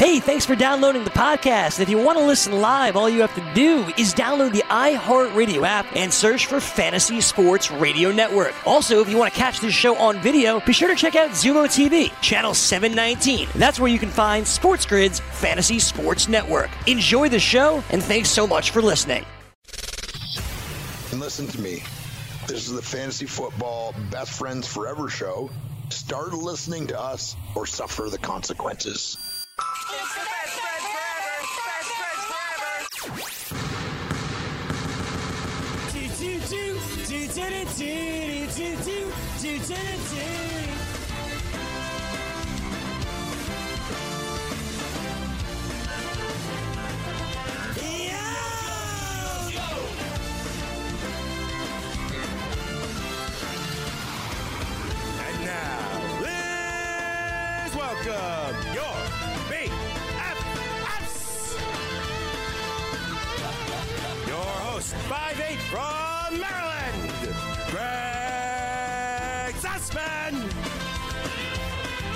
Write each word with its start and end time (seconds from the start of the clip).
Hey, 0.00 0.18
thanks 0.18 0.46
for 0.46 0.54
downloading 0.54 1.04
the 1.04 1.10
podcast. 1.10 1.78
If 1.78 1.90
you 1.90 1.98
want 1.98 2.16
to 2.18 2.24
listen 2.24 2.58
live, 2.58 2.96
all 2.96 3.06
you 3.06 3.20
have 3.20 3.34
to 3.34 3.52
do 3.52 3.84
is 3.98 4.14
download 4.14 4.52
the 4.52 4.62
iHeartRadio 4.62 5.62
app 5.66 5.94
and 5.94 6.10
search 6.10 6.46
for 6.46 6.58
Fantasy 6.58 7.20
Sports 7.20 7.70
Radio 7.70 8.10
Network. 8.10 8.54
Also, 8.66 9.02
if 9.02 9.10
you 9.10 9.18
want 9.18 9.30
to 9.30 9.38
catch 9.38 9.60
this 9.60 9.74
show 9.74 9.94
on 9.96 10.18
video, 10.22 10.58
be 10.60 10.72
sure 10.72 10.88
to 10.88 10.94
check 10.94 11.16
out 11.16 11.32
Xumo 11.32 11.66
TV, 11.66 12.10
channel 12.22 12.54
719. 12.54 13.50
That's 13.56 13.78
where 13.78 13.90
you 13.90 13.98
can 13.98 14.08
find 14.08 14.48
Sports 14.48 14.86
Grid's 14.86 15.20
Fantasy 15.20 15.78
Sports 15.78 16.28
Network. 16.28 16.70
Enjoy 16.86 17.28
the 17.28 17.38
show, 17.38 17.84
and 17.90 18.02
thanks 18.02 18.30
so 18.30 18.46
much 18.46 18.70
for 18.70 18.80
listening. 18.80 19.26
And 21.10 21.20
listen 21.20 21.46
to 21.48 21.60
me. 21.60 21.82
This 22.46 22.66
is 22.66 22.72
the 22.72 22.80
Fantasy 22.80 23.26
Football 23.26 23.94
Best 24.10 24.32
Friends 24.32 24.66
Forever 24.66 25.10
show. 25.10 25.50
Start 25.90 26.32
listening 26.32 26.86
to 26.86 26.98
us 26.98 27.36
or 27.54 27.66
suffer 27.66 28.08
the 28.08 28.16
consequences. 28.16 29.29
Welcome 58.02 58.56
your 58.72 58.96
BFFs. 59.50 59.76
Your 64.26 64.36
host, 64.36 64.94
5'8 64.94 65.58
from 65.68 66.40
Maryland, 66.40 67.12
Greg 67.70 69.54
Sussman. 69.56 70.34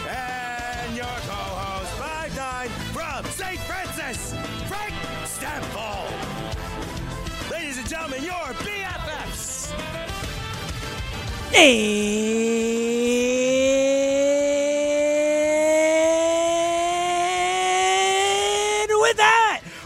And 0.09 0.97
your 0.97 1.05
co-host, 1.05 1.93
5'9 1.99 2.71
from 2.95 3.25
St. 3.27 3.61
Francis, 3.61 4.35
Frank 4.67 4.95
Stampfl. 5.27 6.09
Ladies 7.51 7.77
and 7.77 7.89
gentlemen, 7.89 8.23
your 8.23 8.55
BFFs. 8.55 9.75
And 11.55 12.74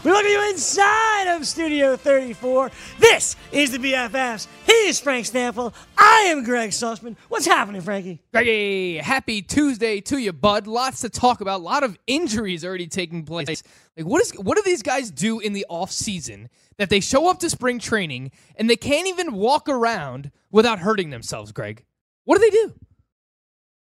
we 0.09 0.13
welcome 0.13 0.31
you 0.31 0.49
inside 0.49 1.35
of 1.35 1.45
Studio 1.45 1.95
34. 1.95 2.71
This 2.97 3.35
is 3.51 3.69
the 3.69 3.77
BFFs. 3.77 4.47
He 4.65 4.71
is 4.71 4.99
Frank 4.99 5.27
Stampfl. 5.27 5.71
I 5.95 6.21
am 6.29 6.43
Greg 6.43 6.71
Sussman. 6.71 7.15
What's 7.27 7.45
happening, 7.45 7.81
Frankie? 7.81 8.19
Greggy, 8.31 8.97
happy 8.97 9.43
Tuesday 9.43 10.01
to 10.01 10.17
you, 10.17 10.33
bud. 10.33 10.65
Lots 10.65 11.01
to 11.01 11.09
talk 11.09 11.41
about. 11.41 11.59
A 11.59 11.63
lot 11.63 11.83
of 11.83 11.95
injuries 12.07 12.65
already 12.65 12.87
taking 12.87 13.23
place. 13.23 13.61
Like, 13.95 14.07
what 14.07 14.19
is 14.23 14.31
what 14.31 14.57
do 14.57 14.63
these 14.65 14.81
guys 14.81 15.11
do 15.11 15.41
in 15.41 15.53
the 15.53 15.67
off 15.69 15.91
season 15.91 16.49
that 16.77 16.89
they 16.89 17.01
show 17.01 17.29
up 17.29 17.37
to 17.41 17.49
spring 17.49 17.77
training 17.77 18.31
and 18.55 18.67
they 18.67 18.77
can't 18.77 19.07
even 19.07 19.33
walk 19.33 19.69
around 19.69 20.31
without 20.49 20.79
hurting 20.79 21.11
themselves? 21.11 21.51
Greg, 21.51 21.85
what 22.23 22.39
do 22.39 22.41
they 22.41 22.49
do? 22.49 22.73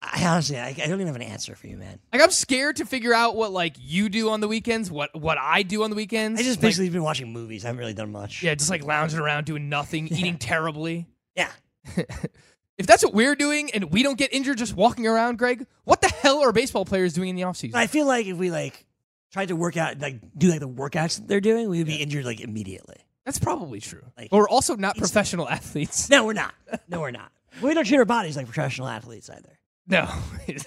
I 0.04 0.26
honestly, 0.26 0.58
I, 0.58 0.68
I 0.68 0.72
don't 0.72 0.94
even 1.00 1.06
have 1.06 1.14
an 1.16 1.22
answer 1.22 1.54
for 1.54 1.68
you, 1.68 1.76
man. 1.76 1.98
Like, 2.12 2.20
I'm 2.22 2.30
scared 2.32 2.76
to 2.76 2.84
figure 2.84 3.14
out 3.14 3.36
what 3.36 3.52
like 3.52 3.76
you 3.78 4.08
do 4.08 4.30
on 4.30 4.40
the 4.40 4.48
weekends, 4.48 4.90
what 4.90 5.14
what 5.18 5.38
I 5.38 5.62
do 5.62 5.84
on 5.84 5.90
the 5.90 5.96
weekends. 5.96 6.40
I 6.40 6.42
just 6.42 6.56
Like, 6.58 6.62
basically 6.70 6.90
been 6.90 7.04
watching 7.04 7.32
movies. 7.32 7.64
I 7.64 7.68
haven't 7.68 7.78
really 7.80 7.94
done 7.94 8.10
much. 8.10 8.42
yeah, 8.42 8.54
just 8.56 8.68
like 8.68 8.84
lounging 8.84 9.20
around 9.20 9.44
doing 9.44 9.68
nothing, 9.68 10.08
eating 10.12 10.38
terribly. 10.38 11.06
Yeah. 11.36 11.50
If 12.78 12.86
that's 12.86 13.04
what 13.04 13.12
we're 13.14 13.36
doing 13.36 13.70
and 13.72 13.92
we 13.92 14.02
don't 14.02 14.18
get 14.18 14.32
injured 14.32 14.56
just 14.58 14.74
walking 14.74 15.06
around, 15.06 15.36
Greg, 15.38 15.66
what 15.84 16.00
the 16.00 16.08
hell 16.08 16.40
are 16.40 16.52
baseball 16.52 16.84
players 16.84 17.12
doing 17.12 17.28
in 17.28 17.36
the 17.36 17.42
offseason? 17.42 17.74
I 17.74 17.86
feel 17.86 18.06
like 18.06 18.26
if 18.26 18.36
we 18.38 18.50
like 18.50 18.86
tried 19.30 19.48
to 19.48 19.56
work 19.56 19.76
out, 19.76 20.00
like 20.00 20.16
do 20.36 20.48
like 20.50 20.58
the 20.58 20.68
workouts 20.68 21.18
that 21.18 21.28
they're 21.28 21.40
doing, 21.42 21.68
we 21.68 21.78
would 21.78 21.86
be 21.86 21.96
injured 21.96 22.24
like 22.24 22.40
immediately. 22.40 22.96
That's 23.26 23.38
probably 23.38 23.78
true. 23.78 24.02
Like- 24.16 24.30
but 24.30 24.38
we're 24.38 24.48
also 24.48 24.74
not 24.74 24.96
professional 24.96 25.48
athletes. 25.50 26.08
No, 26.10 26.24
we're 26.24 26.32
not. 26.32 26.54
No, 26.88 27.00
we're 27.02 27.10
not. 27.12 27.30
We 27.60 27.72
don't 27.74 27.84
treat 27.84 27.98
our 27.98 28.04
bodies 28.06 28.36
like 28.36 28.46
professional 28.46 28.88
athletes 28.88 29.28
either. 29.30 29.58
No. 29.92 30.08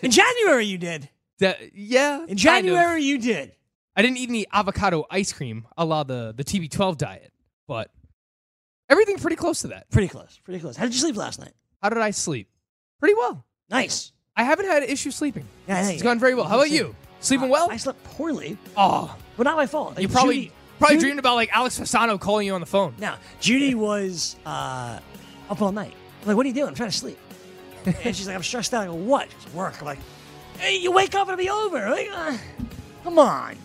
In 0.01 0.11
January, 0.11 0.65
you 0.65 0.77
did. 0.77 1.09
That- 1.39 1.75
yeah. 1.75 2.25
In. 2.27 2.37
January, 2.37 3.03
you 3.03 3.17
did. 3.17 3.51
I 3.95 4.01
didn't 4.01 4.17
eat 4.17 4.29
any 4.29 4.45
avocado 4.51 5.05
ice 5.09 5.33
cream 5.33 5.67
a 5.77 5.83
la 5.85 6.03
the, 6.03 6.33
the 6.35 6.43
TB12 6.43 6.97
diet, 6.97 7.31
but 7.67 7.91
everything 8.89 9.17
pretty 9.17 9.35
close 9.35 9.61
to 9.61 9.67
that. 9.69 9.89
Pretty 9.89 10.07
close. 10.07 10.39
Pretty 10.43 10.59
close. 10.59 10.75
How 10.77 10.83
did 10.85 10.93
you 10.93 10.99
sleep 10.99 11.15
last 11.15 11.39
night? 11.39 11.53
How 11.81 11.89
did 11.89 11.99
I 11.99 12.11
sleep? 12.11 12.49
Pretty 12.99 13.15
well. 13.15 13.45
Nice. 13.69 14.11
I 14.35 14.43
haven't 14.43 14.65
had 14.67 14.83
an 14.83 14.89
issue 14.89 15.11
sleeping. 15.11 15.45
Yeah, 15.67 15.79
it's 15.79 15.89
think- 15.89 16.03
gone 16.03 16.19
very 16.19 16.35
well. 16.35 16.45
How 16.45 16.55
about 16.55 16.69
you? 16.69 16.95
Sleeping 17.21 17.49
well? 17.49 17.69
I 17.71 17.77
slept 17.77 18.03
poorly, 18.03 18.57
oh, 18.77 19.15
but 19.35 19.43
not 19.43 19.55
my 19.57 19.65
fault. 19.65 19.95
Like, 19.95 20.01
you 20.03 20.09
probably 20.09 20.35
Judy, 20.35 20.51
probably 20.77 20.95
Judy- 20.97 21.05
dreamed 21.05 21.19
about 21.19 21.35
like 21.35 21.49
Alex 21.55 21.79
Fasano 21.79 22.19
calling 22.19 22.45
you 22.45 22.53
on 22.53 22.59
the 22.59 22.67
phone. 22.67 22.93
No, 22.99 23.15
Judy 23.39 23.73
was 23.73 24.35
uh, 24.45 24.99
up 25.49 25.61
all 25.61 25.71
night. 25.71 25.93
I'm 26.21 26.27
like, 26.27 26.37
what 26.37 26.45
are 26.45 26.49
you 26.49 26.53
doing? 26.53 26.67
I'm 26.67 26.75
trying 26.75 26.91
to 26.91 26.95
sleep. 26.97 27.17
And 27.85 28.15
she's 28.15 28.27
like, 28.27 28.35
I'm 28.35 28.43
stressed 28.43 28.73
out. 28.73 28.83
I 28.83 28.85
go, 28.87 28.93
what? 28.93 29.27
It's 29.31 29.53
work. 29.53 29.79
I'm 29.79 29.85
like, 29.85 29.99
hey, 30.59 30.77
you 30.77 30.91
wake 30.91 31.15
up 31.15 31.27
and 31.27 31.39
it'll 31.39 31.43
be 31.43 31.49
over. 31.49 31.89
Like, 31.89 32.09
uh, 32.11 32.37
come 33.03 33.19
on. 33.19 33.55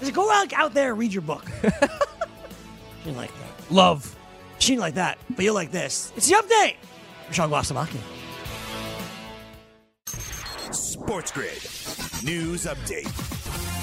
I 0.00 0.04
said, 0.04 0.14
go 0.14 0.30
out, 0.30 0.52
out 0.52 0.74
there 0.74 0.90
and 0.90 0.98
read 0.98 1.12
your 1.12 1.22
book. 1.22 1.44
she 1.62 1.68
didn't 3.04 3.16
like 3.16 3.30
that. 3.30 3.72
Love. 3.72 4.16
She 4.58 4.72
didn't 4.72 4.80
like 4.80 4.94
that, 4.94 5.18
but 5.30 5.44
you'll 5.44 5.54
like 5.54 5.72
this. 5.72 6.12
It's 6.16 6.28
the 6.28 6.36
update. 6.36 6.76
Sean 7.30 7.50
Guasamaki. 7.50 7.98
Sports 10.72 11.30
Grid 11.32 11.58
News 12.24 12.66
Update. 12.66 13.81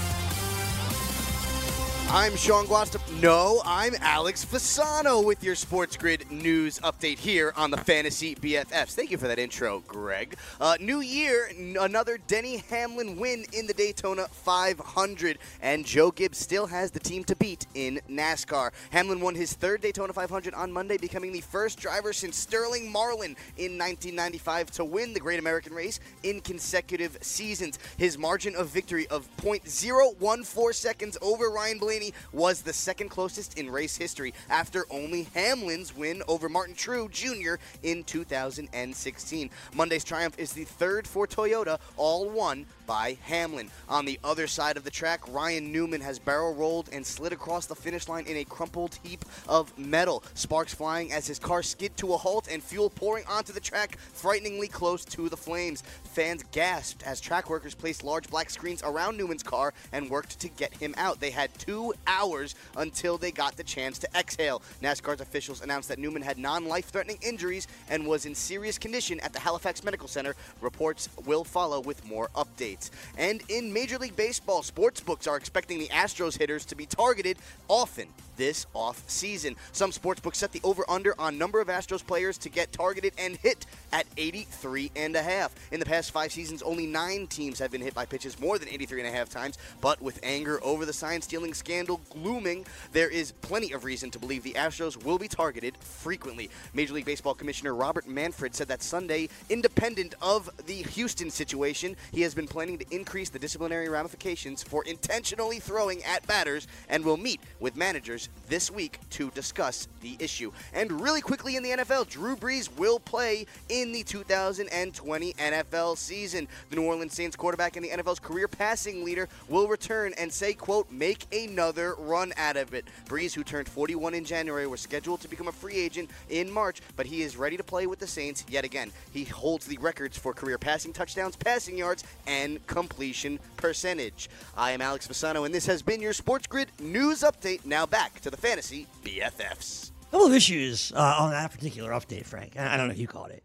I'm 2.12 2.36
Sean 2.36 2.66
Guasta. 2.66 3.00
No, 3.22 3.62
I'm 3.64 3.94
Alex 4.02 4.44
Fasano 4.44 5.24
with 5.24 5.44
your 5.44 5.54
Sports 5.54 5.96
Grid 5.96 6.26
news 6.32 6.80
update 6.80 7.20
here 7.20 7.54
on 7.56 7.70
the 7.70 7.78
Fantasy 7.78 8.34
BFFs. 8.34 8.96
Thank 8.96 9.12
you 9.12 9.20
for 9.20 9.28
that 9.28 9.38
intro, 9.38 9.84
Greg. 9.88 10.36
Uh, 10.60 10.76
new 10.80 11.02
year, 11.02 11.52
another 11.80 12.18
Denny 12.18 12.64
Hamlin 12.72 13.20
win 13.20 13.46
in 13.54 13.68
the 13.68 13.76
Daytona 13.76 14.28
500, 14.28 15.38
and 15.62 15.86
Joe 15.86 16.10
Gibbs 16.10 16.40
still 16.40 16.66
has 16.66 16.90
the 16.90 17.00
team 17.00 17.24
to 17.26 17.36
beat 17.36 17.68
in 17.76 18.02
NASCAR. 18.10 18.72
Hamlin 18.90 19.22
won 19.22 19.36
his 19.36 19.54
third 19.54 19.82
Daytona 19.82 20.12
500 20.12 20.56
on 20.56 20.72
Monday, 20.72 20.98
becoming 20.98 21.32
the 21.32 21.42
first 21.42 21.80
driver 21.80 22.12
since 22.12 22.36
Sterling 22.38 22.92
Marlin 22.92 23.36
in 23.58 23.78
1995 23.78 24.72
to 24.72 24.84
win 24.84 25.14
the 25.14 25.20
Great 25.20 25.38
American 25.38 25.76
Race 25.76 26.00
in 26.24 26.42
consecutive 26.42 27.20
seasons. 27.22 27.78
His 27.98 28.18
margin 28.18 28.56
of 28.56 28.70
victory 28.70 29.06
of 29.10 29.30
.014 29.38 30.74
seconds 30.74 31.16
over 31.22 31.52
Ryan 31.52 31.78
Blaney 31.78 31.99
was 32.32 32.62
the 32.62 32.74
second 32.74 33.10
closest 33.10 33.58
in 33.58 33.70
race 33.70 33.98
history 33.98 34.34
after 34.50 34.86
only 34.90 35.28
Hamlin's 35.36 35.96
win 35.96 36.24
over 36.28 36.50
Martin 36.50 36.76
Truex 36.76 37.12
Jr. 37.12 37.56
in 37.84 38.04
2016. 38.04 39.50
Monday's 39.74 40.04
triumph 40.04 40.38
is 40.38 40.54
the 40.54 40.64
third 40.64 41.08
for 41.08 41.28
Toyota, 41.28 41.80
all 41.98 42.30
won 42.30 42.66
by 42.88 43.18
Hamlin. 43.24 43.70
On 43.88 44.06
the 44.06 44.20
other 44.24 44.48
side 44.48 44.76
of 44.76 44.84
the 44.84 44.90
track, 44.90 45.22
Ryan 45.32 45.72
Newman 45.72 46.02
has 46.02 46.18
barrel 46.18 46.56
rolled 46.56 46.90
and 46.92 47.06
slid 47.06 47.34
across 47.34 47.68
the 47.68 47.76
finish 47.76 48.08
line 48.08 48.26
in 48.26 48.38
a 48.38 48.44
crumpled 48.44 48.98
heap 49.04 49.24
of 49.48 49.78
metal. 49.78 50.24
Sparks 50.34 50.74
flying 50.74 51.12
as 51.12 51.28
his 51.28 51.38
car 51.38 51.62
skid 51.62 51.96
to 51.98 52.14
a 52.14 52.18
halt 52.18 52.48
and 52.50 52.64
fuel 52.64 52.90
pouring 52.90 53.26
onto 53.28 53.54
the 53.54 53.60
track, 53.60 53.98
frighteningly 54.00 54.68
close 54.68 55.06
to 55.06 55.30
the 55.30 55.38
flames. 55.38 55.84
Fans 56.04 56.44
gasped 56.52 57.04
as 57.04 57.22
track 57.22 57.50
workers 57.50 57.76
placed 57.76 58.04
large 58.04 58.28
black 58.30 58.50
screens 58.50 58.82
around 58.84 59.18
Newman's 59.18 59.44
car 59.44 59.74
and 59.92 60.10
worked 60.10 60.40
to 60.40 60.50
get 60.50 60.74
him 60.74 60.96
out. 60.98 61.20
They 61.20 61.30
had 61.32 61.54
two 61.60 61.89
hours 62.08 62.56
until 62.78 63.18
they 63.18 63.32
got 63.32 63.56
the 63.58 63.64
chance 63.64 64.00
to 64.00 64.08
exhale. 64.16 64.62
NASCAR's 64.82 65.22
officials 65.22 65.62
announced 65.62 65.90
that 65.90 66.00
Newman 66.00 66.22
had 66.22 66.38
non 66.38 66.68
life 66.68 66.86
threatening 66.86 67.18
injuries 67.22 67.68
and 67.90 68.06
was 68.06 68.26
in 68.26 68.36
serious 68.36 68.78
condition 68.78 69.20
at 69.22 69.34
the 69.34 69.40
Halifax 69.40 69.84
Medical 69.84 70.08
Center. 70.08 70.36
Reports 70.62 71.10
will 71.26 71.44
follow 71.44 71.80
with 71.80 72.06
more 72.06 72.30
updates. 72.36 72.90
And 73.18 73.42
in 73.50 73.72
Major 73.72 73.98
League 73.98 74.16
Baseball, 74.16 74.64
sports 74.64 75.02
books 75.02 75.28
are 75.28 75.38
expecting 75.38 75.80
the 75.80 75.88
Astros 75.88 76.38
hitters 76.38 76.66
to 76.66 76.76
be 76.76 76.86
targeted 76.86 77.38
often 77.68 78.08
this 78.40 78.66
off 78.74 79.04
season. 79.08 79.56
Some 79.74 79.92
sportsbooks 79.92 80.38
set 80.38 80.54
the 80.54 80.62
over 80.64 80.84
under 80.90 81.14
on 81.20 81.38
number 81.38 81.60
of 81.60 81.68
Astros 81.68 82.04
players 82.06 82.38
to 82.40 82.50
get 82.50 82.72
targeted 82.72 83.14
and 83.18 83.36
hit 83.36 83.66
at 83.92 84.08
83 84.16 84.92
and 84.96 85.16
a 85.16 85.22
half. 85.22 85.54
In 85.74 85.80
the 85.80 85.86
past 85.86 86.12
5 86.12 86.32
seasons, 86.32 86.62
only 86.62 86.88
9 86.88 87.28
teams 87.28 87.60
have 87.60 87.70
been 87.70 87.82
hit 87.82 87.94
by 87.94 88.06
pitches 88.06 88.40
more 88.40 88.58
than 88.58 88.70
83 88.70 89.02
and 89.02 89.10
a 89.10 89.12
half 89.12 89.30
times, 89.30 89.58
but 89.82 90.02
with 90.02 90.20
anger 90.24 90.60
over 90.64 90.86
the 90.86 90.94
sign 90.94 91.22
stealing 91.22 91.54
scandal 91.54 92.00
glooming, 92.10 92.66
there 92.94 93.10
is 93.10 93.34
plenty 93.42 93.74
of 93.74 93.84
reason 93.84 94.10
to 94.12 94.20
believe 94.20 94.44
the 94.44 94.54
Astros 94.54 95.04
will 95.04 95.20
be 95.20 95.28
targeted 95.28 95.76
frequently. 95.78 96.50
Major 96.74 96.94
League 96.94 97.06
Baseball 97.06 97.34
Commissioner 97.34 97.76
Robert 97.76 98.08
Manfred 98.08 98.56
said 98.56 98.70
that 98.70 98.82
Sunday, 98.82 99.28
independent 99.50 100.16
of 100.22 100.50
the 100.66 100.82
Houston 100.84 101.30
situation, 101.30 101.98
he 102.14 102.22
has 102.22 102.34
been 102.34 102.48
planning 102.48 102.78
to 102.78 102.86
increase 102.90 103.28
the 103.28 103.40
disciplinary 103.40 103.90
ramifications 103.90 104.64
for 104.64 104.86
intentionally 104.86 105.60
throwing 105.60 106.02
at 106.06 106.26
batters 106.26 106.68
and 106.88 107.04
will 107.04 107.18
meet 107.18 107.42
with 107.60 107.76
managers 107.76 108.29
this 108.50 108.72
week 108.72 109.00
to 109.12 109.30
discuss 109.32 109.88
the 110.02 110.18
issue. 110.20 110.52
And 110.74 111.00
really 111.00 111.22
quickly 111.22 111.56
in 111.56 111.64
the 111.64 111.70
NFL, 111.70 112.10
Drew 112.10 112.36
Brees 112.36 112.76
will 112.78 113.00
play 113.00 113.46
in 113.70 113.92
the 113.92 114.04
2020 114.04 115.34
NFL 115.34 115.98
season. 115.98 116.48
The 116.70 116.76
New 116.76 116.84
Orleans 116.84 117.14
Saints 117.14 117.36
quarterback 117.36 117.76
and 117.76 117.86
the 117.86 117.90
NFL's 117.90 118.20
career 118.20 118.48
passing 118.48 119.06
leader 119.06 119.30
will 119.48 119.68
return 119.68 120.14
and 120.18 120.34
say, 120.34 120.54
quote, 120.54 120.92
make 120.92 121.26
another 121.34 121.96
run 122.00 122.34
out 122.38 122.58
of 122.58 122.74
it. 122.74 122.86
Brees, 123.08 123.34
who 123.34 123.44
turned 123.44 123.70
41 123.70 124.16
in 124.16 124.26
January, 124.26 124.66
was 124.66 124.82
scheduled 124.82 125.22
to 125.22 125.28
become 125.28 125.48
a 125.48 125.52
free 125.52 125.76
agent 125.76 126.10
in 126.30 126.52
March, 126.52 126.82
but 126.96 127.06
he 127.06 127.22
is 127.22 127.38
ready 127.38 127.56
to 127.58 127.64
play 127.64 127.86
with 127.86 128.00
the 128.00 128.08
Saints 128.08 128.44
yet 128.50 128.66
again. 128.66 128.92
He 129.14 129.26
holds 129.26 129.68
the 129.68 129.78
records 129.78 130.18
for 130.18 130.34
career 130.34 130.58
passing 130.58 130.92
touchdowns, 130.92 131.36
passing 131.36 131.78
yards, 131.78 132.04
and 132.26 132.66
completion 132.66 133.40
percentage. 133.58 134.30
I 134.58 134.72
am 134.72 134.82
Alex 134.82 135.08
Fasano, 135.08 135.46
and 135.46 135.54
this 135.54 135.68
has 135.68 135.84
been 135.84 136.02
your 136.02 136.14
Sports 136.14 136.48
Grid 136.48 136.70
News 136.80 137.22
Update. 137.22 137.66
Now 137.66 137.86
back 137.86 138.19
to 138.22 138.30
the 138.30 138.38
Fantasy 138.38 138.88
BFFs. 139.04 139.92
A 140.08 140.12
couple 140.12 140.28
of 140.28 140.34
issues 140.34 140.92
uh, 140.96 141.16
on 141.20 141.32
that 141.32 141.52
particular 141.52 141.92
update, 141.92 142.26
Frank. 142.26 142.58
I 142.58 142.74
I 142.74 142.78
don't 142.78 142.88
know 142.88 142.94
if 142.94 143.00
you 143.00 143.08
caught 143.08 143.32
it. 143.32 143.44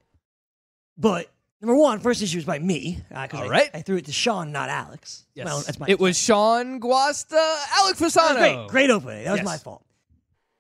But 0.97 1.31
number 1.61 1.75
one, 1.77 2.01
first 2.01 2.23
issue 2.23 2.39
is 2.39 2.45
by 2.45 2.59
me. 2.59 3.03
Uh, 3.13 3.27
'cause 3.27 3.41
All 3.41 3.47
I, 3.47 3.51
right. 3.51 3.71
I 3.75 3.83
threw 3.83 3.97
it 3.97 4.07
to 4.07 4.13
Sean, 4.13 4.53
not 4.53 4.69
Alex. 4.69 5.27
Yes. 5.35 5.45
Well, 5.47 5.61
that's 5.61 5.79
my 5.79 5.87
it 5.89 5.99
was 6.01 6.17
Sean 6.19 6.81
Guasta, 6.81 7.35
Alex 7.75 7.99
That 7.99 8.13
Fasano. 8.13 8.37
great. 8.37 8.69
Great 8.69 8.91
opening. 8.91 9.25
That 9.25 9.33
was 9.33 9.39
Yes. 9.41 9.45
my 9.47 9.57
fault. 9.59 9.85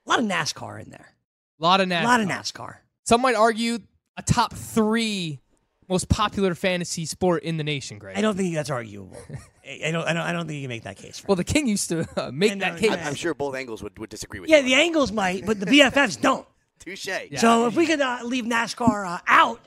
A 0.06 0.10
lot 0.10 0.18
of 0.18 0.24
NASCAR 0.26 0.82
in 0.82 0.90
there. 0.90 1.14
A 1.60 1.62
lot 1.62 1.80
of 1.80 1.88
NASCAR. 1.88 2.02
A 2.02 2.06
lot 2.06 2.20
of 2.20 2.28
NASCAR. 2.28 2.76
Some 3.04 3.20
might 3.22 3.36
argue 3.36 3.78
a 4.16 4.22
top 4.22 4.52
three 4.54 5.40
most 5.88 6.08
popular 6.08 6.54
fantasy 6.54 7.04
sport 7.06 7.42
in 7.42 7.56
the 7.56 7.64
nation, 7.64 7.98
Greg. 7.98 8.16
I 8.16 8.20
don't 8.20 8.36
think 8.36 8.54
that's 8.54 8.70
arguable. 8.70 9.16
I 9.66 9.80
I 9.86 9.90
don't, 9.90 10.04
I 10.06 10.12
don't. 10.12 10.22
I 10.22 10.32
don't 10.32 10.46
think 10.46 10.56
you 10.56 10.62
can 10.64 10.68
make 10.68 10.82
that 10.84 10.96
case. 10.96 11.18
Frank. 11.18 11.28
well, 11.28 11.36
the 11.36 11.44
king 11.44 11.66
used 11.66 11.88
to 11.90 12.06
uh, 12.16 12.30
make 12.32 12.52
I 12.52 12.54
know, 12.54 12.64
that 12.70 12.78
case. 12.78 12.90
yeah. 12.90 13.06
I'm 13.08 13.14
sure 13.14 13.34
both 13.34 13.54
angles 13.54 13.82
would, 13.82 13.98
would 13.98 14.10
disagree 14.10 14.40
with 14.40 14.50
yeah, 14.50 14.58
you. 14.58 14.64
the 14.64 14.74
angles 14.74 15.10
might, 15.12 15.46
but 15.46 15.58
the 15.60 15.66
BFFs 15.66 16.20
don't. 16.20 16.46
Touche. 16.80 17.08
So 17.36 17.66
if 17.66 17.76
we 17.76 17.86
could 17.86 18.00
uh, 18.00 18.18
leave 18.24 18.44
NASCAR 18.44 19.06
uh, 19.14 19.18
out 19.26 19.60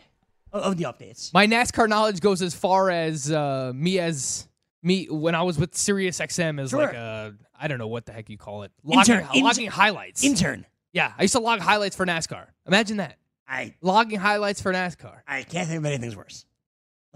of, 0.52 0.62
of 0.64 0.78
the 0.78 0.84
updates, 0.84 1.34
My 1.34 1.48
NASCAR 1.48 1.90
knowledge 1.90 2.20
goes 2.20 2.42
as 2.42 2.54
far 2.54 2.92
as 2.92 3.32
uh, 3.32 3.72
me 3.74 3.98
as 4.00 4.48
me 4.84 5.06
when 5.06 5.34
I 5.34 5.42
was 5.42 5.58
with 5.58 5.76
Sirius 5.76 6.20
XM 6.20 6.62
as 6.62 6.70
Sure. 6.70 6.86
like 6.86 6.94
a 6.94 7.34
I 7.60 7.68
don't 7.68 7.80
know 7.80 7.88
what 7.88 8.06
the 8.06 8.12
heck 8.12 8.30
you 8.30 8.38
call 8.38 8.64
it 8.64 8.72
logging, 8.84 9.16
Intern- 9.16 9.30
int- 9.34 9.44
logging 9.46 9.68
highlights. 9.68 10.24
intern. 10.24 10.66
yeah, 10.94 11.12
I 11.18 11.24
used 11.24 11.34
to 11.34 11.40
log 11.40 11.60
highlights 11.60 11.96
for 11.96 12.06
NASCAR. 12.06 12.46
Imagine 12.68 12.98
that 12.98 13.18
I 13.48 13.74
logging 13.82 14.20
highlights 14.20 14.62
for 14.62 14.72
NASCAR. 14.72 15.22
I 15.28 15.42
can't 15.44 15.68
think 15.68 15.80
of 15.80 15.86
anything's 15.86 16.16
worse. 16.16 16.46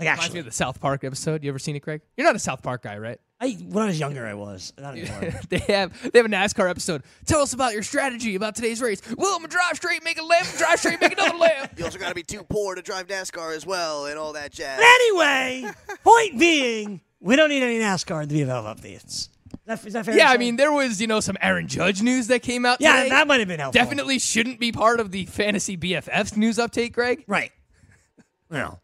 Like 0.05 0.15
Reminds 0.17 0.33
me 0.33 0.39
of 0.39 0.45
the 0.45 0.51
South 0.51 0.79
Park 0.81 1.03
episode. 1.03 1.43
You 1.43 1.49
ever 1.49 1.59
seen 1.59 1.75
it, 1.75 1.81
Craig? 1.81 2.01
You're 2.17 2.25
not 2.25 2.35
a 2.35 2.39
South 2.39 2.61
Park 2.63 2.83
guy, 2.83 2.97
right? 2.97 3.19
I, 3.39 3.53
when 3.69 3.83
I 3.83 3.87
was 3.87 3.99
younger, 3.99 4.25
I 4.27 4.33
was. 4.35 4.71
Not 4.79 4.95
anymore. 4.97 5.33
they 5.49 5.57
have 5.59 6.11
they 6.11 6.19
have 6.19 6.25
a 6.25 6.29
NASCAR 6.29 6.69
episode. 6.69 7.03
Tell 7.25 7.41
us 7.41 7.53
about 7.53 7.73
your 7.73 7.81
strategy 7.83 8.35
about 8.35 8.55
today's 8.55 8.81
race. 8.81 9.01
Will 9.17 9.33
I'm 9.33 9.39
gonna 9.41 9.47
drive 9.47 9.77
straight, 9.77 10.03
make 10.03 10.19
a 10.19 10.23
left, 10.23 10.57
drive 10.57 10.79
straight, 10.79 11.01
make 11.01 11.13
another 11.13 11.37
left. 11.39 11.77
You 11.79 11.85
also 11.85 11.97
got 11.97 12.09
to 12.09 12.15
be 12.15 12.23
too 12.23 12.43
poor 12.43 12.75
to 12.75 12.81
drive 12.81 13.07
NASCAR 13.07 13.55
as 13.55 13.65
well, 13.65 14.05
and 14.05 14.17
all 14.19 14.33
that 14.33 14.51
jazz. 14.51 14.77
But 14.77 14.85
anyway, 14.85 15.71
point 16.03 16.37
being, 16.39 17.01
we 17.19 17.35
don't 17.35 17.49
need 17.49 17.63
any 17.63 17.79
NASCAR 17.79 18.23
in 18.23 18.29
the 18.29 18.41
BFF 18.41 18.75
updates. 18.75 19.05
Is 19.05 19.29
that, 19.65 19.85
is 19.87 19.93
that 19.93 20.05
fair? 20.05 20.15
Yeah, 20.15 20.29
I 20.29 20.37
mean, 20.37 20.55
there 20.55 20.71
was 20.71 21.01
you 21.01 21.07
know 21.07 21.19
some 21.19 21.37
Aaron 21.41 21.67
Judge 21.67 22.01
news 22.03 22.27
that 22.27 22.41
came 22.43 22.63
out. 22.65 22.77
yeah, 22.79 22.97
today. 23.03 23.09
that 23.09 23.27
might 23.27 23.39
have 23.39 23.47
been 23.47 23.59
helpful. 23.59 23.81
definitely 23.81 24.19
shouldn't 24.19 24.59
be 24.59 24.71
part 24.71 24.99
of 24.99 25.09
the 25.11 25.25
fantasy 25.25 25.77
BFFs 25.77 26.37
news 26.37 26.57
update, 26.57 26.91
Greg. 26.93 27.23
right. 27.27 27.51
Well, 28.49 28.81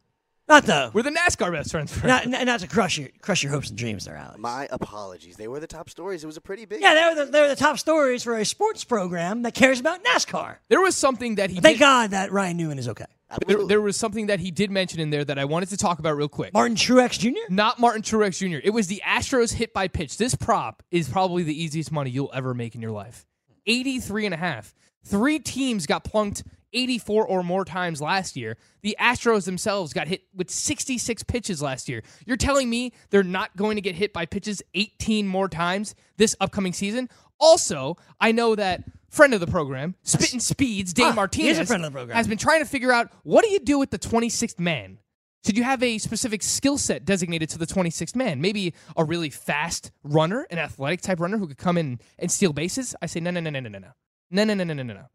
not 0.48 0.66
the 0.66 0.92
We're 0.94 1.04
the 1.04 1.12
NASCAR 1.12 1.51
best 1.51 1.72
friends. 1.72 1.92
Friend. 1.94 2.08
not, 2.08 2.27
not 2.27 2.46
not 2.46 2.60
to 2.62 2.68
crush 2.68 2.98
your 2.98 3.10
crush 3.22 3.44
your 3.44 3.51
hopes 3.51 3.70
and 3.70 3.77
dreams 3.77 4.06
there, 4.06 4.16
Alex. 4.16 4.38
My 4.39 4.68
apologies. 4.72 5.36
They 5.38 5.48
were 5.48 5.60
the 5.60 5.68
top 5.68 5.89
stories. 5.89 6.24
It 6.24 6.27
was 6.27 6.38
a 6.38 6.42
pretty 6.42 6.66
big. 6.66 6.82
yeah, 6.82 6.94
they 6.94 7.04
were 7.20 7.25
the, 7.25 7.32
they 7.32 7.42
were 7.42 7.48
the 7.50 7.56
top 7.56 7.77
stories 7.80 8.24
for 8.24 8.38
a 8.38 8.46
sports 8.46 8.84
program 8.84 9.42
that 9.44 9.54
cares 9.54 9.80
about 9.80 10.04
NASCAR. 10.04 10.58
there 10.70 10.82
was 10.82 10.96
something 10.96 11.36
that 11.36 11.50
he 11.50 11.60
Thank 11.60 11.77
did, 11.77 11.84
God 11.84 12.12
that 12.12 12.32
Ryan 12.32 12.58
Newman 12.58 12.80
is 12.80 12.88
okay. 12.89 13.06
there, 13.46 13.66
there 13.66 13.82
was 13.82 13.98
something 13.98 14.27
that 14.27 14.39
he 14.39 14.51
did 14.51 14.72
mention 14.72 15.00
in 15.00 15.10
there 15.10 15.25
that 15.25 15.38
I 15.38 15.46
wanted 15.46 15.70
to 15.70 15.77
talk 15.77 16.00
about 16.00 16.16
real 16.16 16.30
quick. 16.30 16.54
Martin 16.54 16.77
Truex 16.77 17.20
Jr. 17.20 17.32
Not 17.50 17.80
Martin 17.80 18.01
Truex 18.01 18.38
Jr. 18.39 18.60
It 18.63 18.72
was 18.72 18.88
the 18.88 19.01
Astros 19.06 19.54
hit 19.54 19.74
by 19.74 19.88
pitch. 19.89 20.18
This 20.18 20.34
prop 20.36 20.82
is 20.92 21.10
probably 21.10 21.44
the 21.44 21.62
easiest 21.62 21.92
money 21.92 22.10
you'll 22.10 22.32
ever 22.34 22.54
make 22.54 22.74
in 22.74 22.82
your 22.82 22.92
life. 22.92 23.25
83 23.66 24.25
and 24.25 24.34
a 24.34 24.38
half. 24.38 24.74
Three 25.04 25.39
teams 25.39 25.86
got 25.86 26.04
plunked 26.04 26.44
84 26.74 27.26
or 27.26 27.44
more 27.44 27.66
times 27.66 28.02
last 28.02 28.36
year. 28.36 28.58
The 28.82 28.96
Astros 29.00 29.46
themselves 29.46 29.94
got 29.94 30.08
hit 30.08 30.24
with 30.36 30.50
66 30.50 31.24
pitches 31.24 31.62
last 31.62 31.88
year. 31.90 32.04
You're 32.26 32.38
telling 32.38 32.70
me 32.70 32.94
they're 33.10 33.24
not 33.24 33.56
going 33.56 33.76
to 33.76 33.82
get 33.82 33.96
hit 33.96 34.14
by 34.14 34.26
pitches 34.26 34.62
18 34.74 35.28
more 35.28 35.50
times 35.50 35.96
this 36.18 36.36
upcoming 36.40 36.74
season? 36.74 37.10
Also, 37.40 37.98
I 38.20 38.32
know 38.32 38.56
that 38.56 38.84
friend 39.10 39.34
of 39.34 39.40
the 39.40 39.48
program, 39.48 39.96
Spittin' 40.04 40.40
Speeds, 40.40 40.94
Dave 40.94 41.08
Ah, 41.08 41.14
Martinez, 41.14 41.58
is 41.58 41.60
a 41.60 41.66
friend 41.66 41.86
of 41.86 41.92
the 41.92 41.98
program. 41.98 42.16
has 42.16 42.28
been 42.28 42.38
trying 42.38 42.62
to 42.62 42.66
figure 42.70 42.92
out 42.92 43.12
what 43.24 43.44
do 43.46 43.52
you 43.52 43.60
do 43.60 43.78
with 43.80 43.92
the 43.92 44.00
26th 44.00 44.60
man? 44.60 45.00
Should 45.46 45.56
you 45.56 45.64
have 45.64 45.82
a 45.82 45.98
specific 46.00 46.44
skill 46.44 46.78
set 46.78 47.06
designated 47.06 47.48
to 47.52 47.58
the 47.58 47.66
26th 47.68 48.16
man? 48.16 48.42
Maybe 48.42 48.74
a 48.98 49.06
really 49.06 49.30
fast 49.30 49.92
runner, 50.04 50.46
an 50.50 50.58
athletic 50.58 51.00
type 51.02 51.20
runner 51.22 51.38
who 51.38 51.48
could 51.48 51.58
come 51.58 51.78
in 51.78 52.00
and 52.20 52.30
steal 52.30 52.52
bases? 52.52 52.96
I 53.02 53.06
say, 53.06 53.22
no, 53.22 53.32
no, 53.32 53.40
no, 53.40 53.50
no, 53.52 53.60
no, 53.62 53.70
no, 53.70 53.80
no. 53.80 53.88
No, 54.30 54.44
no, 54.44 54.54
no, 54.56 54.64
no, 54.66 54.74
no, 54.74 54.84
no, 54.84 54.94
no. 54.96 55.06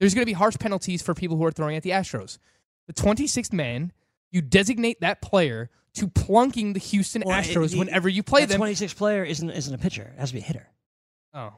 There's 0.00 0.14
going 0.14 0.22
to 0.22 0.26
be 0.26 0.32
harsh 0.32 0.56
penalties 0.58 1.02
for 1.02 1.14
people 1.14 1.36
who 1.36 1.44
are 1.44 1.50
throwing 1.50 1.76
at 1.76 1.82
the 1.82 1.90
Astros. 1.90 2.38
The 2.86 2.92
26th 2.92 3.52
man, 3.52 3.92
you 4.30 4.40
designate 4.40 5.00
that 5.00 5.20
player 5.20 5.70
to 5.94 6.06
plunking 6.08 6.72
the 6.74 6.78
Houston 6.80 7.22
Well, 7.26 7.40
Astros 7.40 7.72
the- 7.72 7.78
whenever 7.78 8.08
you 8.08 8.22
play 8.22 8.44
them. 8.44 8.60
26th 8.60 8.96
player 8.96 9.24
isn't 9.24 9.50
isn't 9.50 9.74
a 9.74 9.78
pitcher. 9.78 10.12
It 10.16 10.20
has 10.20 10.30
to 10.30 10.34
be 10.34 10.40
a 10.40 10.44
hitter. 10.44 10.68
Oh. 11.34 11.52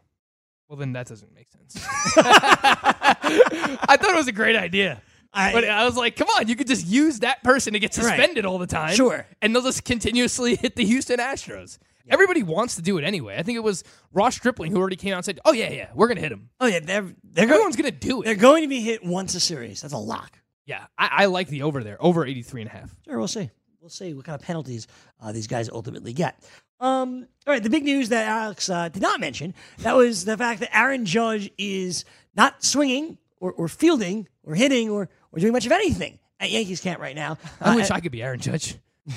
Well, 0.68 0.76
then 0.78 0.92
that 0.92 1.06
doesn't 1.08 1.34
make 1.34 1.48
sense. 1.50 1.84
I 2.16 3.96
thought 4.00 4.10
it 4.10 4.16
was 4.16 4.28
a 4.28 4.32
great 4.32 4.56
idea. 4.56 5.02
I- 5.32 5.52
but 5.52 5.64
I 5.64 5.84
was 5.84 5.96
like, 5.96 6.16
come 6.16 6.28
on, 6.36 6.48
you 6.48 6.56
could 6.56 6.66
just 6.66 6.86
use 6.86 7.20
that 7.20 7.42
person 7.44 7.72
to 7.74 7.78
get 7.78 7.96
Right. 7.96 8.04
suspended 8.06 8.44
all 8.44 8.58
the 8.58 8.66
time. 8.66 8.94
Sure. 8.94 9.26
And 9.40 9.54
they'll 9.54 9.62
just 9.62 9.84
continuously 9.84 10.56
hit 10.60 10.74
the 10.76 10.84
Houston 10.84 11.18
Astros. 11.20 11.78
Everybody 12.08 12.42
wants 12.42 12.76
to 12.76 12.82
do 12.82 12.98
it 12.98 13.04
anyway. 13.04 13.36
I 13.38 13.42
think 13.42 13.56
it 13.56 13.62
was 13.62 13.84
Ross 14.12 14.34
Stripling 14.36 14.72
who 14.72 14.78
already 14.78 14.96
came 14.96 15.12
out 15.12 15.18
and 15.18 15.24
said, 15.24 15.40
"Oh 15.44 15.52
yeah, 15.52 15.70
yeah, 15.70 15.88
we're 15.94 16.08
gonna 16.08 16.20
hit 16.20 16.32
him. 16.32 16.50
Oh 16.60 16.66
yeah, 16.66 16.80
they're 16.80 17.02
they're 17.02 17.46
going, 17.46 17.50
Everyone's 17.50 17.76
gonna 17.76 17.90
do 17.90 18.22
it. 18.22 18.24
they're 18.24 18.34
going 18.34 18.62
to 18.62 18.68
be 18.68 18.80
hit 18.80 19.04
once 19.04 19.34
a 19.34 19.40
series. 19.40 19.80
That's 19.82 19.94
a 19.94 19.98
lock. 19.98 20.38
Yeah, 20.66 20.86
I, 20.98 21.08
I 21.22 21.26
like 21.26 21.48
the 21.48 21.62
over 21.62 21.82
there, 21.82 21.96
over 22.00 22.24
83 22.26 22.62
and 22.62 22.70
a 22.70 22.72
half. 22.72 22.94
Sure, 23.04 23.18
we'll 23.18 23.28
see. 23.28 23.50
We'll 23.80 23.90
see 23.90 24.12
what 24.14 24.24
kind 24.24 24.38
of 24.40 24.46
penalties 24.46 24.86
uh, 25.20 25.32
these 25.32 25.46
guys 25.46 25.68
ultimately 25.70 26.12
get. 26.12 26.38
Um, 26.80 27.26
all 27.46 27.52
right, 27.54 27.62
the 27.62 27.70
big 27.70 27.84
news 27.84 28.10
that 28.10 28.28
Alex 28.28 28.68
uh, 28.70 28.88
did 28.88 29.02
not 29.02 29.20
mention 29.20 29.54
that 29.78 29.96
was 29.96 30.24
the 30.24 30.36
fact 30.36 30.60
that 30.60 30.76
Aaron 30.76 31.04
Judge 31.06 31.50
is 31.58 32.04
not 32.34 32.62
swinging 32.62 33.18
or, 33.40 33.52
or 33.52 33.68
fielding 33.68 34.28
or 34.44 34.54
hitting 34.54 34.90
or, 34.90 35.08
or 35.32 35.38
doing 35.38 35.52
much 35.52 35.66
of 35.66 35.72
anything 35.72 36.18
at 36.38 36.50
Yankees 36.50 36.80
camp 36.80 37.00
right 37.00 37.16
now. 37.16 37.38
I 37.60 37.72
Uh, 37.72 37.76
wish 37.76 37.90
I 37.90 38.00
could 38.00 38.12
be 38.12 38.22
Aaron 38.22 38.38
Judge. 38.40 38.76
you 39.06 39.14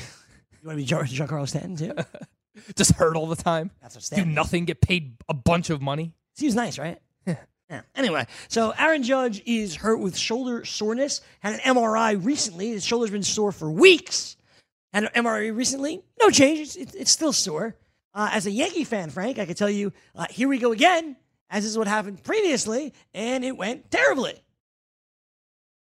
want 0.65 0.77
to 0.77 0.81
be 0.81 0.85
John, 0.85 1.05
Giancarlo 1.05 1.47
Stanton 1.47 1.75
too? 1.75 1.93
Just 2.75 2.93
hurt 2.93 3.15
all 3.15 3.27
the 3.27 3.35
time. 3.35 3.71
That's 3.81 3.95
what 3.95 4.17
Do 4.17 4.25
nothing, 4.25 4.65
get 4.65 4.81
paid 4.81 5.17
a 5.27 5.33
bunch 5.33 5.69
of 5.69 5.81
money. 5.81 6.13
Seems 6.35 6.55
nice, 6.55 6.77
right? 6.77 6.99
Yeah. 7.69 7.81
Anyway, 7.95 8.27
so 8.49 8.71
Aaron 8.77 9.01
Judge 9.01 9.41
is 9.47 9.73
hurt 9.73 9.97
with 9.97 10.15
shoulder 10.15 10.63
soreness. 10.63 11.21
Had 11.39 11.53
an 11.53 11.59
MRI 11.75 12.23
recently. 12.23 12.69
His 12.69 12.85
shoulder's 12.85 13.09
been 13.09 13.23
sore 13.23 13.51
for 13.51 13.71
weeks. 13.71 14.35
Had 14.93 15.05
an 15.05 15.09
MRI 15.15 15.55
recently. 15.55 16.03
No 16.21 16.29
change. 16.29 16.59
It's, 16.59 16.75
it's, 16.75 16.93
it's 16.93 17.11
still 17.11 17.33
sore. 17.33 17.75
Uh, 18.13 18.29
as 18.31 18.45
a 18.45 18.51
Yankee 18.51 18.83
fan, 18.83 19.09
Frank, 19.09 19.39
I 19.39 19.45
can 19.45 19.55
tell 19.55 19.69
you, 19.69 19.91
uh, 20.13 20.27
here 20.29 20.47
we 20.47 20.59
go 20.59 20.71
again, 20.71 21.15
as 21.49 21.65
is 21.65 21.75
what 21.75 21.87
happened 21.87 22.23
previously, 22.23 22.93
and 23.13 23.43
it 23.43 23.57
went 23.57 23.89
terribly. 23.89 24.43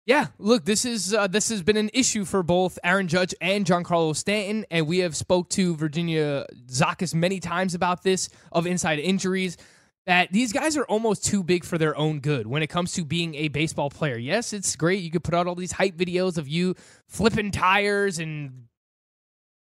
Yeah, 0.05 0.27
look, 0.39 0.65
this 0.65 0.85
is 0.85 1.15
uh, 1.15 1.29
this 1.29 1.49
has 1.51 1.63
been 1.63 1.77
an 1.77 1.91
issue 1.95 2.25
for 2.25 2.43
both 2.43 2.77
Aaron 2.83 3.07
Judge 3.07 3.37
and 3.41 3.65
Giancarlo 3.65 4.17
Stanton, 4.17 4.67
and 4.69 4.89
we 4.89 4.99
have 4.99 5.15
spoke 5.15 5.49
to 5.51 5.77
Virginia 5.77 6.45
Zakis 6.67 7.15
many 7.15 7.39
times 7.39 7.75
about 7.75 8.03
this 8.03 8.29
of 8.51 8.67
inside 8.67 8.99
injuries. 8.99 9.57
That 10.07 10.33
these 10.33 10.53
guys 10.53 10.77
are 10.77 10.85
almost 10.87 11.25
too 11.25 11.45
big 11.45 11.65
for 11.65 11.79
their 11.79 11.97
own 11.97 12.19
good 12.19 12.49
when 12.49 12.65
it 12.65 12.67
comes 12.67 12.93
to 12.95 13.05
being 13.05 13.37
a 13.37 13.47
baseball 13.47 13.89
player. 13.89 14.17
Yes, 14.17 14.53
it's 14.53 14.75
great. 14.75 15.05
You 15.05 15.13
could 15.13 15.23
put 15.23 15.35
out 15.35 15.47
all 15.47 15.55
these 15.55 15.71
hype 15.71 15.97
videos 15.97 16.37
of 16.37 16.49
you 16.49 16.75
flipping 17.07 17.53
tires 17.53 18.19
and 18.19 18.65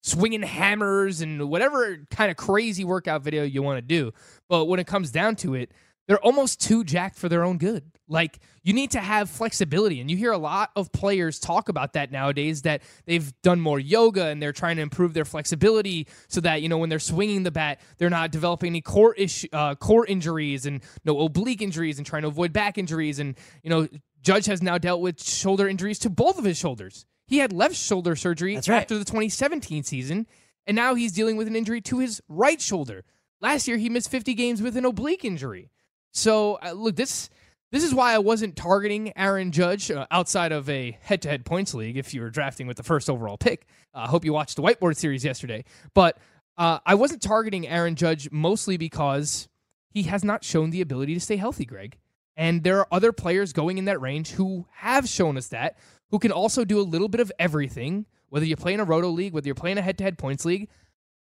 swinging 0.04 0.42
hammers 0.42 1.22
and 1.22 1.50
whatever 1.50 2.06
kind 2.12 2.30
of 2.30 2.36
crazy 2.36 2.84
workout 2.84 3.22
video 3.22 3.44
you 3.44 3.64
want 3.64 3.78
to 3.78 3.82
do. 3.82 4.12
But 4.50 4.66
when 4.66 4.82
it 4.82 4.88
comes 4.88 5.12
down 5.12 5.38
to 5.38 5.56
it, 5.56 5.72
they're 6.08 6.20
almost 6.20 6.62
too 6.62 6.84
jacked 6.84 7.18
for 7.18 7.30
their 7.30 7.44
own 7.44 7.58
good. 7.58 7.84
Like 8.08 8.40
you 8.64 8.74
need 8.74 8.92
to 8.92 9.00
have 9.00 9.30
flexibility, 9.30 10.00
and 10.00 10.10
you 10.10 10.16
hear 10.16 10.32
a 10.32 10.38
lot 10.38 10.72
of 10.76 10.92
players 10.94 11.40
talk 11.40 11.68
about 11.68 11.94
that 11.94 12.12
nowadays. 12.12 12.62
That 12.62 12.82
they've 13.06 13.34
done 13.42 13.60
more 13.60 13.80
yoga 13.80 14.26
and 14.28 14.42
they're 14.42 14.54
trying 14.54 14.78
to 14.78 14.82
improve 14.82 15.14
their 15.14 15.26
flexibility 15.26 16.08
so 16.30 16.40
that 16.42 16.62
you 16.62 16.70
know 16.70 16.78
when 16.78 16.90
they're 16.90 17.00
swinging 17.00 17.44
the 17.44 17.52
bat, 17.52 17.82
they're 17.98 18.10
not 18.10 18.32
developing 18.32 18.68
any 18.68 18.82
core 18.82 19.14
issue, 19.16 19.48
uh, 19.52 19.76
core 19.76 20.06
injuries 20.06 20.66
and 20.66 20.82
no 21.04 21.20
oblique 21.20 21.62
injuries, 21.62 21.98
and 21.98 22.08
trying 22.08 22.22
to 22.22 22.30
avoid 22.30 22.54
back 22.54 22.78
injuries. 22.78 23.20
And 23.20 23.38
you 23.62 23.70
know, 23.70 23.88
Judge 24.22 24.46
has 24.46 24.62
now 24.62 24.78
dealt 24.78 25.02
with 25.02 25.22
shoulder 25.22 25.68
injuries 25.68 26.00
to 26.00 26.10
both 26.10 26.40
of 26.40 26.46
his 26.46 26.58
shoulders. 26.58 27.06
He 27.28 27.40
had 27.40 27.52
left 27.52 27.76
shoulder 27.76 28.16
surgery 28.16 28.56
right. 28.56 28.70
after 28.70 28.98
the 28.98 29.04
2017 29.04 29.84
season, 29.84 30.28
and 30.66 30.76
now 30.76 30.96
he's 30.96 31.12
dealing 31.12 31.36
with 31.36 31.48
an 31.48 31.58
injury 31.58 31.82
to 31.82 32.00
his 32.00 32.22
right 32.30 32.62
shoulder. 32.62 33.04
Last 33.42 33.68
year, 33.68 33.78
he 33.78 33.90
missed 33.90 34.10
50 34.10 34.34
games 34.34 34.62
with 34.62 34.78
an 34.78 34.86
oblique 34.86 35.26
injury. 35.26 35.70
So, 36.12 36.60
uh, 36.64 36.72
look, 36.72 36.96
this 36.96 37.30
this 37.72 37.84
is 37.84 37.94
why 37.94 38.14
I 38.14 38.20
wasn't 38.20 38.56
targeting 38.56 39.12
Aaron 39.18 39.52
Judge 39.52 39.92
uh, 39.92 40.08
outside 40.10 40.54
of 40.54 40.70
a 40.70 40.98
head-to-head 41.02 41.44
points 41.44 41.74
league. 41.74 41.98
If 41.98 42.14
you 42.14 42.22
were 42.22 42.30
drafting 42.30 42.66
with 42.66 42.78
the 42.78 42.84
first 42.84 43.10
overall 43.10 43.38
pick, 43.38 43.68
I 43.94 44.06
uh, 44.06 44.08
hope 44.08 44.24
you 44.24 44.32
watched 44.32 44.56
the 44.56 44.62
whiteboard 44.62 44.96
series 44.96 45.26
yesterday. 45.26 45.66
But 45.94 46.18
uh, 46.58 46.80
I 46.86 46.96
wasn't 46.96 47.22
targeting 47.22 47.68
Aaron 47.68 47.96
Judge 47.96 48.32
mostly 48.32 48.78
because 48.78 49.50
he 49.90 50.04
has 50.04 50.24
not 50.24 50.46
shown 50.46 50.70
the 50.70 50.82
ability 50.82 51.14
to 51.16 51.20
stay 51.20 51.36
healthy, 51.36 51.66
Greg. 51.66 51.98
And 52.38 52.64
there 52.64 52.80
are 52.80 52.88
other 52.92 53.12
players 53.12 53.52
going 53.52 53.78
in 53.78 53.86
that 53.86 54.00
range 54.00 54.32
who 54.32 54.66
have 54.72 55.10
shown 55.10 55.38
us 55.38 55.48
that, 55.50 55.78
who 56.12 56.20
can 56.20 56.32
also 56.32 56.64
do 56.64 56.80
a 56.80 56.82
little 56.82 57.10
bit 57.10 57.20
of 57.20 57.32
everything. 57.38 58.06
Whether 58.30 58.46
you 58.46 58.56
play 58.56 58.74
in 58.74 58.80
a 58.80 58.86
roto 58.86 59.10
league, 59.10 59.34
whether 59.34 59.48
you're 59.48 59.56
playing 59.56 59.78
a 59.78 59.82
head-to-head 59.82 60.18
points 60.18 60.46
league, 60.46 60.70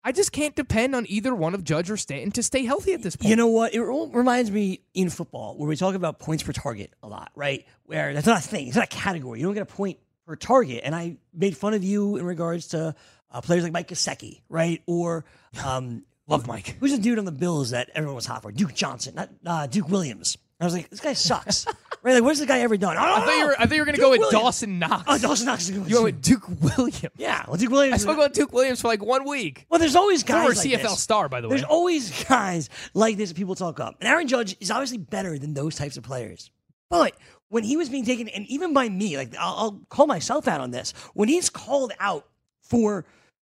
I 0.08 0.14
just 0.14 0.32
can't 0.32 0.56
depend 0.56 0.96
on 0.96 1.06
either 1.10 1.36
one 1.36 1.54
of 1.54 1.66
Judge 1.66 1.92
or 1.92 1.98
Stanton 1.98 2.32
to 2.32 2.42
stay 2.42 2.64
healthy 2.64 2.94
at 2.94 3.04
this 3.04 3.18
point. 3.18 3.30
You 3.30 3.36
know 3.36 3.48
what? 3.48 3.74
It 3.74 3.82
reminds 3.82 4.50
me 4.50 4.80
in 4.94 5.10
football 5.10 5.58
where 5.58 5.68
we 5.68 5.76
talk 5.76 5.96
about 5.96 6.18
points 6.18 6.44
per 6.44 6.54
target 6.54 6.94
a 7.04 7.10
lot, 7.10 7.30
right? 7.36 7.66
Where 7.84 8.14
that's 8.14 8.26
not 8.26 8.40
a 8.40 8.48
thing. 8.48 8.68
It's 8.68 8.78
not 8.78 8.86
a 8.86 8.96
category. 8.96 9.42
You 9.42 9.46
don't 9.46 9.54
get 9.54 9.64
a 9.64 9.66
point 9.66 10.00
per 10.26 10.38
target. 10.38 10.84
And 10.86 10.96
I 10.96 11.18
made 11.34 11.58
fun 11.58 11.74
of 11.74 11.84
you 11.84 12.16
in 12.16 12.26
regards 12.26 12.68
to 12.70 12.96
uh, 13.32 13.42
players 13.42 13.64
like 13.64 13.74
Mike 13.74 13.90
Gesicki, 13.90 14.44
right? 14.48 14.82
Or 14.86 15.26
um, 15.66 16.06
Love 16.26 16.48
Mike. 16.48 16.78
who's 16.80 16.92
the 16.92 17.00
dude 17.00 17.20
on 17.20 17.26
the 17.26 17.34
Bills 17.34 17.72
that 17.72 17.90
everyone 17.94 18.16
was 18.16 18.26
hot 18.26 18.44
for? 18.44 18.54
Duke 18.54 18.74
Johnson, 18.74 19.16
not 19.16 19.30
uh, 19.46 19.68
Duke 19.68 19.90
Williams. 19.90 20.38
I 20.60 20.66
was 20.66 20.74
like, 20.74 20.90
this 20.90 21.00
guy 21.00 21.14
sucks, 21.14 21.68
right? 22.04 22.14
Like, 22.16 22.24
what's 22.24 22.40
this 22.40 22.48
guy 22.48 22.62
ever 22.62 22.78
done? 22.78 22.98
I 22.98 23.24
thought 23.24 23.38
you 23.38 23.46
were. 23.46 23.56
I 23.60 23.66
thought 23.68 23.76
you 23.76 23.82
were 23.82 23.86
going 23.86 23.96
to 23.96 24.02
Duke 24.02 24.06
go 24.08 24.10
with 24.12 24.20
Williams. 24.22 24.42
Dawson 24.42 24.80
Knox. 24.80 25.04
Oh, 25.08 25.18
Dawson 25.20 25.46
Knox 25.46 25.70
is 25.70 25.78
good 25.78 25.90
You 25.90 26.02
went 26.02 26.16
with 26.16 26.22
Duke 26.24 26.50
Williams. 26.62 27.16
Yeah, 27.16 27.46
well, 27.48 27.58
Duke 27.58 27.72
Williams. 27.72 27.94
I 27.94 27.98
spoke 27.98 28.18
about 28.18 28.34
Duke 28.34 28.52
Williams 28.54 28.82
for 28.82 28.88
like 28.88 29.04
one 29.04 29.24
week. 29.28 29.68
Well, 29.70 29.80
there's 29.80 29.96
always 29.96 30.24
guys 30.24 30.42
Former 30.42 30.56
like 30.56 30.82
CFL 30.82 30.82
this. 30.82 31.00
star, 31.00 31.30
by 31.30 31.42
the 31.42 31.48
way. 31.48 31.56
There's 31.56 31.64
always 31.68 32.24
guys 32.26 32.70
like 32.96 33.18
this 33.18 33.30
that 33.30 33.36
people 33.36 33.54
talk 33.54 33.80
up. 33.80 33.98
And 34.00 34.10
Aaron 34.10 34.28
Judge 34.28 34.58
is 34.60 34.72
obviously 34.72 34.98
better 34.98 35.38
than 35.38 35.54
those 35.54 35.76
types 35.76 35.96
of 35.96 36.04
players. 36.04 36.50
But 36.90 37.14
when 37.50 37.64
he 37.64 37.78
was 37.78 37.90
being 37.90 38.06
taken, 38.06 38.28
and 38.30 38.46
even 38.48 38.74
by 38.74 38.90
me, 38.90 39.16
like 39.16 39.36
I'll, 39.40 39.56
I'll 39.56 39.82
call 39.90 40.08
myself 40.08 40.48
out 40.48 40.60
on 40.60 40.72
this, 40.72 40.94
when 41.14 41.30
he's 41.30 41.52
called 41.52 41.92
out 42.00 42.26
for, 42.64 43.06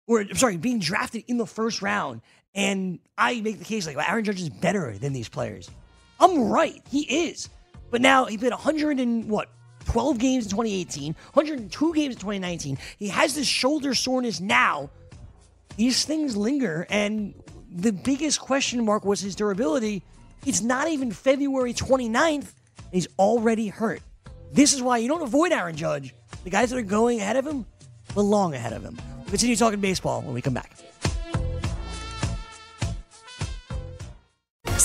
or 0.08 0.22
I'm 0.22 0.36
sorry, 0.36 0.56
being 0.56 0.80
drafted 0.80 1.26
in 1.28 1.38
the 1.38 1.46
first 1.48 1.82
round, 1.82 2.22
and 2.56 3.00
I 3.18 3.42
make 3.42 3.60
the 3.60 3.66
case 3.66 3.88
like 3.88 3.98
well, 3.98 4.06
Aaron 4.08 4.24
Judge 4.24 4.42
is 4.42 4.50
better 4.50 4.98
than 4.98 5.12
these 5.12 5.28
players. 5.28 5.70
I'm 6.24 6.50
right, 6.50 6.82
he 6.90 7.28
is. 7.28 7.50
But 7.92 8.02
now 8.02 8.26
he 8.26 8.38
played 8.38 8.52
100 8.52 9.00
and 9.00 9.30
what? 9.30 9.50
12 9.86 10.18
games 10.18 10.46
in 10.46 10.52
2018, 10.52 11.14
102 11.34 11.94
games 11.94 12.16
in 12.16 12.20
2019. 12.20 12.78
He 12.98 13.10
has 13.10 13.36
this 13.36 13.46
shoulder 13.46 13.94
soreness 13.94 14.40
now 14.40 14.90
these 15.78 16.06
things 16.06 16.38
linger, 16.38 16.86
and 16.90 17.34
the 17.72 17.92
biggest 17.92 18.40
question 18.40 18.86
mark 18.86 19.06
was 19.06 19.20
his 19.20 19.36
durability. 19.36 20.04
It's 20.46 20.62
not 20.62 20.88
even 20.88 21.12
February 21.12 21.74
29th, 21.74 22.14
and 22.36 22.46
he's 22.92 23.08
already 23.18 23.68
hurt. 23.68 24.02
This 24.52 24.74
is 24.74 24.82
why 24.82 24.98
you 24.98 25.08
don't 25.08 25.24
avoid 25.24 25.52
Aaron 25.52 25.76
Judge. 25.76 26.14
The 26.44 26.50
guys 26.50 26.70
that 26.70 26.78
are 26.78 26.84
going 26.84 27.20
ahead 27.20 27.38
of 27.38 27.48
him 27.48 27.66
belong 28.14 28.54
ahead 28.54 28.74
of 28.74 28.84
him. 28.84 29.00
We'll 29.18 29.26
continue 29.26 29.56
talking 29.56 29.80
baseball 29.80 30.22
when 30.22 30.34
we 30.34 30.42
come 30.42 30.54
back. 30.54 30.78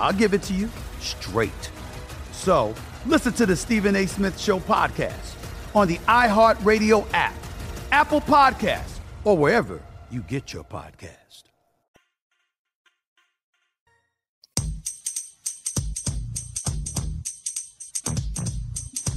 I'll 0.00 0.14
give 0.14 0.32
it 0.32 0.42
to 0.44 0.54
you 0.54 0.68
straight. 0.98 1.70
So 2.32 2.74
listen 3.06 3.32
to 3.34 3.46
the 3.46 3.54
Stephen 3.54 3.94
A. 3.94 4.06
Smith 4.06 4.40
Show 4.40 4.58
podcast 4.58 5.36
on 5.74 5.88
the 5.88 5.98
iHeartRadio 5.98 7.06
app, 7.12 7.34
Apple 7.92 8.20
Podcast, 8.20 8.98
or 9.24 9.36
wherever 9.36 9.80
you 10.10 10.22
get 10.22 10.52
your 10.52 10.64
podcast. 10.64 11.16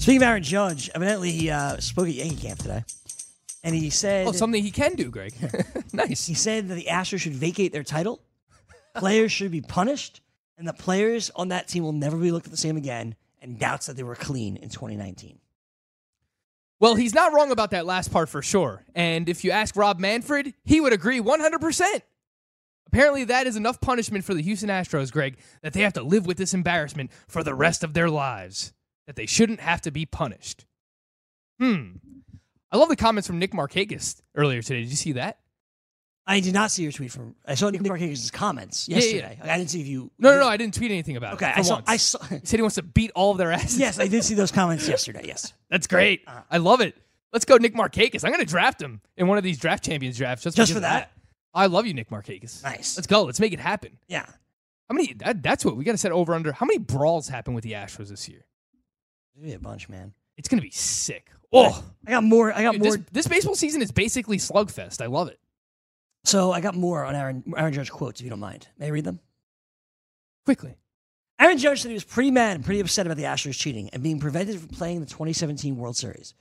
Speaking 0.03 0.17
of 0.17 0.23
Aaron 0.23 0.43
Judge, 0.43 0.89
evidently 0.93 1.31
he 1.31 1.49
uh, 1.49 1.77
spoke 1.79 2.09
at 2.09 2.13
Yankee 2.13 2.35
camp 2.35 2.59
today, 2.59 2.83
and 3.63 3.73
he 3.73 3.89
said, 3.89 4.27
Oh, 4.27 4.33
something 4.33 4.61
he 4.61 4.69
can 4.69 4.95
do, 4.95 5.09
Greg. 5.09 5.33
nice. 5.93 6.25
He 6.25 6.33
said 6.33 6.67
that 6.67 6.75
the 6.75 6.87
Astros 6.91 7.21
should 7.21 7.31
vacate 7.31 7.71
their 7.71 7.85
title, 7.85 8.19
players 8.95 9.31
should 9.31 9.49
be 9.49 9.61
punished, 9.61 10.19
and 10.57 10.67
the 10.67 10.73
players 10.73 11.31
on 11.35 11.49
that 11.49 11.67
team 11.67 11.83
will 11.83 11.93
never 11.93 12.17
be 12.17 12.31
looked 12.31 12.45
at 12.45 12.51
the 12.51 12.57
same 12.57 12.77
again, 12.77 13.15
and 13.41 13.59
doubts 13.59 13.87
that 13.87 13.95
they 13.95 14.03
were 14.03 14.15
clean 14.15 14.57
in 14.57 14.69
2019. 14.69 15.39
Well, 16.79 16.95
he's 16.95 17.13
not 17.13 17.33
wrong 17.33 17.51
about 17.51 17.71
that 17.71 17.85
last 17.85 18.11
part 18.11 18.27
for 18.29 18.41
sure. 18.41 18.83
And 18.93 19.29
if 19.29 19.43
you 19.43 19.51
ask 19.51 19.75
Rob 19.75 19.99
Manfred, 19.99 20.53
he 20.65 20.81
would 20.81 20.91
agree 20.91 21.21
100%. 21.21 22.01
Apparently, 22.87 23.23
that 23.23 23.47
is 23.47 23.55
enough 23.55 23.79
punishment 23.79 24.25
for 24.25 24.33
the 24.33 24.41
Houston 24.41 24.69
Astros, 24.69 25.11
Greg, 25.11 25.37
that 25.61 25.73
they 25.73 25.81
have 25.81 25.93
to 25.93 26.03
live 26.03 26.25
with 26.25 26.37
this 26.37 26.53
embarrassment 26.53 27.09
for 27.27 27.43
the 27.43 27.55
rest 27.55 27.83
of 27.83 27.93
their 27.93 28.09
lives. 28.09 28.73
That 29.07 29.15
they 29.15 29.25
shouldn't 29.25 29.61
have 29.61 29.81
to 29.81 29.91
be 29.91 30.05
punished. 30.05 30.65
Hmm. 31.59 31.93
I 32.71 32.77
love 32.77 32.89
the 32.89 32.95
comments 32.95 33.27
from 33.27 33.39
Nick 33.39 33.51
Markakis 33.51 34.21
earlier 34.35 34.61
today. 34.61 34.81
Did 34.81 34.89
you 34.89 34.95
see 34.95 35.13
that? 35.13 35.39
I 36.25 36.39
did 36.39 36.53
not 36.53 36.71
see 36.71 36.83
your 36.83 36.91
tweet 36.93 37.11
from. 37.11 37.35
I 37.45 37.55
saw 37.55 37.69
Nick 37.69 37.81
Markakis' 37.81 38.31
comments 38.31 38.87
Yeah, 38.87 38.97
yeah, 38.99 39.03
yesterday. 39.03 39.39
I 39.43 39.57
didn't 39.57 39.69
see 39.71 39.81
if 39.81 39.87
you. 39.87 40.09
No, 40.17 40.31
no, 40.33 40.39
no. 40.41 40.47
I 40.47 40.55
didn't 40.55 40.73
tweet 40.73 40.89
anything 40.91 41.17
about 41.17 41.33
Okay, 41.33 41.47
it. 41.49 41.53
I 41.53 41.57
for 41.57 41.63
saw- 41.63 41.73
once. 41.75 41.85
I 41.89 41.97
saw- 41.97 42.23
He 42.23 42.39
said 42.43 42.57
he 42.59 42.61
wants 42.61 42.75
to 42.75 42.81
beat 42.83 43.11
all 43.13 43.31
of 43.31 43.37
their 43.37 43.51
asses. 43.51 43.77
Yes, 43.77 43.99
I 43.99 44.07
did 44.07 44.23
see 44.23 44.33
those 44.33 44.51
comments 44.51 44.87
yesterday. 44.87 45.23
Yes. 45.25 45.53
That's 45.69 45.85
great. 45.87 46.21
Uh-huh. 46.25 46.41
I 46.49 46.57
love 46.59 46.79
it. 46.79 46.95
Let's 47.33 47.43
go, 47.45 47.57
Nick 47.57 47.73
Markakis. 47.75 48.23
I'm 48.23 48.31
going 48.31 48.39
to 48.45 48.49
draft 48.49 48.81
him 48.81 49.01
in 49.17 49.27
one 49.27 49.37
of 49.37 49.43
these 49.43 49.57
draft 49.57 49.83
champions 49.83 50.17
drafts 50.17 50.43
just, 50.43 50.55
Just 50.55 50.69
because 50.71 50.81
for 50.83 50.87
of 50.87 50.91
that? 50.93 51.11
I 51.53 51.65
love 51.65 51.85
you, 51.85 51.93
Nick 51.93 52.09
Markakis. 52.09 52.63
Nice. 52.63 52.95
Let's 52.95 53.07
go. 53.07 53.23
Let's 53.23 53.39
make 53.39 53.51
it 53.53 53.59
happen. 53.59 53.97
Yeah. 54.07 54.25
How 54.89 54.95
many? 54.95 55.13
That, 55.13 55.43
that's 55.43 55.65
what 55.65 55.75
we 55.75 55.83
got 55.83 55.91
to 55.93 55.97
set 55.97 56.11
over 56.11 56.33
under. 56.33 56.51
How 56.53 56.65
many 56.65 56.79
brawls 56.79 57.27
happen 57.27 57.53
with 57.53 57.63
the 57.63 57.73
Astros 57.73 58.09
this 58.09 58.29
year? 58.29 58.45
There's 59.35 59.55
a 59.55 59.59
bunch, 59.59 59.89
man. 59.89 60.13
It's 60.37 60.47
going 60.47 60.59
to 60.59 60.65
be 60.65 60.71
sick. 60.71 61.29
Oh, 61.51 61.83
I 62.07 62.11
got 62.11 62.23
more. 62.23 62.51
I 62.53 62.63
got 62.63 62.73
Dude, 62.73 62.83
more. 62.83 62.97
This, 62.97 63.05
this 63.11 63.27
baseball 63.27 63.55
season 63.55 63.81
is 63.81 63.91
basically 63.91 64.37
slugfest. 64.37 65.01
I 65.01 65.07
love 65.07 65.27
it. 65.27 65.39
So 66.25 66.51
I 66.51 66.61
got 66.61 66.75
more 66.75 67.03
on 67.03 67.15
Aaron 67.15 67.43
Aaron 67.55 67.73
Judge 67.73 67.91
quotes, 67.91 68.19
if 68.19 68.23
you 68.23 68.29
don't 68.29 68.39
mind. 68.39 68.67
May 68.77 68.87
I 68.87 68.89
read 68.89 69.03
them? 69.03 69.19
Quickly. 70.45 70.75
Aaron 71.39 71.57
Judge 71.57 71.81
said 71.81 71.89
he 71.89 71.95
was 71.95 72.03
pretty 72.03 72.31
mad 72.31 72.55
and 72.55 72.63
pretty 72.63 72.79
upset 72.79 73.05
about 73.05 73.17
the 73.17 73.23
Astros 73.23 73.57
cheating 73.57 73.89
and 73.91 74.03
being 74.03 74.19
prevented 74.19 74.59
from 74.59 74.69
playing 74.69 74.99
the 74.99 75.05
2017 75.05 75.77
World 75.77 75.97
Series. 75.97 76.33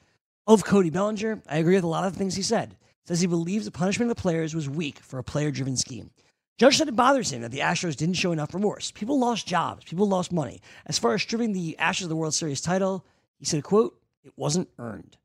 Of 0.47 0.65
Cody 0.65 0.91
Bellinger, 0.91 1.43
I 1.49 1.59
agree 1.59 1.75
with 1.75 1.85
a 1.85 1.89
lot 1.89 2.05
of 2.05 2.13
the 2.13 2.19
things 2.19 2.35
he 2.35 2.43
said. 2.43 2.77
Says 3.05 3.21
he 3.21 3.27
believes 3.27 3.65
the 3.65 3.73
punishment 3.73 4.11
of 4.11 4.17
the 4.17 4.23
players 4.23 4.55
was 4.55 4.69
weak 4.69 5.01
for 5.01 5.19
a 5.19 5.25
player-driven 5.25 5.77
scheme. 5.77 6.11
Judge 6.59 6.77
said 6.77 6.89
it 6.89 6.95
bothers 6.95 7.33
him 7.33 7.43
that 7.43 7.51
the 7.51 7.59
Astros 7.59 7.97
didn't 7.97 8.15
show 8.15 8.31
enough 8.31 8.55
remorse. 8.55 8.93
People 8.93 9.19
lost 9.19 9.47
jobs. 9.47 9.85
People 9.85 10.09
lost 10.09 10.31
money. 10.31 10.61
As 10.87 10.99
far 10.99 11.15
as 11.15 11.23
stripping 11.23 11.53
the 11.53 11.77
Astros 11.81 12.05
of 12.05 12.09
the 12.09 12.17
World 12.17 12.35
Series 12.35 12.61
title, 12.61 13.05
he 13.39 13.45
said, 13.45 13.65
quote, 13.65 13.99
it 14.23 14.33
wasn't 14.37 14.69
earned. 14.79 15.17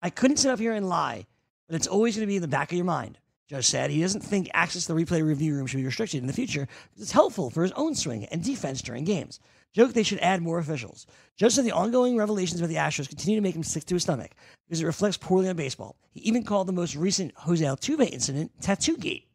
I 0.00 0.10
couldn't 0.10 0.38
sit 0.38 0.50
up 0.50 0.58
here 0.58 0.72
and 0.72 0.88
lie, 0.88 1.26
but 1.68 1.76
it's 1.76 1.86
always 1.86 2.16
going 2.16 2.26
to 2.26 2.30
be 2.30 2.36
in 2.36 2.42
the 2.42 2.48
back 2.48 2.72
of 2.72 2.76
your 2.76 2.84
mind. 2.84 3.18
Judge 3.52 3.66
said 3.66 3.90
he 3.90 4.00
doesn't 4.00 4.22
think 4.22 4.50
access 4.54 4.86
to 4.86 4.94
the 4.94 5.04
replay 5.04 5.22
review 5.22 5.54
room 5.54 5.66
should 5.66 5.76
be 5.76 5.84
restricted 5.84 6.22
in 6.22 6.26
the 6.26 6.32
future 6.32 6.66
because 6.88 7.02
it's 7.02 7.12
helpful 7.12 7.50
for 7.50 7.62
his 7.62 7.72
own 7.72 7.94
swing 7.94 8.24
and 8.32 8.42
defense 8.42 8.80
during 8.80 9.04
games. 9.04 9.40
Joke 9.74 9.92
they 9.92 10.02
should 10.02 10.20
add 10.20 10.40
more 10.40 10.58
officials. 10.58 11.06
Judge 11.36 11.52
said 11.52 11.66
the 11.66 11.72
ongoing 11.72 12.16
revelations 12.16 12.62
about 12.62 12.70
the 12.70 12.76
Astros 12.76 13.10
continue 13.10 13.36
to 13.36 13.42
make 13.42 13.54
him 13.54 13.62
sick 13.62 13.84
to 13.84 13.94
his 13.94 14.04
stomach 14.04 14.30
because 14.66 14.80
it 14.80 14.86
reflects 14.86 15.18
poorly 15.18 15.50
on 15.50 15.56
baseball. 15.56 15.96
He 16.12 16.20
even 16.20 16.44
called 16.44 16.66
the 16.66 16.72
most 16.72 16.96
recent 16.96 17.34
Jose 17.36 17.62
Altuve 17.62 18.10
incident 18.10 18.52
Tattoo 18.62 18.96
Gate. 18.96 19.28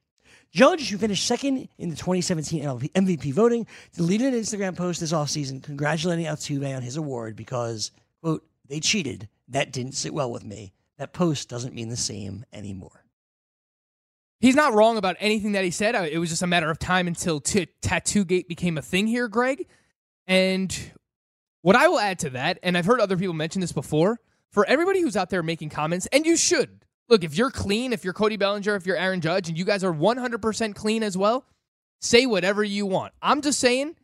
Judge, 0.51 0.89
who 0.89 0.97
finished 0.97 1.27
second 1.27 1.69
in 1.77 1.91
the 1.91 1.95
2017 1.95 2.63
MVP 2.63 3.32
voting, 3.34 3.67
deleted 3.95 4.34
an 4.34 4.39
Instagram 4.39 4.75
post 4.75 4.99
this 4.99 5.13
offseason 5.13 5.62
congratulating 5.62 6.25
Altuve 6.25 6.75
on 6.75 6.82
his 6.82 6.97
award 6.97 7.36
because, 7.36 7.91
quote, 8.23 8.43
they 8.67 8.80
cheated. 8.80 9.30
That 9.47 9.71
didn't 9.71 9.91
sit 9.91 10.12
well 10.12 10.32
with 10.32 10.43
me. 10.43 10.73
That 10.97 11.13
post 11.13 11.49
doesn't 11.49 11.75
mean 11.75 11.89
the 11.89 11.95
same 11.95 12.45
anymore. 12.51 13.03
He's 14.39 14.56
not 14.56 14.73
wrong 14.73 14.97
about 14.97 15.15
anything 15.19 15.54
that 15.54 15.63
he 15.63 15.71
said. 15.71 15.95
Uh, 15.95 16.08
It 16.10 16.19
was 16.19 16.30
just 16.30 16.43
a 16.43 16.47
matter 16.47 16.69
of 16.69 16.78
time 16.78 17.08
until 17.08 17.39
t- 17.39 17.67
Tattoo 17.82 18.23
Gate 18.23 18.47
became 18.47 18.78
a 18.78 18.82
thing 18.82 19.08
here, 19.08 19.28
Greg. 19.28 19.65
And 20.28 20.76
what 21.63 21.76
I 21.76 21.88
will 21.88 22.00
add 22.00 22.19
to 22.19 22.30
that, 22.32 22.60
and 22.62 22.78
I've 22.78 22.86
heard 22.86 23.00
other 23.00 23.17
people 23.17 23.34
mention 23.34 23.62
this 23.62 23.71
before, 23.71 24.19
for 24.52 24.65
everybody 24.65 25.02
who's 25.02 25.17
out 25.17 25.30
there 25.30 25.41
making 25.43 25.69
comments, 25.69 26.06
and 26.08 26.26
you 26.26 26.38
should 26.38 26.86
look, 27.10 27.23
if 27.23 27.38
you're 27.38 27.52
clean, 27.52 27.93
if 27.93 28.04
you're 28.04 28.13
Cody 28.13 28.38
Bellinger, 28.38 28.76
if 28.76 28.86
you're 28.86 28.97
Aaron 28.97 29.21
Judge, 29.21 29.50
and 29.50 29.58
you 29.58 29.63
guys 29.65 29.84
are 29.84 29.93
100% 29.93 30.76
clean 30.76 31.04
as 31.04 31.17
well, 31.17 31.45
say 32.02 32.26
whatever 32.26 32.63
you 32.63 32.86
want. 32.86 33.13
I'm 33.21 33.41
just 33.41 33.60
saying, 33.60 33.95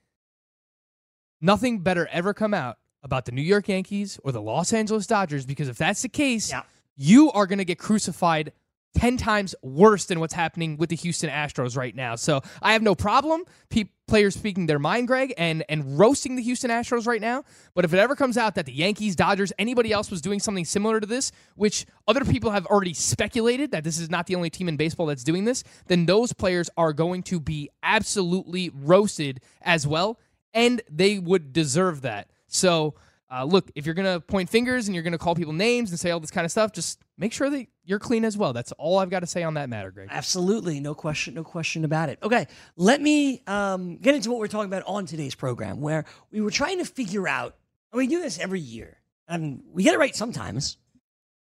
nothing 1.41 1.79
better 1.79 2.07
ever 2.11 2.33
come 2.33 2.53
out 2.53 2.77
about 3.03 3.25
the 3.25 3.31
New 3.33 3.41
York 3.41 3.67
Yankees 3.67 4.19
or 4.23 4.31
the 4.31 4.41
Los 4.41 4.71
Angeles 4.73 5.05
Dodgers 5.05 5.45
because 5.45 5.67
if 5.67 5.77
that's 5.77 6.01
the 6.01 6.09
case, 6.09 6.51
you 6.95 7.31
are 7.31 7.45
going 7.45 7.57
to 7.59 7.65
get 7.65 7.77
crucified 7.77 8.53
10 8.95 9.17
times 9.17 9.55
worse 9.61 10.05
than 10.05 10.19
what's 10.19 10.33
happening 10.33 10.77
with 10.77 10.89
the 10.89 10.95
Houston 10.95 11.29
Astros 11.29 11.75
right 11.75 11.95
now. 11.95 12.15
So 12.15 12.41
I 12.61 12.73
have 12.73 12.81
no 12.81 12.95
problem 12.95 13.43
pe- 13.69 13.89
players 14.07 14.35
speaking 14.35 14.65
their 14.65 14.79
mind, 14.79 15.07
Greg, 15.07 15.33
and, 15.37 15.63
and 15.69 15.97
roasting 15.97 16.35
the 16.35 16.43
Houston 16.43 16.69
Astros 16.69 17.07
right 17.07 17.21
now. 17.21 17.43
But 17.73 17.85
if 17.85 17.93
it 17.93 17.99
ever 17.99 18.15
comes 18.15 18.37
out 18.37 18.55
that 18.55 18.65
the 18.65 18.73
Yankees, 18.73 19.15
Dodgers, 19.15 19.51
anybody 19.57 19.91
else 19.91 20.11
was 20.11 20.21
doing 20.21 20.39
something 20.39 20.65
similar 20.65 20.99
to 20.99 21.07
this, 21.07 21.31
which 21.55 21.85
other 22.07 22.23
people 22.23 22.51
have 22.51 22.65
already 22.67 22.93
speculated 22.93 23.71
that 23.71 23.83
this 23.83 23.97
is 23.97 24.09
not 24.09 24.27
the 24.27 24.35
only 24.35 24.49
team 24.49 24.69
in 24.69 24.77
baseball 24.77 25.07
that's 25.07 25.23
doing 25.23 25.45
this, 25.45 25.63
then 25.87 26.05
those 26.05 26.33
players 26.33 26.69
are 26.77 26.93
going 26.93 27.23
to 27.23 27.39
be 27.39 27.69
absolutely 27.81 28.69
roasted 28.73 29.39
as 29.61 29.87
well. 29.87 30.19
And 30.53 30.81
they 30.89 31.17
would 31.17 31.51
deserve 31.51 32.01
that. 32.01 32.29
So, 32.47 32.93
uh, 33.33 33.43
look, 33.45 33.71
if 33.73 33.85
you're 33.85 33.95
going 33.95 34.11
to 34.11 34.19
point 34.19 34.49
fingers 34.49 34.87
and 34.87 34.93
you're 34.93 35.03
going 35.03 35.13
to 35.13 35.17
call 35.17 35.33
people 35.33 35.53
names 35.53 35.89
and 35.89 35.99
say 35.99 36.11
all 36.11 36.19
this 36.19 36.29
kind 36.29 36.45
of 36.45 36.51
stuff, 36.51 36.71
just 36.71 36.99
make 37.17 37.33
sure 37.33 37.49
that 37.49 37.65
you're 37.83 37.99
clean 37.99 38.25
as 38.25 38.37
well. 38.37 38.53
That's 38.53 38.71
all 38.73 38.99
I've 38.99 39.09
got 39.09 39.21
to 39.21 39.27
say 39.27 39.41
on 39.41 39.55
that 39.55 39.69
matter, 39.69 39.89
Greg. 39.89 40.09
Absolutely, 40.11 40.79
no 40.79 40.93
question, 40.93 41.33
no 41.33 41.43
question 41.43 41.83
about 41.83 42.09
it. 42.09 42.19
Okay, 42.21 42.45
let 42.75 43.01
me 43.01 43.41
um, 43.47 43.97
get 43.97 44.13
into 44.13 44.29
what 44.29 44.39
we're 44.39 44.47
talking 44.47 44.71
about 44.71 44.83
on 44.85 45.07
today's 45.07 45.33
program, 45.33 45.81
where 45.81 46.05
we 46.31 46.41
were 46.41 46.51
trying 46.51 46.77
to 46.77 46.85
figure 46.85 47.27
out, 47.27 47.55
and 47.91 47.97
we 47.97 48.05
do 48.05 48.21
this 48.21 48.37
every 48.37 48.59
year, 48.59 48.97
and 49.27 49.63
we 49.73 49.83
get 49.83 49.95
it 49.95 49.99
right 49.99 50.15
sometimes, 50.15 50.77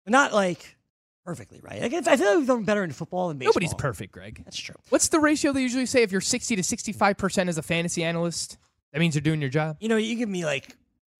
but 0.03 0.11
not 0.11 0.33
like 0.33 0.75
perfectly 1.23 1.61
right. 1.61 1.81
Like, 1.81 1.93
I 1.93 2.17
feel 2.17 2.27
like 2.27 2.37
we've 2.39 2.47
done 2.47 2.63
better 2.63 2.83
in 2.83 2.91
football 2.91 3.29
than 3.29 3.37
baseball. 3.37 3.51
Nobody's 3.51 3.73
perfect, 3.75 4.11
Greg. 4.11 4.41
That's 4.43 4.57
true. 4.57 4.75
What's 4.89 5.07
the 5.07 5.19
ratio 5.19 5.53
they 5.53 5.61
usually 5.61 5.85
say 5.85 6.03
if 6.03 6.11
you're 6.11 6.19
60 6.19 6.57
to 6.57 6.61
65% 6.61 7.47
as 7.47 7.57
a 7.57 7.61
fantasy 7.61 8.03
analyst? 8.03 8.57
That 8.91 8.99
means 8.99 9.15
you're 9.15 9.21
doing 9.21 9.39
your 9.39 9.51
job. 9.51 9.77
You 9.79 9.87
know, 9.87 9.97
you 9.97 10.15
give 10.15 10.29
me 10.29 10.43
like 10.45 10.75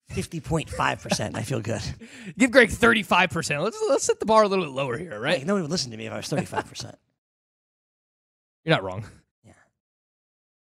fifty 0.10 0.40
point 0.40 0.70
five 0.70 1.02
percent, 1.02 1.36
I 1.38 1.44
feel 1.44 1.62
good. 1.62 1.82
Give 2.38 2.52
Greg 2.52 2.70
35%. 2.70 3.64
Let's 3.64 3.84
let's 3.90 4.04
set 4.04 4.20
the 4.20 4.26
bar 4.26 4.44
a 4.44 4.48
little 4.48 4.66
bit 4.66 4.74
lower 4.74 4.98
here, 4.98 5.20
right? 5.20 5.46
No 5.46 5.54
one 5.54 5.64
would 5.64 5.72
listen 5.72 5.92
to 5.92 5.98
me 5.98 6.08
if 6.08 6.14
I 6.14 6.18
was 6.18 6.28
thirty 6.28 6.46
five 6.46 6.68
percent. 6.68 6.98
You're 8.66 8.76
not 8.76 8.84
wrong. 8.84 9.06
Yeah. 9.44 9.54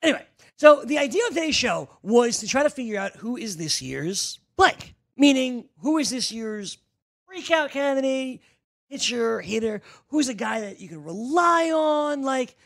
Anyway, 0.02 0.24
so 0.56 0.82
the 0.84 0.98
idea 0.98 1.22
of 1.28 1.34
today's 1.34 1.54
show 1.54 1.88
was 2.02 2.38
to 2.38 2.46
try 2.46 2.62
to 2.62 2.70
figure 2.70 2.98
out 2.98 3.16
who 3.16 3.36
is 3.36 3.56
this 3.56 3.82
year's 3.82 4.38
blank, 4.56 4.94
meaning 5.16 5.68
who 5.80 5.98
is 5.98 6.10
this 6.10 6.30
year's 6.32 6.78
breakout 7.26 7.70
candidate, 7.70 8.40
pitcher, 8.90 9.40
hitter, 9.40 9.82
who's 10.08 10.28
a 10.28 10.34
guy 10.34 10.60
that 10.60 10.80
you 10.80 10.88
can 10.88 11.04
rely 11.04 11.70
on, 11.70 12.22
like 12.22 12.56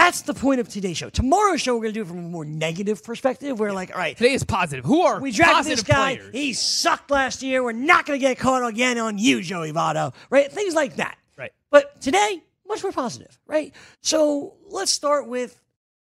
That's 0.00 0.22
the 0.22 0.32
point 0.32 0.60
of 0.60 0.68
today's 0.68 0.96
show. 0.96 1.10
Tomorrow's 1.10 1.60
show, 1.60 1.74
we're 1.74 1.82
going 1.82 1.92
to 1.92 2.00
do 2.00 2.02
it 2.02 2.08
from 2.08 2.18
a 2.20 2.22
more 2.22 2.46
negative 2.46 3.04
perspective. 3.04 3.60
We're 3.60 3.72
like, 3.72 3.92
all 3.92 4.00
right, 4.00 4.16
Today 4.16 4.32
is 4.32 4.44
positive. 4.44 4.82
Who 4.82 5.02
are 5.02 5.20
we 5.20 5.30
drafted 5.30 5.56
positive 5.56 5.78
this 5.78 5.86
guy. 5.86 6.16
players? 6.16 6.32
He 6.32 6.52
sucked 6.54 7.10
last 7.10 7.42
year. 7.42 7.62
We're 7.62 7.72
not 7.72 8.06
going 8.06 8.18
to 8.18 8.26
get 8.26 8.38
caught 8.38 8.66
again 8.66 8.96
on 8.96 9.18
you, 9.18 9.42
Joey 9.42 9.72
Votto. 9.72 10.14
Right? 10.30 10.50
Things 10.50 10.74
like 10.74 10.96
that. 10.96 11.18
Right. 11.36 11.52
But 11.70 12.00
today, 12.00 12.42
much 12.66 12.82
more 12.82 12.92
positive. 12.92 13.38
Right? 13.46 13.74
So 14.00 14.54
let's 14.68 14.90
start 14.90 15.28
with 15.28 15.60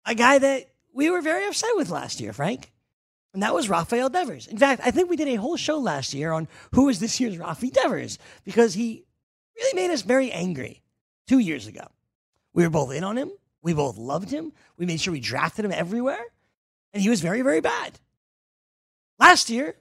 a 0.04 0.16
guy 0.16 0.38
that 0.38 0.70
we 0.92 1.08
were 1.10 1.20
very 1.20 1.46
upset 1.46 1.70
with 1.76 1.88
last 1.88 2.20
year, 2.20 2.32
Frank. 2.32 2.72
And 3.32 3.44
that 3.44 3.54
was 3.54 3.68
Rafael 3.68 4.08
Devers. 4.08 4.48
In 4.48 4.58
fact, 4.58 4.82
I 4.84 4.90
think 4.90 5.08
we 5.08 5.16
did 5.16 5.28
a 5.28 5.36
whole 5.36 5.56
show 5.56 5.78
last 5.78 6.14
year 6.14 6.32
on 6.32 6.48
who 6.72 6.88
is 6.88 6.98
this 6.98 7.20
year's 7.20 7.36
Rafi 7.36 7.72
Devers 7.72 8.18
because 8.44 8.74
he 8.74 9.04
really 9.56 9.80
made 9.80 9.92
us 9.92 10.02
very 10.02 10.32
angry 10.32 10.82
two 11.28 11.38
years 11.38 11.68
ago. 11.68 11.86
We 12.54 12.64
were 12.64 12.70
both 12.70 12.92
in 12.92 13.04
on 13.04 13.16
him. 13.16 13.30
We 13.64 13.72
both 13.72 13.96
loved 13.96 14.30
him. 14.30 14.52
We 14.76 14.86
made 14.86 15.00
sure 15.00 15.12
we 15.12 15.20
drafted 15.20 15.64
him 15.64 15.72
everywhere. 15.72 16.24
And 16.92 17.02
he 17.02 17.08
was 17.08 17.20
very, 17.20 17.40
very 17.42 17.60
bad. 17.60 17.98
Last 19.18 19.48
year, 19.50 19.74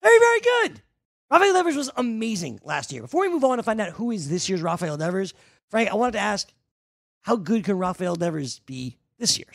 very, 0.00 0.18
very 0.18 0.40
good. 0.40 0.82
Rafael 1.30 1.54
Devers 1.54 1.76
was 1.76 1.90
amazing 1.96 2.60
last 2.62 2.92
year. 2.92 3.02
Before 3.02 3.22
we 3.22 3.28
move 3.28 3.44
on 3.44 3.56
to 3.56 3.62
find 3.62 3.80
out 3.80 3.90
who 3.90 4.12
is 4.12 4.30
this 4.30 4.48
year's 4.48 4.62
Rafael 4.62 4.96
Devers, 4.96 5.34
Frank, 5.68 5.90
I 5.90 5.94
wanted 5.94 6.12
to 6.12 6.20
ask 6.20 6.52
how 7.22 7.36
good 7.36 7.64
can 7.64 7.78
Rafael 7.78 8.14
Devers 8.14 8.60
be 8.60 8.96
this 9.18 9.38
year? 9.38 9.48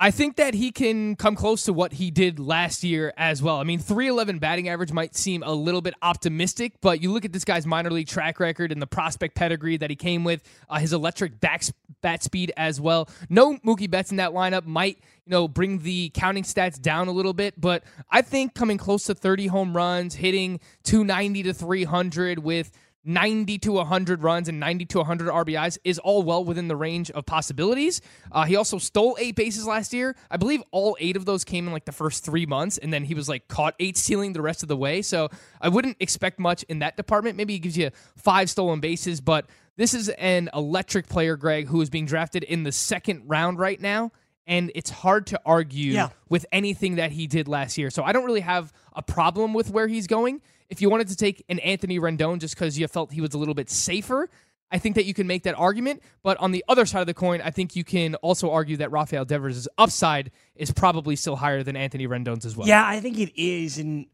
I 0.00 0.10
think 0.10 0.36
that 0.36 0.54
he 0.54 0.72
can 0.72 1.14
come 1.14 1.36
close 1.36 1.64
to 1.64 1.72
what 1.72 1.92
he 1.92 2.10
did 2.10 2.40
last 2.40 2.82
year 2.82 3.12
as 3.16 3.40
well. 3.40 3.58
I 3.58 3.64
mean, 3.64 3.78
311 3.78 4.40
batting 4.40 4.68
average 4.68 4.90
might 4.90 5.14
seem 5.14 5.44
a 5.44 5.52
little 5.52 5.80
bit 5.80 5.94
optimistic, 6.02 6.72
but 6.80 7.00
you 7.00 7.12
look 7.12 7.24
at 7.24 7.32
this 7.32 7.44
guy's 7.44 7.64
minor 7.64 7.90
league 7.90 8.08
track 8.08 8.40
record 8.40 8.72
and 8.72 8.82
the 8.82 8.88
prospect 8.88 9.36
pedigree 9.36 9.76
that 9.76 9.90
he 9.90 9.96
came 9.96 10.24
with, 10.24 10.42
uh, 10.68 10.78
his 10.78 10.92
electric 10.92 11.38
back, 11.38 11.62
bat 12.02 12.24
speed 12.24 12.52
as 12.56 12.80
well. 12.80 13.08
No 13.28 13.56
Mookie 13.58 13.88
Betts 13.88 14.10
in 14.10 14.16
that 14.16 14.32
lineup 14.32 14.66
might, 14.66 14.98
you 15.26 15.30
know, 15.30 15.46
bring 15.46 15.78
the 15.78 16.10
counting 16.12 16.42
stats 16.42 16.80
down 16.80 17.06
a 17.06 17.12
little 17.12 17.32
bit, 17.32 17.60
but 17.60 17.84
I 18.10 18.20
think 18.22 18.54
coming 18.54 18.78
close 18.78 19.04
to 19.04 19.14
30 19.14 19.46
home 19.46 19.76
runs, 19.76 20.16
hitting 20.16 20.58
290 20.82 21.44
to 21.44 21.54
300 21.54 22.40
with 22.40 22.72
90 23.04 23.58
to 23.58 23.72
100 23.72 24.22
runs 24.22 24.48
and 24.48 24.58
90 24.58 24.86
to 24.86 24.98
100 24.98 25.28
RBIs 25.28 25.78
is 25.84 25.98
all 25.98 26.22
well 26.22 26.44
within 26.44 26.68
the 26.68 26.76
range 26.76 27.10
of 27.10 27.26
possibilities. 27.26 28.00
Uh, 28.32 28.44
he 28.44 28.56
also 28.56 28.78
stole 28.78 29.16
eight 29.20 29.36
bases 29.36 29.66
last 29.66 29.92
year. 29.92 30.16
I 30.30 30.36
believe 30.36 30.62
all 30.70 30.96
eight 31.00 31.16
of 31.16 31.24
those 31.26 31.44
came 31.44 31.66
in 31.66 31.72
like 31.72 31.84
the 31.84 31.92
first 31.92 32.24
three 32.24 32.46
months, 32.46 32.78
and 32.78 32.92
then 32.92 33.04
he 33.04 33.14
was 33.14 33.28
like 33.28 33.46
caught 33.48 33.74
eight 33.78 33.96
stealing 33.96 34.32
the 34.32 34.42
rest 34.42 34.62
of 34.62 34.68
the 34.68 34.76
way. 34.76 35.02
So 35.02 35.28
I 35.60 35.68
wouldn't 35.68 35.96
expect 36.00 36.38
much 36.38 36.62
in 36.64 36.78
that 36.78 36.96
department. 36.96 37.36
Maybe 37.36 37.52
he 37.52 37.58
gives 37.58 37.76
you 37.76 37.90
five 38.16 38.48
stolen 38.48 38.80
bases, 38.80 39.20
but 39.20 39.46
this 39.76 39.92
is 39.92 40.08
an 40.10 40.48
electric 40.54 41.08
player, 41.08 41.36
Greg, 41.36 41.66
who 41.66 41.80
is 41.80 41.90
being 41.90 42.06
drafted 42.06 42.42
in 42.44 42.62
the 42.62 42.72
second 42.72 43.24
round 43.26 43.58
right 43.58 43.80
now. 43.80 44.12
And 44.46 44.70
it's 44.74 44.90
hard 44.90 45.26
to 45.28 45.40
argue 45.46 45.92
Yeah. 45.94 46.10
with 46.28 46.44
anything 46.52 46.96
that 46.96 47.12
he 47.12 47.26
did 47.26 47.48
last 47.48 47.78
year. 47.78 47.88
So 47.90 48.02
I 48.02 48.12
don't 48.12 48.24
really 48.26 48.40
have 48.42 48.72
a 48.94 49.02
problem 49.02 49.54
with 49.54 49.70
where 49.70 49.88
he's 49.88 50.06
going. 50.06 50.42
If 50.74 50.82
you 50.82 50.90
wanted 50.90 51.06
to 51.06 51.14
take 51.14 51.44
an 51.48 51.60
Anthony 51.60 52.00
Rendon 52.00 52.40
just 52.40 52.56
because 52.56 52.76
you 52.76 52.88
felt 52.88 53.12
he 53.12 53.20
was 53.20 53.32
a 53.32 53.38
little 53.38 53.54
bit 53.54 53.70
safer, 53.70 54.28
I 54.72 54.78
think 54.78 54.96
that 54.96 55.04
you 55.04 55.14
can 55.14 55.28
make 55.28 55.44
that 55.44 55.54
argument. 55.54 56.02
But 56.24 56.36
on 56.38 56.50
the 56.50 56.64
other 56.68 56.84
side 56.84 57.00
of 57.00 57.06
the 57.06 57.14
coin, 57.14 57.40
I 57.40 57.52
think 57.52 57.76
you 57.76 57.84
can 57.84 58.16
also 58.16 58.50
argue 58.50 58.76
that 58.78 58.90
Rafael 58.90 59.24
Devers' 59.24 59.68
upside 59.78 60.32
is 60.56 60.72
probably 60.72 61.14
still 61.14 61.36
higher 61.36 61.62
than 61.62 61.76
Anthony 61.76 62.08
Rendon's 62.08 62.44
as 62.44 62.56
well. 62.56 62.66
Yeah, 62.66 62.84
I 62.84 62.98
think 62.98 63.20
it 63.20 63.40
is. 63.40 63.78
And 63.78 64.06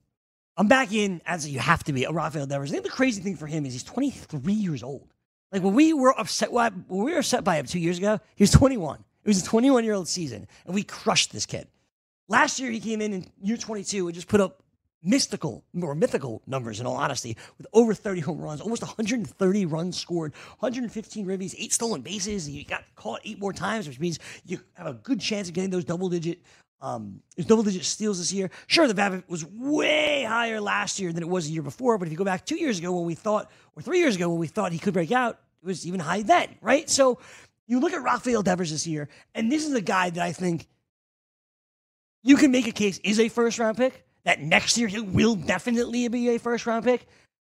I'm 0.59 0.68
back 0.68 0.92
in 0.92 1.23
as 1.25 1.49
you 1.49 1.61
have 1.61 1.83
to 1.85 1.94
be 1.94 2.05
a 2.05 2.12
Rafael 2.12 2.44
Devers. 2.44 2.68
I 2.68 2.73
think 2.73 2.85
the 2.85 2.90
crazy 2.90 3.23
thing 3.23 3.37
for 3.37 3.46
him 3.46 3.64
is 3.64 3.73
he's 3.73 3.83
23 3.83 4.53
years 4.53 4.83
old. 4.83 5.09
Like 5.53 5.62
when 5.62 5.73
we 5.73 5.94
were 5.94 6.12
upset, 6.20 6.53
when 6.53 6.85
we 6.88 7.12
were 7.12 7.20
upset 7.20 7.42
by 7.42 7.57
him 7.57 7.64
two 7.64 7.81
years 7.81 7.96
ago, 7.96 8.20
he 8.35 8.42
was 8.42 8.51
21. 8.51 9.03
It 9.25 9.29
was 9.29 9.40
a 9.42 9.46
21 9.46 9.83
year 9.83 9.94
old 9.94 10.09
season, 10.09 10.46
and 10.66 10.75
we 10.75 10.83
crushed 10.83 11.33
this 11.33 11.46
kid. 11.46 11.68
Last 12.29 12.61
year, 12.61 12.70
he 12.70 12.81
came 12.81 13.01
in 13.01 13.14
in 13.14 13.31
year 13.40 13.57
22 13.57 14.09
and 14.09 14.14
just 14.14 14.29
put 14.29 14.42
up 14.42 14.62
mystical 15.02 15.64
or 15.82 15.94
mythical 15.94 16.42
numbers, 16.46 16.80
in 16.80 16.86
all 16.86 16.96
honesty, 16.96 17.36
with 17.58 17.66
over 17.72 17.94
30 17.94 18.20
home 18.20 18.40
runs, 18.40 18.60
almost 18.60 18.82
130 18.82 19.66
runs 19.66 19.98
scored, 19.98 20.32
115 20.58 21.26
ribbies, 21.26 21.54
eight 21.58 21.72
stolen 21.72 22.02
bases. 22.02 22.48
You 22.48 22.64
got 22.64 22.84
caught 22.94 23.20
eight 23.24 23.38
more 23.38 23.52
times, 23.52 23.88
which 23.88 24.00
means 24.00 24.18
you 24.44 24.60
have 24.74 24.86
a 24.86 24.94
good 24.94 25.20
chance 25.20 25.48
of 25.48 25.54
getting 25.54 25.70
those 25.70 25.84
double 25.84 26.08
digit. 26.08 26.40
Um, 26.82 27.20
double 27.36 27.62
digit 27.62 27.84
steals 27.84 28.18
this 28.18 28.32
year. 28.32 28.50
Sure, 28.66 28.88
the 28.88 28.94
BABIP 28.94 29.28
was 29.28 29.44
way 29.44 30.24
higher 30.24 30.62
last 30.62 30.98
year 30.98 31.12
than 31.12 31.22
it 31.22 31.28
was 31.28 31.46
the 31.46 31.52
year 31.52 31.62
before, 31.62 31.98
but 31.98 32.08
if 32.08 32.12
you 32.12 32.16
go 32.16 32.24
back 32.24 32.46
two 32.46 32.56
years 32.56 32.78
ago 32.78 32.92
when 32.92 33.04
we 33.04 33.14
thought, 33.14 33.50
or 33.76 33.82
three 33.82 33.98
years 33.98 34.16
ago 34.16 34.30
when 34.30 34.38
we 34.38 34.46
thought 34.46 34.72
he 34.72 34.78
could 34.78 34.94
break 34.94 35.12
out, 35.12 35.38
it 35.62 35.66
was 35.66 35.86
even 35.86 36.00
high 36.00 36.22
then, 36.22 36.56
right? 36.62 36.88
So 36.88 37.18
you 37.66 37.80
look 37.80 37.92
at 37.92 38.02
Rafael 38.02 38.42
Devers 38.42 38.70
this 38.70 38.86
year, 38.86 39.10
and 39.34 39.52
this 39.52 39.66
is 39.66 39.74
a 39.74 39.82
guy 39.82 40.08
that 40.08 40.22
I 40.24 40.32
think 40.32 40.66
you 42.22 42.36
can 42.36 42.50
make 42.50 42.66
a 42.66 42.72
case 42.72 42.98
is 43.04 43.20
a 43.20 43.28
first 43.28 43.58
round 43.58 43.76
pick. 43.76 44.04
That 44.24 44.40
next 44.40 44.76
year 44.78 44.88
he 44.88 45.00
will 45.00 45.35
definitely 45.35 46.06
be 46.09 46.28
a 46.30 46.38
first 46.38 46.66
round 46.66 46.85
pick. 46.85 47.06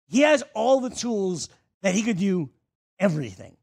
He 0.09 0.21
has 0.21 0.43
all 0.55 0.81
the 0.81 0.91
tools 0.91 1.49
that 1.83 1.95
he 1.95 2.03
could 2.03 2.19
do 2.19 2.51
everything. 2.99 3.57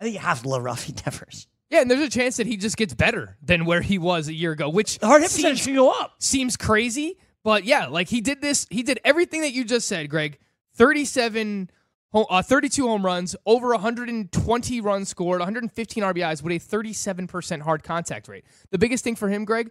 I 0.00 0.04
think 0.04 0.14
you 0.14 0.20
have 0.20 0.42
to 0.42 0.48
love 0.48 0.62
Rafi 0.62 0.94
Devers. 1.04 1.46
Yeah, 1.70 1.80
and 1.80 1.90
there's 1.90 2.00
a 2.00 2.10
chance 2.10 2.36
that 2.36 2.46
he 2.46 2.56
just 2.56 2.76
gets 2.76 2.94
better 2.94 3.36
than 3.42 3.64
where 3.64 3.80
he 3.80 3.98
was 3.98 4.28
a 4.28 4.32
year 4.34 4.52
ago, 4.52 4.68
which 4.68 4.98
The 4.98 5.06
hard 5.06 5.22
hit 5.22 5.30
percentage 5.30 5.64
can 5.64 5.74
go 5.74 5.90
up. 5.90 6.14
seems 6.20 6.56
crazy, 6.56 7.18
but 7.42 7.64
yeah, 7.64 7.86
like 7.86 8.08
he 8.08 8.20
did 8.20 8.40
this, 8.40 8.66
he 8.70 8.82
did 8.84 9.00
everything 9.04 9.40
that 9.40 9.52
you 9.52 9.64
just 9.64 9.88
said, 9.88 10.08
Greg. 10.08 10.38
37 10.74 11.70
uh, 12.14 12.42
32 12.42 12.86
home 12.86 13.04
runs, 13.04 13.36
over 13.44 13.68
120 13.70 14.80
runs 14.80 15.08
scored, 15.08 15.40
115 15.40 16.02
RBIs 16.02 16.42
with 16.42 16.52
a 16.52 16.76
37% 16.76 17.60
hard 17.60 17.82
contact 17.82 18.28
rate. 18.28 18.44
The 18.70 18.78
biggest 18.78 19.04
thing 19.04 19.16
for 19.16 19.28
him, 19.28 19.44
Greg, 19.44 19.70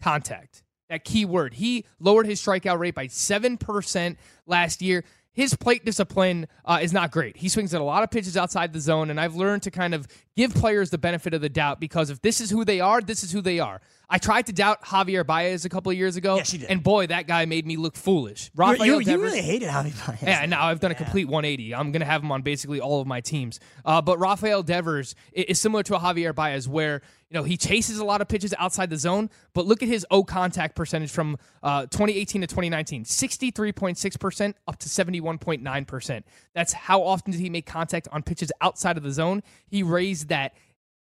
contact. 0.00 0.62
That 0.92 1.04
key 1.04 1.24
word. 1.24 1.54
He 1.54 1.86
lowered 2.00 2.26
his 2.26 2.38
strikeout 2.38 2.78
rate 2.78 2.94
by 2.94 3.06
7% 3.06 4.16
last 4.46 4.82
year. 4.82 5.04
His 5.32 5.54
plate 5.54 5.86
discipline 5.86 6.46
uh, 6.66 6.80
is 6.82 6.92
not 6.92 7.10
great. 7.10 7.38
He 7.38 7.48
swings 7.48 7.72
at 7.72 7.80
a 7.80 7.84
lot 7.84 8.02
of 8.02 8.10
pitches 8.10 8.36
outside 8.36 8.74
the 8.74 8.80
zone, 8.80 9.08
and 9.08 9.18
I've 9.18 9.34
learned 9.34 9.62
to 9.62 9.70
kind 9.70 9.94
of 9.94 10.06
give 10.36 10.52
players 10.52 10.90
the 10.90 10.98
benefit 10.98 11.32
of 11.32 11.40
the 11.40 11.48
doubt 11.48 11.80
because 11.80 12.10
if 12.10 12.20
this 12.20 12.42
is 12.42 12.50
who 12.50 12.62
they 12.62 12.78
are, 12.78 13.00
this 13.00 13.24
is 13.24 13.32
who 13.32 13.40
they 13.40 13.58
are. 13.58 13.80
I 14.14 14.18
tried 14.18 14.44
to 14.46 14.52
doubt 14.52 14.82
Javier 14.84 15.26
Baez 15.26 15.64
a 15.64 15.70
couple 15.70 15.90
of 15.90 15.96
years 15.96 16.16
ago, 16.16 16.36
Yes, 16.36 16.52
you 16.52 16.58
did. 16.58 16.68
and 16.70 16.82
boy, 16.82 17.06
that 17.06 17.26
guy 17.26 17.46
made 17.46 17.66
me 17.66 17.78
look 17.78 17.96
foolish. 17.96 18.50
You, 18.54 18.60
Rafael 18.60 18.86
you, 18.86 18.98
you 18.98 19.04
Devers- 19.06 19.32
really 19.32 19.40
hated 19.42 19.70
Javi 19.70 20.06
Baez. 20.06 20.22
yeah, 20.22 20.44
now 20.44 20.66
I've 20.66 20.80
done 20.80 20.90
a 20.90 20.94
complete 20.94 21.24
180. 21.28 21.74
I'm 21.74 21.92
going 21.92 22.00
to 22.00 22.06
have 22.06 22.22
him 22.22 22.30
on 22.30 22.42
basically 22.42 22.78
all 22.78 23.00
of 23.00 23.06
my 23.06 23.22
teams. 23.22 23.58
Uh, 23.86 24.02
but 24.02 24.18
Rafael 24.18 24.62
Devers 24.62 25.14
is 25.32 25.58
similar 25.58 25.82
to 25.84 25.96
a 25.96 25.98
Javier 25.98 26.34
Baez, 26.34 26.68
where 26.68 27.00
you 27.30 27.38
know 27.38 27.42
he 27.42 27.56
chases 27.56 27.98
a 27.98 28.04
lot 28.04 28.20
of 28.20 28.28
pitches 28.28 28.52
outside 28.58 28.90
the 28.90 28.98
zone. 28.98 29.30
But 29.54 29.64
look 29.64 29.82
at 29.82 29.88
his 29.88 30.04
O 30.10 30.22
contact 30.24 30.76
percentage 30.76 31.10
from 31.10 31.38
uh, 31.62 31.86
2018 31.86 32.42
to 32.42 32.46
2019: 32.46 33.04
63.6 33.04 34.20
percent 34.20 34.56
up 34.68 34.78
to 34.80 34.88
71.9 34.90 35.86
percent. 35.86 36.26
That's 36.54 36.74
how 36.74 37.02
often 37.02 37.32
did 37.32 37.40
he 37.40 37.48
make 37.48 37.64
contact 37.64 38.08
on 38.12 38.22
pitches 38.22 38.52
outside 38.60 38.98
of 38.98 39.02
the 39.02 39.12
zone? 39.12 39.42
He 39.66 39.82
raised 39.82 40.28
that 40.28 40.52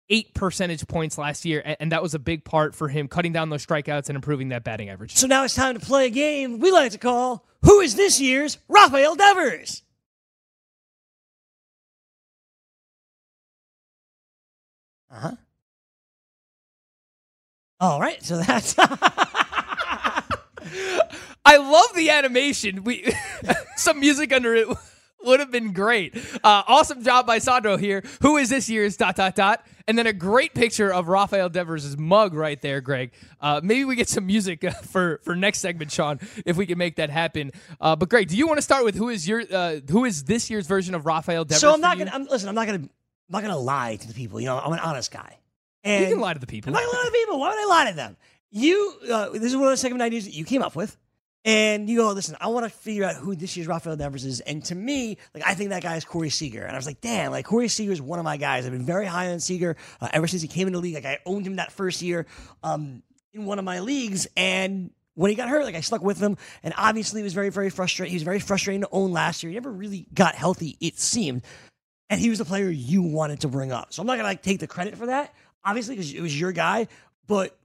eight 0.10 0.34
percentage 0.34 0.88
points 0.88 1.18
last 1.18 1.46
year, 1.46 1.76
and 1.80 1.92
that 1.92 2.02
was 2.02 2.14
a 2.14 2.20
big 2.20 2.44
part 2.44 2.76
for 2.76 2.88
him 2.88 3.08
cutting 3.08 3.34
down 3.34 3.50
those 3.50 3.66
strikeouts 3.66 4.10
and 4.10 4.16
improving 4.16 4.50
that 4.50 4.64
batting 4.64 4.90
average. 4.90 5.16
So 5.16 5.28
now 5.28 5.44
it's 5.44 5.56
time 5.56 5.78
to 5.78 5.86
play 5.86 6.08
a 6.08 6.10
game 6.10 6.60
we 6.60 6.72
like 6.72 6.92
to 6.92 6.98
call 6.98 7.46
Who 7.64 7.80
is 7.82 7.96
this 7.96 8.20
year's 8.22 8.58
Rafael 8.68 9.16
Devers? 9.16 9.84
Uh 15.12 15.20
huh. 15.20 15.36
All 17.80 18.00
right, 18.00 18.24
so 18.24 18.38
that's 18.42 18.76
I 21.46 21.58
love 21.58 21.96
the 21.96 22.10
animation. 22.10 22.84
We 22.84 23.14
some 23.76 24.00
music 24.00 24.34
under 24.34 24.56
it 24.56 24.68
would 25.26 25.40
have 25.40 25.52
been 25.52 25.74
great. 25.74 26.16
Uh, 26.44 26.64
awesome 26.68 27.04
job 27.04 27.26
by 27.26 27.40
Sandro 27.40 27.78
here. 27.78 28.04
Who 28.22 28.38
is 28.38 28.50
this 28.50 28.70
year's 28.70 28.98
dot 28.98 29.16
dot 29.16 29.36
dot? 29.36 29.66
And 29.88 29.98
then 29.98 30.08
a 30.08 30.14
great 30.14 30.56
picture 30.56 30.92
of 30.92 31.08
Rafael 31.08 31.48
Devers' 31.48 31.96
mug 31.98 32.34
right 32.34 32.60
there, 32.60 32.82
Greg. 32.82 33.12
Uh, 33.40 33.62
maybe 33.64 33.86
we 33.86 33.96
get 33.96 34.10
some 34.10 34.26
music 34.26 34.64
uh, 34.64 34.72
for 34.84 35.20
for 35.24 35.36
next 35.36 35.60
segment, 35.60 35.92
Sean, 35.92 36.20
if 36.46 36.58
we 36.58 36.66
can 36.66 36.78
make 36.78 36.96
that 36.96 37.10
happen. 37.10 37.52
Uh, 37.80 37.96
but 37.96 38.10
Greg, 38.10 38.28
do 38.28 38.36
you 38.38 38.48
want 38.48 38.58
to 38.58 38.64
start 38.64 38.84
with 38.84 38.96
who 38.96 39.10
is 39.10 39.28
your 39.28 39.44
uh, 39.52 39.80
who 39.90 40.06
is 40.06 40.24
this 40.24 40.50
year's 40.50 40.68
version 40.68 40.96
of 40.96 41.06
Rafael 41.06 41.46
Devers? 41.46 41.62
so. 41.62 41.74
I'm 41.74 41.82
not 41.82 41.98
gonna. 41.98 42.12
I'm, 42.14 42.26
listen, 42.26 42.50
I'm 42.50 42.56
not 42.56 42.66
gonna. 42.66 42.80
I'm 42.80 42.90
not 43.30 43.42
gonna 43.42 43.58
lie 43.58 43.96
to 43.96 44.08
the 44.08 44.14
people. 44.14 44.40
You 44.40 44.48
know, 44.48 44.60
I'm 44.60 44.72
an 44.74 44.80
honest 44.80 45.12
guy. 45.12 45.38
And 45.84 46.04
You 46.04 46.16
can 46.16 46.20
lie 46.20 46.34
to 46.34 46.40
the 46.40 46.48
people. 46.48 46.70
I'm 46.70 46.74
not 46.74 46.80
gonna 46.84 46.98
lie 46.98 47.04
to 47.06 47.12
the 47.12 47.18
people. 47.18 47.40
Why 47.40 47.50
would 47.50 47.60
I 47.60 47.66
lie 47.66 47.90
to 47.92 47.96
them? 47.96 48.18
You. 48.52 48.94
Uh, 49.12 49.30
this 49.30 49.44
is 49.44 49.56
one 49.56 49.66
of 49.66 49.72
the 49.72 49.78
segment 49.78 50.02
ideas 50.02 50.26
that 50.26 50.34
you 50.34 50.46
came 50.46 50.64
up 50.64 50.76
with. 50.76 50.98
And 51.46 51.88
you 51.88 51.98
go, 52.00 52.12
listen, 52.12 52.36
I 52.42 52.48
want 52.48 52.66
to 52.66 52.72
figure 52.72 53.04
out 53.06 53.16
who 53.16 53.36
this 53.36 53.56
year's 53.56 53.68
Rafael 53.68 53.96
Devers 53.96 54.26
is. 54.26 54.40
And 54.42 54.66
to 54.66 54.76
me, 54.76 55.18
like 55.34 55.44
I 55.46 55.54
think 55.54 55.70
that 55.70 55.84
guy 55.84 55.96
is 55.96 56.04
Corey 56.04 56.32
Seager. 56.32 56.64
And 56.64 56.72
I 56.72 56.76
was 56.76 56.88
like, 56.88 57.02
damn, 57.02 57.32
like 57.32 57.46
Corey 57.46 57.68
Seager 57.68 57.92
is 57.92 58.02
one 58.02 58.18
of 58.18 58.26
my 58.26 58.38
guys. 58.38 58.66
I've 58.66 58.72
been 58.72 58.86
very 58.86 59.06
high 59.06 59.32
on 59.32 59.40
Seager 59.40 59.78
uh, 60.02 60.10
ever 60.12 60.26
since 60.26 60.42
he 60.42 60.48
came 60.48 60.66
into 60.68 60.80
the 60.80 60.84
league. 60.84 60.96
Like 60.96 61.06
I 61.06 61.20
owned 61.24 61.46
him 61.46 61.58
that 61.58 61.72
first 61.72 62.02
year 62.02 62.26
um, 62.64 63.04
in 63.32 63.46
one 63.46 63.60
of 63.60 63.66
my 63.66 63.80
leagues. 63.82 64.28
And 64.36 64.90
when 65.14 65.30
he 65.30 65.36
got 65.36 65.48
hurt, 65.48 65.64
like 65.66 65.76
I 65.76 65.82
stuck 65.82 66.02
with 66.02 66.20
him. 66.20 66.36
And 66.64 66.74
obviously, 66.78 67.22
it 67.22 67.24
was 67.24 67.34
very, 67.34 67.50
very 67.50 67.70
frustrating. 67.70 68.10
He 68.10 68.16
was 68.16 68.24
very 68.24 68.40
frustrating 68.40 68.82
to 68.82 68.90
own 68.92 69.12
last 69.12 69.44
year. 69.44 69.52
He 69.52 69.56
never 69.56 69.72
really 69.72 70.08
got 70.14 70.34
healthy, 70.34 70.78
it 70.82 70.98
seemed. 71.00 71.44
and 72.10 72.20
he 72.20 72.30
was 72.30 72.40
the 72.40 72.46
player 72.46 72.70
you 72.70 73.02
wanted 73.02 73.42
to 73.42 73.48
bring 73.48 73.72
up. 73.72 73.94
So 73.94 74.02
I'm 74.02 74.08
not 74.08 74.16
gonna 74.18 74.28
like 74.28 74.42
take 74.42 74.60
the 74.60 74.68
credit 74.68 74.98
for 74.98 75.08
that, 75.08 75.34
obviously, 75.64 75.96
because 75.96 76.14
it 76.14 76.22
was 76.22 76.40
your 76.40 76.52
guy. 76.52 76.88
But 77.28 77.58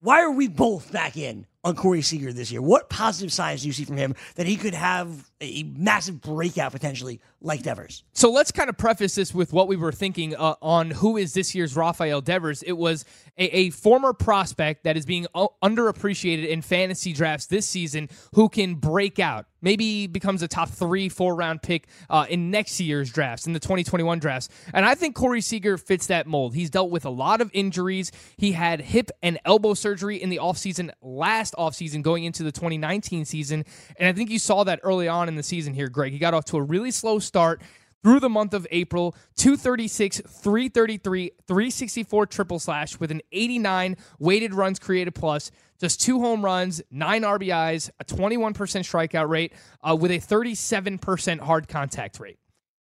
why 0.00 0.22
are 0.22 0.30
we 0.30 0.48
both 0.48 0.92
back 0.92 1.16
in 1.16 1.46
on 1.64 1.74
Corey 1.74 2.02
Seager 2.02 2.32
this 2.32 2.52
year? 2.52 2.62
What 2.62 2.88
positive 2.88 3.32
signs 3.32 3.62
do 3.62 3.68
you 3.68 3.72
see 3.72 3.84
from 3.84 3.96
him 3.96 4.14
that 4.36 4.46
he 4.46 4.56
could 4.56 4.74
have 4.74 5.30
a 5.40 5.64
massive 5.76 6.20
breakout 6.20 6.72
potentially 6.72 7.20
like 7.40 7.62
Devers? 7.62 8.04
So 8.12 8.30
let's 8.30 8.52
kind 8.52 8.68
of 8.68 8.76
preface 8.76 9.14
this 9.14 9.34
with 9.34 9.52
what 9.52 9.66
we 9.66 9.76
were 9.76 9.92
thinking 9.92 10.36
uh, 10.36 10.54
on 10.60 10.90
who 10.90 11.16
is 11.16 11.32
this 11.32 11.54
year's 11.54 11.74
Rafael 11.74 12.20
Devers. 12.20 12.62
It 12.62 12.72
was 12.72 13.04
a, 13.38 13.44
a 13.56 13.70
former 13.70 14.12
prospect 14.12 14.84
that 14.84 14.96
is 14.96 15.06
being 15.06 15.26
uh, 15.34 15.48
underappreciated 15.62 16.46
in 16.46 16.62
fantasy 16.62 17.12
drafts 17.12 17.46
this 17.46 17.66
season 17.66 18.08
who 18.34 18.48
can 18.48 18.74
break 18.74 19.18
out. 19.18 19.46
Maybe 19.62 20.06
becomes 20.06 20.42
a 20.42 20.48
top 20.48 20.68
three, 20.68 21.08
four 21.08 21.34
round 21.34 21.62
pick 21.62 21.88
uh, 22.10 22.26
in 22.28 22.50
next 22.50 22.78
year's 22.80 23.10
drafts, 23.10 23.46
in 23.46 23.54
the 23.54 23.60
2021 23.60 24.18
drafts. 24.18 24.50
And 24.74 24.84
I 24.84 24.94
think 24.94 25.14
Corey 25.14 25.40
Seager 25.40 25.78
fits 25.78 26.08
that 26.08 26.26
mold. 26.26 26.54
He's 26.54 26.68
dealt 26.68 26.90
with 26.90 27.06
a 27.06 27.10
lot 27.10 27.40
of 27.40 27.50
injuries. 27.54 28.12
He 28.36 28.52
had 28.52 28.82
hip 28.82 29.10
and 29.22 29.38
elbow 29.46 29.72
surgery 29.72 30.22
in 30.22 30.28
the 30.28 30.36
offseason, 30.36 30.90
last 31.00 31.53
offseason, 31.54 32.02
going 32.02 32.24
into 32.24 32.42
the 32.42 32.52
2019 32.52 33.24
season. 33.24 33.64
And 33.98 34.08
I 34.08 34.12
think 34.12 34.30
you 34.30 34.38
saw 34.38 34.64
that 34.64 34.80
early 34.82 35.08
on 35.08 35.28
in 35.28 35.36
the 35.36 35.42
season 35.42 35.74
here, 35.74 35.88
Greg. 35.88 36.12
He 36.12 36.18
got 36.18 36.34
off 36.34 36.44
to 36.46 36.56
a 36.56 36.62
really 36.62 36.90
slow 36.90 37.18
start 37.18 37.62
through 38.04 38.20
the 38.20 38.28
month 38.28 38.52
of 38.52 38.66
April 38.70 39.16
236, 39.36 40.20
333, 40.20 41.32
364 41.48 42.26
triple 42.26 42.58
slash 42.58 43.00
with 43.00 43.10
an 43.10 43.22
89 43.32 43.96
weighted 44.18 44.54
runs 44.54 44.78
created 44.78 45.14
plus, 45.14 45.50
just 45.80 46.00
two 46.00 46.20
home 46.20 46.44
runs, 46.44 46.82
nine 46.90 47.22
RBIs, 47.22 47.90
a 47.98 48.04
21% 48.04 48.54
strikeout 48.54 49.28
rate, 49.28 49.54
uh, 49.82 49.96
with 49.98 50.10
a 50.10 50.18
37% 50.18 51.40
hard 51.40 51.66
contact 51.66 52.20
rate. 52.20 52.38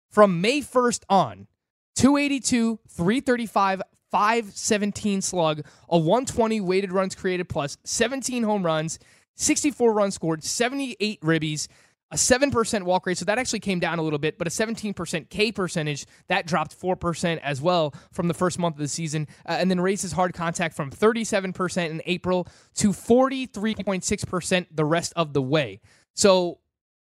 From 0.10 0.42
May 0.42 0.60
1st 0.62 1.04
on, 1.08 1.48
282, 1.96 2.80
335, 2.90 3.82
517 4.12 5.22
slug, 5.22 5.66
a 5.90 5.98
120 5.98 6.62
weighted 6.62 6.92
runs 6.92 7.16
created 7.16 7.50
plus, 7.50 7.78
17 7.84 8.44
home 8.44 8.66
runs, 8.66 9.00
64 9.36 9.94
runs 9.94 10.16
scored, 10.16 10.44
78 10.44 11.22
ribbies, 11.22 11.68
a 12.12 12.16
7% 12.16 12.84
walk 12.84 13.06
rate. 13.06 13.18
So 13.18 13.26
that 13.26 13.40
actually 13.40 13.62
came 13.62 13.80
down 13.80 13.98
a 13.98 14.02
little 14.02 14.20
bit, 14.20 14.38
but 14.38 14.46
a 14.46 14.50
17% 14.50 15.30
K 15.30 15.52
percentage, 15.52 16.06
that 16.28 16.46
dropped 16.46 16.80
4% 16.80 17.40
as 17.42 17.62
well 17.62 17.94
from 18.12 18.28
the 18.28 18.34
first 18.34 18.60
month 18.60 18.76
of 18.76 18.82
the 18.82 18.88
season. 18.88 19.28
Uh, 19.48 19.54
and 19.54 19.72
then 19.72 19.80
raises 19.80 20.12
hard 20.12 20.34
contact 20.34 20.76
from 20.76 20.92
37% 20.92 21.90
in 21.90 22.02
April 22.06 22.48
to 22.76 22.90
43.6% 22.90 24.68
the 24.72 24.86
rest 24.86 25.14
of 25.16 25.34
the 25.34 25.42
way. 25.42 25.80
So 26.14 26.60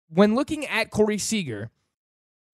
when 0.08 0.34
looking 0.36 0.64
at 0.66 0.90
Corey 0.90 1.18
Seager, 1.18 1.70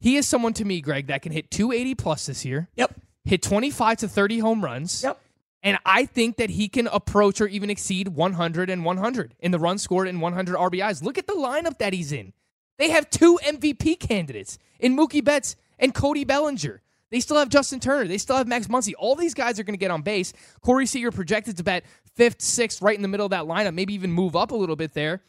he 0.01 0.17
is 0.17 0.27
someone 0.27 0.53
to 0.55 0.65
me, 0.65 0.81
Greg, 0.81 1.09
that 1.09 1.23
can 1.23 1.33
hit 1.33 1.51
280 1.51 1.95
plus 1.95 2.27
this 2.27 2.45
year. 2.45 2.69
Yep. 2.77 3.01
Hit 3.27 3.43
25 3.43 3.99
to 3.99 4.09
30 4.09 4.39
home 4.39 4.65
runs. 4.65 5.03
Yep. 5.03 5.21
And 5.63 5.79
I 5.85 6.07
think 6.07 6.37
that 6.37 6.51
he 6.51 6.69
can 6.69 6.87
approach 6.87 7.41
or 7.41 7.49
even 7.49 7.71
exceed 7.71 8.09
100 8.09 8.71
and 8.71 8.85
100 8.85 9.35
in 9.41 9.51
the 9.51 9.59
run 9.59 9.79
scored 9.79 10.07
and 10.07 10.21
100 10.21 10.57
RBIs. 10.57 11.03
Look 11.03 11.19
at 11.19 11.27
the 11.27 11.35
lineup 11.35 11.79
that 11.79 11.93
he's 11.93 12.13
in. 12.13 12.33
They 12.79 12.91
have 12.91 13.11
two 13.11 13.39
MVP 13.43 13.99
candidates 13.99 14.59
in 14.79 14.97
Mookie 14.97 15.25
Betts 15.25 15.57
and 15.79 15.93
Cody 15.93 16.25
Bellinger. 16.25 16.83
They 17.11 17.21
still 17.21 17.39
have 17.39 17.49
Justin 17.49 17.81
Turner. 17.81 18.07
They 18.07 18.19
still 18.19 18.37
have 18.37 18.47
Max 18.47 18.67
Muncy. 18.67 18.93
All 18.99 19.15
these 19.15 19.35
guys 19.35 19.59
are 19.59 19.65
going 19.65 19.75
to 19.75 19.79
get 19.79 19.91
on 19.91 20.03
base. 20.03 20.33
Corey 20.61 20.87
Seager 20.87 21.11
projected 21.11 21.57
to 21.57 21.65
bat 21.65 21.85
fifth, 22.15 22.43
sixth, 22.43 22.83
right 22.83 22.97
in 22.97 23.03
the 23.03 23.09
middle 23.09 23.27
of 23.27 23.31
that 23.31 23.45
lineup, 23.45 23.75
maybe 23.75 23.95
even 23.95 24.13
move 24.13 24.35
up 24.37 24.51
a 24.51 24.57
little 24.57 24.77
bit 24.77 24.95
there. 24.95 25.23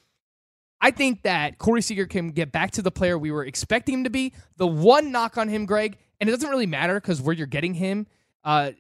I 0.80 0.92
think 0.92 1.24
that 1.24 1.58
Corey 1.58 1.82
Seager 1.82 2.06
can 2.06 2.32
get 2.32 2.52
back 2.52 2.72
to 2.72 2.82
the 2.82 2.92
player 2.92 3.18
we 3.18 3.32
were 3.32 3.44
expecting 3.44 3.96
him 3.96 4.04
to 4.04 4.10
be. 4.10 4.34
The 4.58 4.68
one 4.68 5.12
knock 5.12 5.38
on 5.38 5.50
him, 5.50 5.66
Greg, 5.66 5.98
and 6.19 6.30
it 6.30 6.32
doesn't 6.32 6.49
really 6.49 6.65
matter 6.65 6.95
because 6.99 7.21
where 7.21 7.36
you're 7.36 7.47
getting 7.47 7.73
him, 7.73 8.08
uh, 8.43 8.71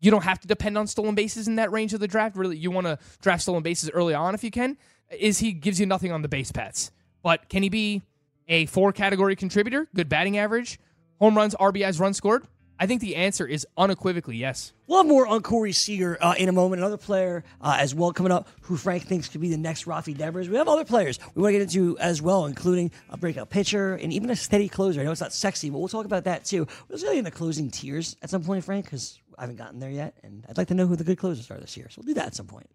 you 0.00 0.10
don't 0.10 0.24
have 0.24 0.40
to 0.40 0.48
depend 0.48 0.76
on 0.76 0.86
stolen 0.86 1.14
bases 1.14 1.48
in 1.48 1.56
that 1.56 1.72
range 1.72 1.94
of 1.94 2.00
the 2.00 2.08
draft. 2.08 2.36
Really, 2.36 2.56
you 2.56 2.70
want 2.70 2.86
to 2.86 2.98
draft 3.20 3.42
stolen 3.42 3.62
bases 3.62 3.90
early 3.90 4.14
on 4.14 4.34
if 4.34 4.44
you 4.44 4.50
can. 4.50 4.76
Is 5.10 5.38
he 5.38 5.52
gives 5.52 5.80
you 5.80 5.86
nothing 5.86 6.12
on 6.12 6.22
the 6.22 6.28
base 6.28 6.52
paths? 6.52 6.90
But 7.22 7.48
can 7.48 7.62
he 7.62 7.68
be 7.68 8.02
a 8.48 8.66
four 8.66 8.92
category 8.92 9.36
contributor? 9.36 9.88
Good 9.94 10.08
batting 10.08 10.38
average, 10.38 10.78
home 11.18 11.36
runs, 11.36 11.54
RBIs, 11.54 11.98
runs 11.98 12.16
scored. 12.16 12.46
I 12.78 12.86
think 12.86 13.00
the 13.00 13.16
answer 13.16 13.46
is 13.46 13.66
unequivocally 13.76 14.36
yes. 14.36 14.72
We'll 14.86 14.98
have 14.98 15.06
more 15.06 15.26
on 15.26 15.42
Corey 15.42 15.72
Seager 15.72 16.18
uh, 16.20 16.34
in 16.36 16.48
a 16.48 16.52
moment. 16.52 16.80
Another 16.80 16.98
player 16.98 17.42
uh, 17.60 17.76
as 17.78 17.94
well 17.94 18.12
coming 18.12 18.32
up 18.32 18.48
who 18.62 18.76
Frank 18.76 19.04
thinks 19.04 19.28
could 19.28 19.40
be 19.40 19.50
the 19.50 19.56
next 19.56 19.86
Rafi 19.86 20.16
Devers. 20.16 20.48
We 20.48 20.56
have 20.56 20.68
other 20.68 20.84
players 20.84 21.18
we 21.34 21.42
want 21.42 21.54
to 21.54 21.58
get 21.58 21.62
into 21.62 21.98
as 21.98 22.20
well, 22.20 22.46
including 22.46 22.90
a 23.08 23.16
breakout 23.16 23.50
pitcher 23.50 23.94
and 23.94 24.12
even 24.12 24.30
a 24.30 24.36
steady 24.36 24.68
closer. 24.68 25.00
I 25.00 25.04
know 25.04 25.12
it's 25.12 25.20
not 25.20 25.32
sexy, 25.32 25.70
but 25.70 25.78
we'll 25.78 25.88
talk 25.88 26.04
about 26.04 26.24
that 26.24 26.44
too. 26.44 26.66
We'll 26.88 26.98
really 27.00 27.18
in 27.18 27.24
the 27.24 27.30
closing 27.30 27.70
tiers 27.70 28.16
at 28.22 28.30
some 28.30 28.44
point, 28.44 28.64
Frank, 28.64 28.84
because 28.84 29.18
I 29.38 29.42
haven't 29.42 29.56
gotten 29.56 29.80
there 29.80 29.90
yet, 29.90 30.14
and 30.22 30.44
I'd 30.48 30.58
like 30.58 30.68
to 30.68 30.74
know 30.74 30.86
who 30.86 30.96
the 30.96 31.04
good 31.04 31.18
closers 31.18 31.50
are 31.50 31.58
this 31.58 31.76
year. 31.76 31.88
So 31.90 32.00
we'll 32.00 32.08
do 32.08 32.14
that 32.14 32.26
at 32.26 32.34
some 32.34 32.46
point. 32.46 32.68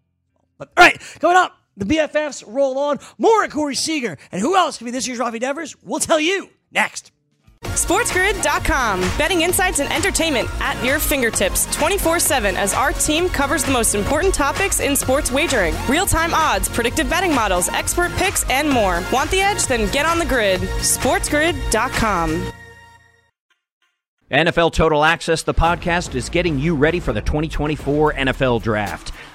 But 0.58 0.72
all 0.76 0.84
right, 0.84 1.00
coming 1.20 1.36
up, 1.36 1.56
the 1.76 1.84
BFFs 1.84 2.44
roll 2.46 2.78
on. 2.78 2.98
More 3.18 3.44
at 3.44 3.50
Corey 3.50 3.74
Seager, 3.74 4.18
and 4.30 4.40
who 4.40 4.56
else 4.56 4.78
could 4.78 4.84
be 4.84 4.90
this 4.90 5.06
year's 5.06 5.18
Rafi 5.18 5.40
Devers? 5.40 5.76
We'll 5.82 6.00
tell 6.00 6.20
you 6.20 6.50
next. 6.70 7.12
SportsGrid.com. 7.64 9.00
Betting 9.18 9.42
insights 9.42 9.80
and 9.80 9.92
entertainment 9.92 10.48
at 10.60 10.82
your 10.84 10.98
fingertips 10.98 11.66
24 11.74 12.18
7 12.18 12.56
as 12.56 12.74
our 12.74 12.92
team 12.92 13.28
covers 13.28 13.64
the 13.64 13.72
most 13.72 13.94
important 13.94 14.34
topics 14.34 14.80
in 14.80 14.94
sports 14.94 15.30
wagering 15.32 15.74
real 15.88 16.06
time 16.06 16.34
odds, 16.34 16.68
predictive 16.68 17.08
betting 17.08 17.34
models, 17.34 17.68
expert 17.70 18.12
picks, 18.12 18.48
and 18.50 18.68
more. 18.68 19.02
Want 19.12 19.30
the 19.30 19.40
edge? 19.40 19.66
Then 19.66 19.90
get 19.92 20.06
on 20.06 20.18
the 20.18 20.26
grid. 20.26 20.60
SportsGrid.com. 20.60 22.52
NFL 24.30 24.72
Total 24.72 25.04
Access, 25.04 25.42
the 25.42 25.52
podcast, 25.52 26.14
is 26.14 26.30
getting 26.30 26.58
you 26.58 26.74
ready 26.74 27.00
for 27.00 27.12
the 27.12 27.20
2024 27.20 28.14
NFL 28.14 28.62
Draft. 28.62 29.12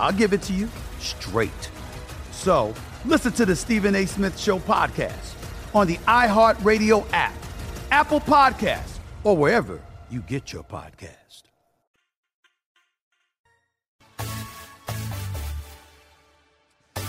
I'll 0.00 0.12
give 0.12 0.32
it 0.32 0.42
to 0.42 0.52
you 0.52 0.68
straight. 0.98 1.70
So 2.32 2.74
listen 3.04 3.32
to 3.32 3.46
the 3.46 3.54
Stephen 3.54 3.94
A. 3.94 4.06
Smith 4.06 4.38
Show 4.38 4.58
podcast 4.58 5.34
on 5.74 5.86
the 5.86 5.96
iHeartRadio 5.98 7.06
app, 7.12 7.34
Apple 7.90 8.20
Podcast, 8.20 8.98
or 9.24 9.36
wherever 9.36 9.80
you 10.10 10.20
get 10.20 10.52
your 10.52 10.64
podcast. 10.64 11.42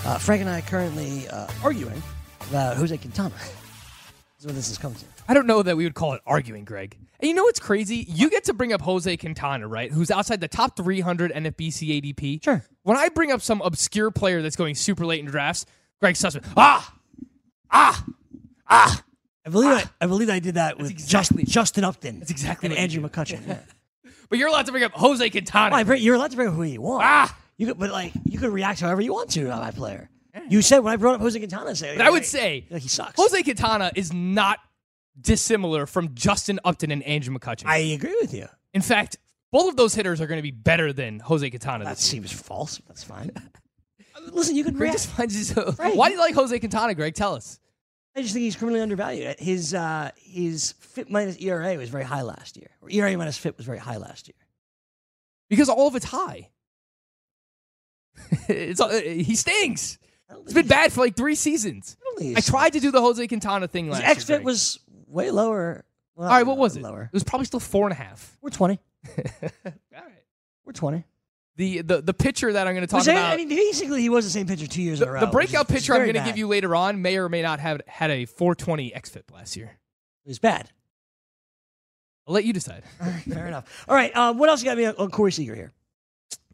Uh, 0.04 0.18
Frank 0.18 0.42
and 0.42 0.50
I 0.50 0.60
are 0.60 0.64
currently 0.64 1.28
uh, 1.30 1.48
arguing 1.64 2.02
about 2.50 2.76
Jose 2.76 2.98
Quintana. 2.98 3.36
That's 4.42 4.48
what 4.48 4.56
this 4.56 4.70
has 4.70 4.80
come 4.80 4.96
to. 4.96 5.06
I 5.28 5.36
don't 5.36 5.46
know 5.46 5.62
that 5.62 5.78
we 5.78 5.84
would 5.84 5.94
call 5.94 6.14
it 6.14 6.22
arguing, 6.26 6.66
Greg. 6.66 6.98
And 7.20 7.30
you 7.30 7.36
know 7.36 7.44
what's 7.44 7.60
crazy? 7.60 8.08
You 8.10 8.28
get 8.28 8.46
to 8.46 8.54
bring 8.56 8.74
up 8.74 8.82
Jose 8.82 9.16
Quintana, 9.18 9.68
right? 9.68 9.92
Who's 9.92 10.10
outside 10.10 10.42
the 10.42 10.48
top 10.48 10.76
300 10.76 11.32
NFBC 11.32 12.02
ADP. 12.02 12.44
Sure. 12.44 12.66
When 12.82 12.98
I 12.98 13.10
bring 13.10 13.32
up 13.32 13.44
some 13.44 13.62
obscure 13.62 14.10
player 14.10 14.42
that's 14.42 14.56
going 14.56 14.74
super 14.74 15.06
late 15.06 15.20
in 15.20 15.28
drafts, 15.28 15.68
Greg 16.00 16.16
Sussman, 16.16 16.44
ah, 16.58 16.92
ah, 17.70 18.04
ah. 18.68 19.04
I 19.46 19.50
believe 19.52 19.70
I, 19.70 19.84
I 20.02 20.08
believe 20.08 20.30
I 20.32 20.40
did 20.40 20.56
that 20.56 20.80
with 20.80 20.90
exactly- 20.90 21.44
Just, 21.44 21.54
Justin 21.54 21.84
Upton. 21.84 22.18
That's 22.20 22.32
exactly 22.32 22.66
and 22.66 22.74
what 22.74 22.80
Andrew. 22.82 23.08
McCutchen. 23.08 23.48
Yeah. 23.48 23.60
But 24.30 24.40
you're 24.40 24.48
allowed 24.48 24.66
to 24.68 24.72
bring 24.72 24.86
up 24.86 24.94
Jose 24.94 25.30
Quintana. 25.30 25.76
Well, 25.76 25.84
bring- 25.84 26.02
you're 26.02 26.16
allowed 26.16 26.32
to 26.32 26.38
bring 26.38 26.48
up 26.48 26.56
who 26.56 26.64
you 26.64 26.82
want. 26.82 27.04
Ah! 27.04 27.38
You 27.58 27.68
could, 27.68 27.78
but 27.78 27.92
like 27.92 28.14
you 28.26 28.40
could 28.40 28.50
react 28.50 28.80
however 28.80 29.02
you 29.02 29.14
want 29.14 29.30
to 29.32 29.52
on 29.52 29.60
my 29.60 29.70
player. 29.72 30.10
You 30.50 30.62
said 30.62 30.80
when 30.80 30.94
I 30.94 30.96
brought 30.96 31.16
up 31.16 31.22
Jose 31.22 31.38
Quintana, 31.38 31.76
say, 31.76 31.98
But 31.98 32.06
I 32.06 32.10
would 32.10 32.26
say 32.26 32.66
like 32.70 32.82
he 32.82 32.88
sucks. 32.88 33.14
Jose 33.18 33.44
Quintana 33.44 33.92
is 33.96 34.14
not 34.14 34.60
dissimilar 35.20 35.86
from 35.86 36.14
Justin 36.14 36.60
Upton 36.64 36.92
and 36.92 37.04
Andrew 37.04 37.36
McCutchen. 37.38 37.66
I 37.66 37.78
agree 37.78 38.16
with 38.22 38.34
you. 38.34 38.48
In 38.74 38.82
fact, 38.82 39.18
both 39.52 39.70
of 39.70 39.76
those 39.76 39.94
hitters 39.94 40.22
are 40.22 40.28
going 40.28 40.38
to 40.38 40.44
be 40.44 40.52
better 40.52 40.94
than 40.94 41.20
Jose 41.20 41.50
Quintana. 41.50 41.84
That 41.84 41.98
this 41.98 42.14
year. 42.14 42.24
seems 42.24 42.32
false. 42.32 42.82
That's 42.88 43.04
fine. 43.04 43.32
Listen, 44.32 44.56
you 44.56 44.64
can 44.64 44.76
Greg 44.76 44.92
just 44.94 45.08
finds 45.10 45.56
you. 45.56 45.64
Right. 45.78 45.96
Why 45.96 46.08
do 46.08 46.16
you 46.16 46.20
like 46.20 46.36
Jose 46.36 46.58
Quintana, 46.60 46.94
Greg? 46.96 47.16
Tell 47.16 47.36
us. 47.36 47.60
I 48.16 48.22
just 48.22 48.34
think 48.34 48.44
he's 48.44 48.56
criminally 48.56 48.82
undervalued. 48.82 49.40
His 49.40 49.74
uh, 49.74 50.12
his 50.18 50.74
FIP 50.80 51.10
minus 51.10 51.38
ERA 51.38 51.76
was 51.78 51.90
very 51.90 52.04
high 52.04 52.22
last 52.22 52.58
year. 52.58 52.70
Or 52.82 52.90
ERA 52.90 53.18
minus 53.18 53.38
FIP 53.38 53.58
was 53.58 53.66
very 53.66 53.78
high 53.80 53.98
last 53.98 54.28
year. 54.28 54.36
Because 55.50 55.70
all 55.70 55.88
of 55.88 55.96
it's 55.96 56.06
high. 56.06 56.50
it's 58.48 58.80
all, 58.80 58.90
he 58.90 59.36
stings. 59.36 59.98
It's 60.44 60.54
been 60.54 60.68
bad 60.68 60.92
for 60.94 61.02
like 61.02 61.16
three 61.16 61.36
seasons. 61.36 61.98
I 62.20 62.42
tried 62.42 62.74
to 62.74 62.80
do 62.80 62.92
the 62.92 63.02
Jose 63.02 63.26
Quintana 63.28 63.68
thing 63.68 63.86
His 63.88 63.94
last 64.00 64.04
year. 64.06 64.16
xFIP 64.16 64.28
Greg. 64.28 64.46
was 64.46 64.80
way 65.08 65.32
lower. 65.32 65.86
Well, 66.16 66.28
all 66.30 66.34
right. 66.36 66.46
What 66.46 66.58
was 66.58 66.76
it? 66.78 66.84
Lower. 66.84 67.04
It 67.04 67.14
was 67.14 67.24
probably 67.24 67.46
still 67.46 67.60
four 67.60 67.86
and 67.88 67.94
a 67.94 67.96
half. 67.96 68.38
We're 68.42 68.50
twenty. 68.50 68.80
all 69.18 69.24
right. 69.92 70.04
We're 70.66 70.74
twenty. 70.74 71.06
The 71.58 71.82
the 71.82 72.02
the 72.02 72.14
pitcher 72.14 72.54
that 72.54 72.68
I'm 72.68 72.74
going 72.74 72.86
to 72.86 72.92
talk 72.92 73.08
I- 73.08 73.12
about. 73.12 73.34
I 73.34 73.38
mean, 73.38 73.50
basically, 73.50 74.02
he 74.02 74.10
was 74.10 74.26
the 74.26 74.32
same 74.32 74.48
pitcher 74.48 74.68
two 74.68 74.82
years 74.82 75.02
in 75.02 75.08
a 75.08 75.12
row. 75.12 75.20
the 75.20 75.28
breakout 75.28 75.66
is- 75.70 75.74
which 75.74 75.78
is 75.78 75.84
pitcher 75.84 75.94
I'm 75.96 76.02
going 76.04 76.16
to 76.16 76.24
give 76.24 76.38
you 76.38 76.48
later 76.48 76.76
on 76.76 77.02
may 77.02 77.18
or 77.18 77.30
may 77.30 77.42
not 77.42 77.60
have 77.60 77.82
had 77.88 78.12
a 78.12 78.26
420 78.26 78.92
xFIP 78.92 79.32
last 79.34 79.56
year. 79.58 79.78
It 80.26 80.30
was 80.30 80.40
bad. 80.40 80.70
I'll 82.28 82.34
let 82.34 82.46
you 82.46 82.54
decide. 82.54 82.84
All 83.02 83.08
right, 83.08 83.24
fair 83.24 83.48
enough. 83.48 83.86
All 83.90 83.96
right, 83.96 84.16
um, 84.16 84.38
what 84.38 84.50
else 84.50 84.62
you 84.62 84.66
got 84.70 84.78
me 84.78 84.86
on, 84.86 84.96
on 84.98 85.10
Corey 85.10 85.32
Seager 85.32 85.56
here? 85.56 85.72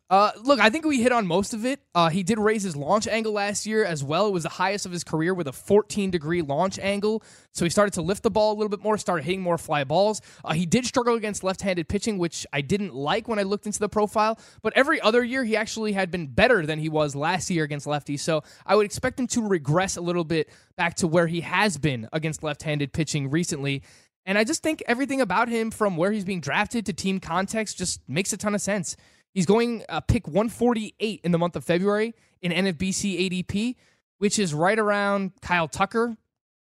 Uh, 0.09 0.31
look, 0.41 0.61
I 0.61 0.69
think 0.69 0.85
we 0.85 1.01
hit 1.01 1.11
on 1.11 1.27
most 1.27 1.53
of 1.53 1.65
it. 1.65 1.81
Uh, 1.93 2.07
he 2.07 2.23
did 2.23 2.39
raise 2.39 2.63
his 2.63 2.77
launch 2.77 3.07
angle 3.07 3.33
last 3.33 3.65
year 3.65 3.83
as 3.83 4.05
well. 4.05 4.27
It 4.27 4.31
was 4.31 4.43
the 4.43 4.49
highest 4.49 4.85
of 4.85 4.93
his 4.93 5.03
career 5.03 5.33
with 5.33 5.49
a 5.49 5.51
14 5.51 6.11
degree 6.11 6.41
launch 6.41 6.79
angle. 6.79 7.21
So 7.51 7.65
he 7.65 7.69
started 7.69 7.93
to 7.95 8.01
lift 8.01 8.23
the 8.23 8.31
ball 8.31 8.53
a 8.53 8.55
little 8.55 8.69
bit 8.69 8.81
more, 8.81 8.97
started 8.97 9.25
hitting 9.25 9.41
more 9.41 9.57
fly 9.57 9.83
balls. 9.83 10.21
Uh, 10.45 10.53
he 10.53 10.65
did 10.65 10.85
struggle 10.85 11.15
against 11.15 11.43
left 11.43 11.61
handed 11.61 11.89
pitching, 11.89 12.17
which 12.17 12.47
I 12.53 12.61
didn't 12.61 12.93
like 12.95 13.27
when 13.27 13.37
I 13.37 13.43
looked 13.43 13.65
into 13.65 13.79
the 13.79 13.89
profile. 13.89 14.39
But 14.61 14.71
every 14.77 15.01
other 15.01 15.25
year, 15.25 15.43
he 15.43 15.57
actually 15.57 15.91
had 15.91 16.09
been 16.09 16.27
better 16.27 16.65
than 16.65 16.79
he 16.79 16.87
was 16.87 17.13
last 17.13 17.49
year 17.49 17.65
against 17.65 17.85
lefties. 17.85 18.21
So 18.21 18.43
I 18.65 18.77
would 18.77 18.85
expect 18.85 19.19
him 19.19 19.27
to 19.27 19.45
regress 19.45 19.97
a 19.97 20.01
little 20.01 20.23
bit 20.23 20.49
back 20.77 20.95
to 20.97 21.07
where 21.07 21.27
he 21.27 21.41
has 21.41 21.77
been 21.77 22.07
against 22.13 22.43
left 22.43 22.63
handed 22.63 22.93
pitching 22.93 23.29
recently. 23.29 23.83
And 24.25 24.37
I 24.37 24.45
just 24.45 24.63
think 24.63 24.83
everything 24.87 25.19
about 25.19 25.49
him, 25.49 25.71
from 25.71 25.97
where 25.97 26.11
he's 26.11 26.25
being 26.25 26.41
drafted 26.41 26.85
to 26.85 26.93
team 26.93 27.19
context, 27.19 27.77
just 27.77 28.01
makes 28.07 28.31
a 28.31 28.37
ton 28.37 28.55
of 28.55 28.61
sense. 28.61 28.95
He's 29.37 29.45
going 29.45 29.83
uh, 29.87 29.99
pick 29.99 30.25
148 30.25 31.21
in 31.23 31.31
the 31.31 31.37
month 31.37 31.55
of 31.55 31.63
February 31.63 32.15
in 32.41 32.51
NFBC 32.51 33.45
ADP, 33.45 33.75
which 34.17 34.39
is 34.39 34.51
right 34.51 34.79
around 34.79 35.31
Kyle 35.43 35.67
Tucker. 35.67 36.17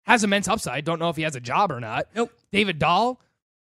Has 0.03 0.25
immense 0.25 0.49
upside. 0.49 0.85
Don't 0.85 0.99
know 0.99 1.09
if 1.09 1.15
he 1.15 1.23
has 1.23 1.37
a 1.37 1.41
job 1.41 1.71
or 1.71 1.79
not. 1.79 2.07
Nope. 2.13 2.33
David 2.51 2.81
Dahl, 2.81 3.21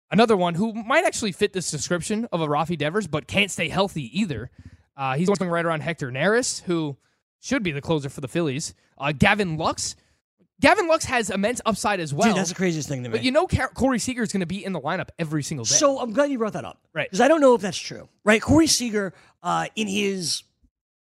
another 0.09 0.37
one 0.37 0.55
who 0.55 0.71
might 0.71 1.03
actually 1.03 1.33
fit 1.33 1.51
this 1.51 1.69
description 1.69 2.29
of 2.31 2.39
a 2.39 2.47
Rafi 2.47 2.77
Devers, 2.77 3.07
but 3.07 3.27
can't 3.27 3.51
stay 3.51 3.67
healthy 3.67 4.17
either. 4.17 4.49
Uh, 4.95 5.15
he's 5.17 5.27
going 5.27 5.51
right 5.51 5.65
around 5.65 5.81
Hector 5.81 6.09
Neris, 6.09 6.61
who 6.61 6.95
should 7.41 7.61
be 7.61 7.73
the 7.73 7.81
closer 7.81 8.07
for 8.07 8.21
the 8.21 8.29
Phillies. 8.29 8.73
Uh, 8.97 9.11
Gavin 9.11 9.57
Lux. 9.57 9.97
Gavin 10.61 10.87
Lux 10.87 11.05
has 11.05 11.29
immense 11.29 11.59
upside 11.65 11.99
as 11.99 12.13
well. 12.13 12.29
Dude, 12.29 12.37
that's 12.37 12.49
the 12.49 12.55
craziest 12.55 12.87
thing 12.87 13.03
to 13.03 13.09
me. 13.09 13.13
But 13.17 13.23
you 13.23 13.31
know, 13.31 13.47
Corey 13.47 13.99
Seager 13.99 14.23
is 14.23 14.31
going 14.31 14.41
to 14.41 14.45
be 14.45 14.63
in 14.63 14.71
the 14.71 14.79
lineup 14.79 15.09
every 15.19 15.43
single 15.43 15.65
day. 15.65 15.73
So 15.75 15.99
I'm 15.99 16.13
glad 16.13 16.31
you 16.31 16.37
brought 16.37 16.53
that 16.53 16.65
up. 16.65 16.79
Right. 16.93 17.07
Because 17.09 17.21
I 17.21 17.27
don't 17.27 17.41
know 17.41 17.53
if 17.55 17.61
that's 17.61 17.77
true. 17.77 18.07
Right. 18.23 18.41
Corey 18.41 18.67
Seager, 18.67 19.13
uh, 19.41 19.67
in 19.75 19.87
his, 19.87 20.43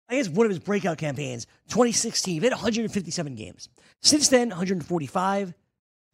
I 0.10 0.16
guess 0.16 0.30
one 0.30 0.46
of 0.46 0.52
his 0.52 0.60
breakout 0.60 0.98
campaigns, 0.98 1.46
2016, 1.70 2.42
he 2.42 2.46
had 2.46 2.54
157 2.54 3.36
games. 3.36 3.70
Since 4.02 4.28
then, 4.30 4.50
145, 4.50 5.54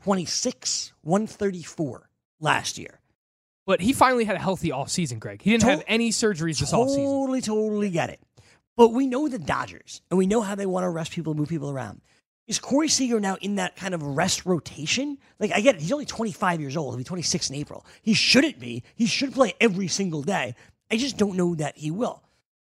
26, 0.03 0.93
134 1.01 2.09
last 2.39 2.77
year. 2.77 2.99
But 3.65 3.81
he 3.81 3.93
finally 3.93 4.25
had 4.25 4.35
a 4.35 4.39
healthy 4.39 4.69
offseason, 4.69 5.19
Greg. 5.19 5.41
He 5.41 5.51
didn't 5.51 5.63
To- 5.63 5.69
have 5.71 5.83
any 5.87 6.11
surgeries 6.11 6.59
this 6.59 6.71
offseason. 6.73 6.95
Totally, 7.05 7.41
totally 7.41 7.89
get 7.89 8.09
it. 8.09 8.19
But 8.75 8.89
we 8.89 9.07
know 9.07 9.27
the 9.29 9.39
Dodgers, 9.39 10.01
and 10.09 10.17
we 10.17 10.25
know 10.27 10.41
how 10.41 10.55
they 10.55 10.65
want 10.65 10.83
to 10.83 10.89
rest 10.89 11.11
people, 11.11 11.31
and 11.31 11.39
move 11.39 11.49
people 11.49 11.69
around. 11.69 12.01
Is 12.47 12.59
Corey 12.59 12.89
Seager 12.89 13.19
now 13.19 13.37
in 13.41 13.55
that 13.55 13.75
kind 13.77 13.93
of 13.93 14.01
rest 14.03 14.45
rotation? 14.45 15.17
Like, 15.39 15.51
I 15.53 15.61
get 15.61 15.75
it. 15.75 15.81
He's 15.81 15.93
only 15.93 16.05
25 16.05 16.59
years 16.59 16.75
old. 16.75 16.91
He'll 16.93 16.97
be 16.97 17.03
26 17.05 17.49
in 17.49 17.55
April. 17.55 17.85
He 18.01 18.13
shouldn't 18.13 18.59
be. 18.59 18.83
He 18.95 19.05
should 19.05 19.33
play 19.33 19.53
every 19.61 19.87
single 19.87 20.21
day. 20.21 20.55
I 20.91 20.97
just 20.97 21.17
don't 21.17 21.37
know 21.37 21.55
that 21.55 21.77
he 21.77 21.89
will. 21.89 22.21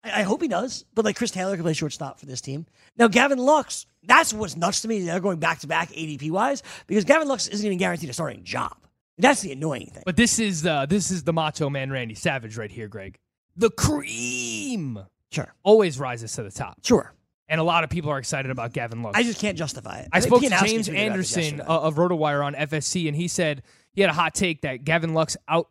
I, 0.04 0.20
I 0.20 0.24
hope 0.24 0.42
he 0.44 0.48
does, 0.48 0.86
but 0.94 1.06
like 1.06 1.16
Chris 1.16 1.32
Taylor 1.32 1.56
can 1.56 1.64
play 1.64 1.74
shortstop 1.74 2.20
for 2.20 2.28
this 2.28 2.40
team. 2.40 2.68
Now, 2.98 3.08
Gavin 3.08 3.40
Lux, 3.40 3.88
that's 4.04 4.32
what's 4.32 4.56
nuts 4.56 4.82
to 4.82 4.88
me. 4.88 5.02
They're 5.04 5.20
going 5.20 5.40
back 5.40 5.60
to 5.60 5.68
back 5.68 5.90
ADP 5.90 6.30
wise 6.30 6.62
because 6.86 7.04
Gavin 7.04 7.28
Lux 7.28 7.48
isn't 7.48 7.66
even 7.66 7.80
guaranteed 7.80 8.12
a 8.12 8.14
starting 8.14 8.44
job. 8.44 8.78
That's 9.18 9.42
the 9.42 9.52
annoying 9.54 9.88
thing. 9.88 10.04
But 10.06 10.18
this 10.18 10.38
is 10.40 10.66
uh, 10.66 10.86
this 10.88 11.10
is 11.12 11.24
the 11.24 11.34
Macho 11.34 11.70
Man 11.70 11.92
Randy 11.92 12.16
Savage 12.16 12.58
right 12.58 12.72
here, 12.72 12.88
Greg. 12.88 13.18
The 13.56 13.70
cream 13.70 15.00
Sure. 15.32 15.54
always 15.64 16.00
rises 16.00 16.32
to 16.34 16.44
the 16.44 16.52
top, 16.52 16.78
Sure. 16.84 17.12
And 17.48 17.60
a 17.60 17.64
lot 17.64 17.84
of 17.84 17.90
people 17.90 18.10
are 18.12 18.20
excited 18.20 18.52
about 18.52 18.74
Gavin 18.74 19.02
Lux. 19.02 19.18
I 19.18 19.24
just 19.24 19.40
can't 19.40 19.58
justify 19.58 20.00
it. 20.00 20.10
I 20.12 20.22
think 20.22 20.30
spoke 20.30 20.42
to 20.44 20.50
James 20.50 20.88
tweeted 20.88 21.06
about 21.08 21.18
this 21.18 21.38
Anderson 21.38 21.62
uh, 21.62 21.82
of 21.82 21.96
RotoWire 21.96 22.44
on 22.44 22.54
FSC, 22.56 23.08
and 23.08 23.16
he 23.16 23.28
said 23.28 23.64
he 23.94 24.02
had 24.02 24.10
a 24.10 24.14
hot 24.14 24.34
take 24.34 24.62
that 24.62 24.84
Gavin 24.84 25.14
Lux 25.14 25.38
out 25.48 25.70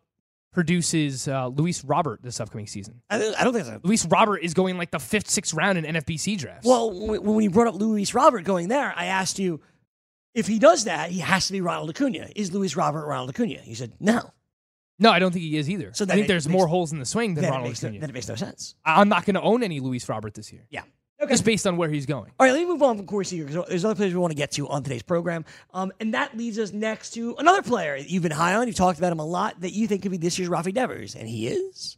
produces 0.52 1.28
uh, 1.28 1.48
Luis 1.48 1.82
Robert 1.82 2.20
this 2.22 2.38
upcoming 2.38 2.66
season. 2.66 3.00
I 3.08 3.18
don't 3.18 3.40
I 3.40 3.44
don't 3.44 3.54
think 3.54 3.66
so. 3.66 3.80
Luis 3.82 4.04
Robert 4.06 4.38
is 4.38 4.54
going 4.54 4.76
like 4.76 4.90
the 4.90 4.98
fifth, 4.98 5.30
sixth 5.30 5.54
round 5.54 5.78
in 5.78 5.84
NFBC 5.84 6.38
drafts. 6.38 6.66
Well, 6.66 6.90
when 7.20 7.42
you 7.42 7.50
brought 7.50 7.68
up 7.68 7.74
Luis 7.74 8.14
Robert 8.14 8.44
going 8.44 8.68
there, 8.68 8.92
I 8.94 9.06
asked 9.06 9.38
you 9.38 9.60
if 10.34 10.46
he 10.46 10.58
does 10.58 10.84
that, 10.84 11.10
he 11.10 11.20
has 11.20 11.46
to 11.46 11.52
be 11.52 11.60
Ronald 11.60 11.90
Acuna. 11.90 12.28
Is 12.34 12.52
Luis 12.52 12.76
Robert 12.76 13.06
Ronald 13.06 13.30
Acuna? 13.30 13.60
You 13.64 13.74
said 13.74 13.92
no. 14.00 14.30
no, 14.98 15.10
I 15.10 15.18
don't 15.18 15.32
think 15.32 15.44
he 15.44 15.56
is 15.56 15.68
either. 15.68 15.92
So 15.94 16.04
I 16.04 16.14
think 16.14 16.28
there's 16.28 16.46
makes- 16.46 16.52
more 16.52 16.66
holes 16.66 16.92
in 16.92 16.98
the 16.98 17.06
swing 17.06 17.34
than 17.34 17.44
Ronald 17.44 17.64
no, 17.64 17.70
Acuna. 17.72 18.00
then 18.00 18.10
it 18.10 18.12
makes 18.12 18.28
no 18.28 18.34
sense. 18.36 18.74
I- 18.84 19.00
I'm 19.00 19.08
not 19.08 19.24
going 19.24 19.34
to 19.34 19.42
own 19.42 19.62
any 19.62 19.80
Luis 19.80 20.08
Robert 20.08 20.34
this 20.34 20.52
year. 20.52 20.66
Yeah. 20.70 20.82
Just 21.28 21.44
based 21.44 21.66
on 21.66 21.76
where 21.76 21.88
he's 21.88 22.06
going. 22.06 22.32
All 22.38 22.46
right, 22.46 22.52
let 22.52 22.60
me 22.60 22.66
move 22.66 22.82
on 22.82 22.96
from 22.96 23.06
Corey 23.06 23.24
Seager 23.24 23.44
because 23.44 23.66
there's 23.68 23.84
other 23.84 23.94
players 23.94 24.12
we 24.12 24.18
want 24.18 24.32
to 24.32 24.36
get 24.36 24.50
to 24.52 24.68
on 24.68 24.82
today's 24.82 25.02
program. 25.02 25.44
Um, 25.72 25.92
and 26.00 26.14
that 26.14 26.36
leads 26.36 26.58
us 26.58 26.72
next 26.72 27.10
to 27.10 27.34
another 27.38 27.62
player 27.62 27.96
you've 27.96 28.22
been 28.22 28.32
high 28.32 28.54
on. 28.54 28.66
You've 28.66 28.76
talked 28.76 28.98
about 28.98 29.12
him 29.12 29.20
a 29.20 29.26
lot 29.26 29.60
that 29.60 29.72
you 29.72 29.86
think 29.86 30.02
could 30.02 30.10
be 30.10 30.16
this 30.18 30.38
year's 30.38 30.50
Rafi 30.50 30.74
Devers. 30.74 31.14
And 31.14 31.28
he 31.28 31.48
is? 31.48 31.96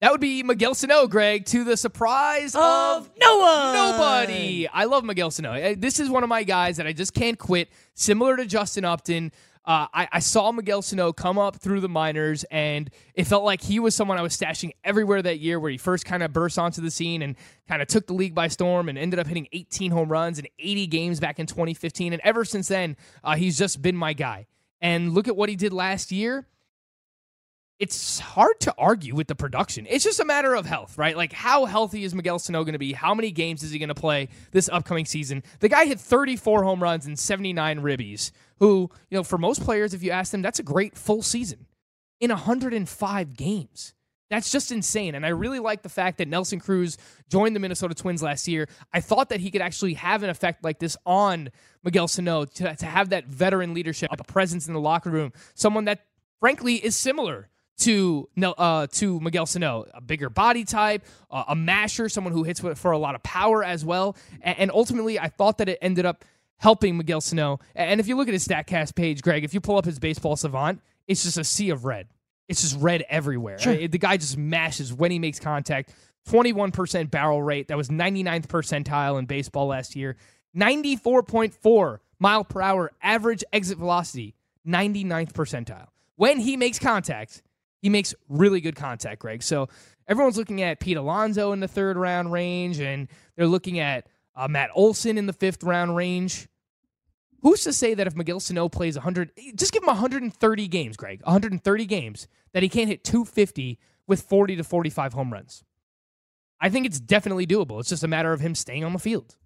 That 0.00 0.12
would 0.12 0.20
be 0.20 0.42
Miguel 0.42 0.74
Sano, 0.74 1.06
Greg, 1.06 1.44
to 1.46 1.62
the 1.62 1.76
surprise 1.76 2.54
of 2.54 3.10
no 3.20 3.36
one. 3.36 3.74
nobody. 3.74 4.66
I 4.66 4.84
love 4.84 5.04
Miguel 5.04 5.30
Sano. 5.30 5.74
This 5.74 6.00
is 6.00 6.08
one 6.08 6.22
of 6.22 6.30
my 6.30 6.42
guys 6.42 6.78
that 6.78 6.86
I 6.86 6.94
just 6.94 7.12
can't 7.12 7.38
quit. 7.38 7.68
Similar 7.92 8.38
to 8.38 8.46
Justin 8.46 8.86
Upton, 8.86 9.30
uh, 9.64 9.86
I, 9.92 10.08
I 10.12 10.18
saw 10.20 10.50
Miguel 10.52 10.80
Sano 10.82 11.12
come 11.12 11.38
up 11.38 11.56
through 11.56 11.80
the 11.80 11.88
minors, 11.88 12.44
and 12.50 12.90
it 13.14 13.24
felt 13.24 13.44
like 13.44 13.60
he 13.60 13.78
was 13.78 13.94
someone 13.94 14.16
I 14.16 14.22
was 14.22 14.36
stashing 14.36 14.70
everywhere 14.84 15.20
that 15.20 15.38
year 15.38 15.60
where 15.60 15.70
he 15.70 15.76
first 15.76 16.06
kind 16.06 16.22
of 16.22 16.32
burst 16.32 16.58
onto 16.58 16.80
the 16.80 16.90
scene 16.90 17.20
and 17.22 17.36
kind 17.68 17.82
of 17.82 17.88
took 17.88 18.06
the 18.06 18.14
league 18.14 18.34
by 18.34 18.48
storm 18.48 18.88
and 18.88 18.96
ended 18.96 19.18
up 19.18 19.26
hitting 19.26 19.48
18 19.52 19.90
home 19.90 20.08
runs 20.08 20.38
in 20.38 20.46
80 20.58 20.86
games 20.86 21.20
back 21.20 21.38
in 21.38 21.46
2015. 21.46 22.14
And 22.14 22.22
ever 22.24 22.44
since 22.44 22.68
then, 22.68 22.96
uh, 23.22 23.36
he's 23.36 23.58
just 23.58 23.82
been 23.82 23.96
my 23.96 24.14
guy. 24.14 24.46
And 24.80 25.12
look 25.12 25.28
at 25.28 25.36
what 25.36 25.50
he 25.50 25.56
did 25.56 25.74
last 25.74 26.10
year 26.10 26.46
it's 27.80 28.18
hard 28.18 28.60
to 28.60 28.74
argue 28.76 29.14
with 29.14 29.26
the 29.26 29.34
production. 29.34 29.86
It's 29.88 30.04
just 30.04 30.20
a 30.20 30.24
matter 30.24 30.54
of 30.54 30.66
health, 30.66 30.98
right? 30.98 31.16
Like, 31.16 31.32
how 31.32 31.64
healthy 31.64 32.04
is 32.04 32.14
Miguel 32.14 32.38
Sano 32.38 32.62
going 32.62 32.74
to 32.74 32.78
be? 32.78 32.92
How 32.92 33.14
many 33.14 33.30
games 33.30 33.62
is 33.62 33.70
he 33.70 33.78
going 33.78 33.88
to 33.88 33.94
play 33.94 34.28
this 34.50 34.68
upcoming 34.68 35.06
season? 35.06 35.42
The 35.60 35.70
guy 35.70 35.86
hit 35.86 35.98
34 35.98 36.62
home 36.62 36.82
runs 36.82 37.06
and 37.06 37.18
79 37.18 37.80
ribbies, 37.80 38.32
who, 38.60 38.90
you 39.10 39.16
know, 39.16 39.24
for 39.24 39.38
most 39.38 39.62
players, 39.62 39.94
if 39.94 40.02
you 40.02 40.10
ask 40.10 40.30
them, 40.30 40.42
that's 40.42 40.58
a 40.58 40.62
great 40.62 40.96
full 40.96 41.22
season 41.22 41.66
in 42.20 42.30
105 42.30 43.36
games. 43.36 43.94
That's 44.28 44.52
just 44.52 44.70
insane. 44.70 45.16
And 45.16 45.26
I 45.26 45.30
really 45.30 45.58
like 45.58 45.82
the 45.82 45.88
fact 45.88 46.18
that 46.18 46.28
Nelson 46.28 46.60
Cruz 46.60 46.96
joined 47.28 47.56
the 47.56 47.60
Minnesota 47.60 47.94
Twins 47.94 48.22
last 48.22 48.46
year. 48.46 48.68
I 48.92 49.00
thought 49.00 49.30
that 49.30 49.40
he 49.40 49.50
could 49.50 49.60
actually 49.60 49.94
have 49.94 50.22
an 50.22 50.30
effect 50.30 50.62
like 50.62 50.78
this 50.78 50.96
on 51.04 51.50
Miguel 51.82 52.06
Sano 52.06 52.44
to, 52.44 52.76
to 52.76 52.86
have 52.86 53.08
that 53.08 53.26
veteran 53.26 53.74
leadership, 53.74 54.08
a 54.12 54.22
presence 54.22 54.68
in 54.68 54.74
the 54.74 54.80
locker 54.80 55.10
room, 55.10 55.32
someone 55.54 55.86
that 55.86 56.06
frankly 56.38 56.74
is 56.76 56.96
similar 56.96 57.48
to 57.78 58.28
uh, 58.42 58.86
to 58.88 59.20
Miguel 59.20 59.46
Sano, 59.46 59.86
a 59.94 60.00
bigger 60.00 60.28
body 60.28 60.64
type, 60.64 61.04
uh, 61.30 61.44
a 61.48 61.56
masher, 61.56 62.08
someone 62.08 62.32
who 62.32 62.44
hits 62.44 62.60
for 62.60 62.92
a 62.92 62.98
lot 62.98 63.14
of 63.14 63.22
power 63.22 63.64
as 63.64 63.84
well. 63.84 64.16
And, 64.42 64.58
and 64.58 64.70
ultimately, 64.70 65.18
I 65.18 65.28
thought 65.28 65.58
that 65.58 65.68
it 65.68 65.78
ended 65.80 66.04
up 66.06 66.24
helping 66.60 66.96
Miguel 66.96 67.20
Sano. 67.20 67.58
And 67.74 68.00
if 68.00 68.06
you 68.06 68.16
look 68.16 68.28
at 68.28 68.34
his 68.34 68.46
StatCast 68.46 68.94
page, 68.94 69.22
Greg, 69.22 69.44
if 69.44 69.54
you 69.54 69.60
pull 69.60 69.76
up 69.76 69.86
his 69.86 69.98
baseball 69.98 70.36
savant, 70.36 70.80
it's 71.08 71.24
just 71.24 71.38
a 71.38 71.44
sea 71.44 71.70
of 71.70 71.84
red. 71.84 72.08
It's 72.48 72.60
just 72.60 72.78
red 72.80 73.04
everywhere. 73.08 73.58
Sure. 73.58 73.88
The 73.88 73.98
guy 73.98 74.16
just 74.16 74.36
mashes 74.36 74.92
when 74.92 75.10
he 75.10 75.18
makes 75.18 75.40
contact. 75.40 75.92
21% 76.28 77.10
barrel 77.10 77.42
rate. 77.42 77.68
That 77.68 77.76
was 77.76 77.88
99th 77.88 78.46
percentile 78.46 79.18
in 79.18 79.24
baseball 79.24 79.68
last 79.68 79.96
year. 79.96 80.16
94.4 80.54 81.98
mile 82.18 82.44
per 82.44 82.60
hour 82.60 82.92
average 83.02 83.42
exit 83.52 83.78
velocity. 83.78 84.34
99th 84.66 85.32
percentile. 85.32 85.86
When 86.16 86.38
he 86.38 86.56
makes 86.56 86.78
contact, 86.78 87.42
he 87.80 87.88
makes 87.88 88.14
really 88.28 88.60
good 88.60 88.76
contact, 88.76 89.20
Greg. 89.20 89.42
So 89.42 89.68
everyone's 90.06 90.36
looking 90.36 90.60
at 90.60 90.80
Pete 90.80 90.98
Alonso 90.98 91.52
in 91.52 91.60
the 91.60 91.68
third 91.68 91.96
round 91.96 92.30
range, 92.30 92.80
and 92.80 93.08
they're 93.36 93.46
looking 93.46 93.78
at 93.78 94.06
uh, 94.36 94.48
Matt 94.48 94.70
Olson 94.74 95.16
in 95.16 95.26
the 95.26 95.32
fifth 95.32 95.62
round 95.62 95.96
range. 95.96 96.48
Who's 97.42 97.64
to 97.64 97.72
say 97.72 97.94
that 97.94 98.06
if 98.06 98.14
Miguel 98.14 98.40
Sano 98.40 98.68
plays 98.68 98.96
100, 98.96 99.32
just 99.54 99.72
give 99.72 99.82
him 99.82 99.88
130 99.88 100.68
games, 100.68 100.96
Greg, 100.96 101.20
130 101.22 101.86
games, 101.86 102.28
that 102.52 102.62
he 102.62 102.68
can't 102.68 102.88
hit 102.88 103.04
250 103.04 103.78
with 104.06 104.22
40 104.22 104.56
to 104.56 104.64
45 104.64 105.12
home 105.12 105.32
runs? 105.32 105.64
I 106.60 106.68
think 106.68 106.86
it's 106.86 107.00
definitely 107.00 107.46
doable. 107.46 107.80
It's 107.80 107.88
just 107.88 108.04
a 108.04 108.08
matter 108.08 108.32
of 108.32 108.40
him 108.40 108.54
staying 108.54 108.84
on 108.84 108.92
the 108.92 108.98
field. 108.98 109.36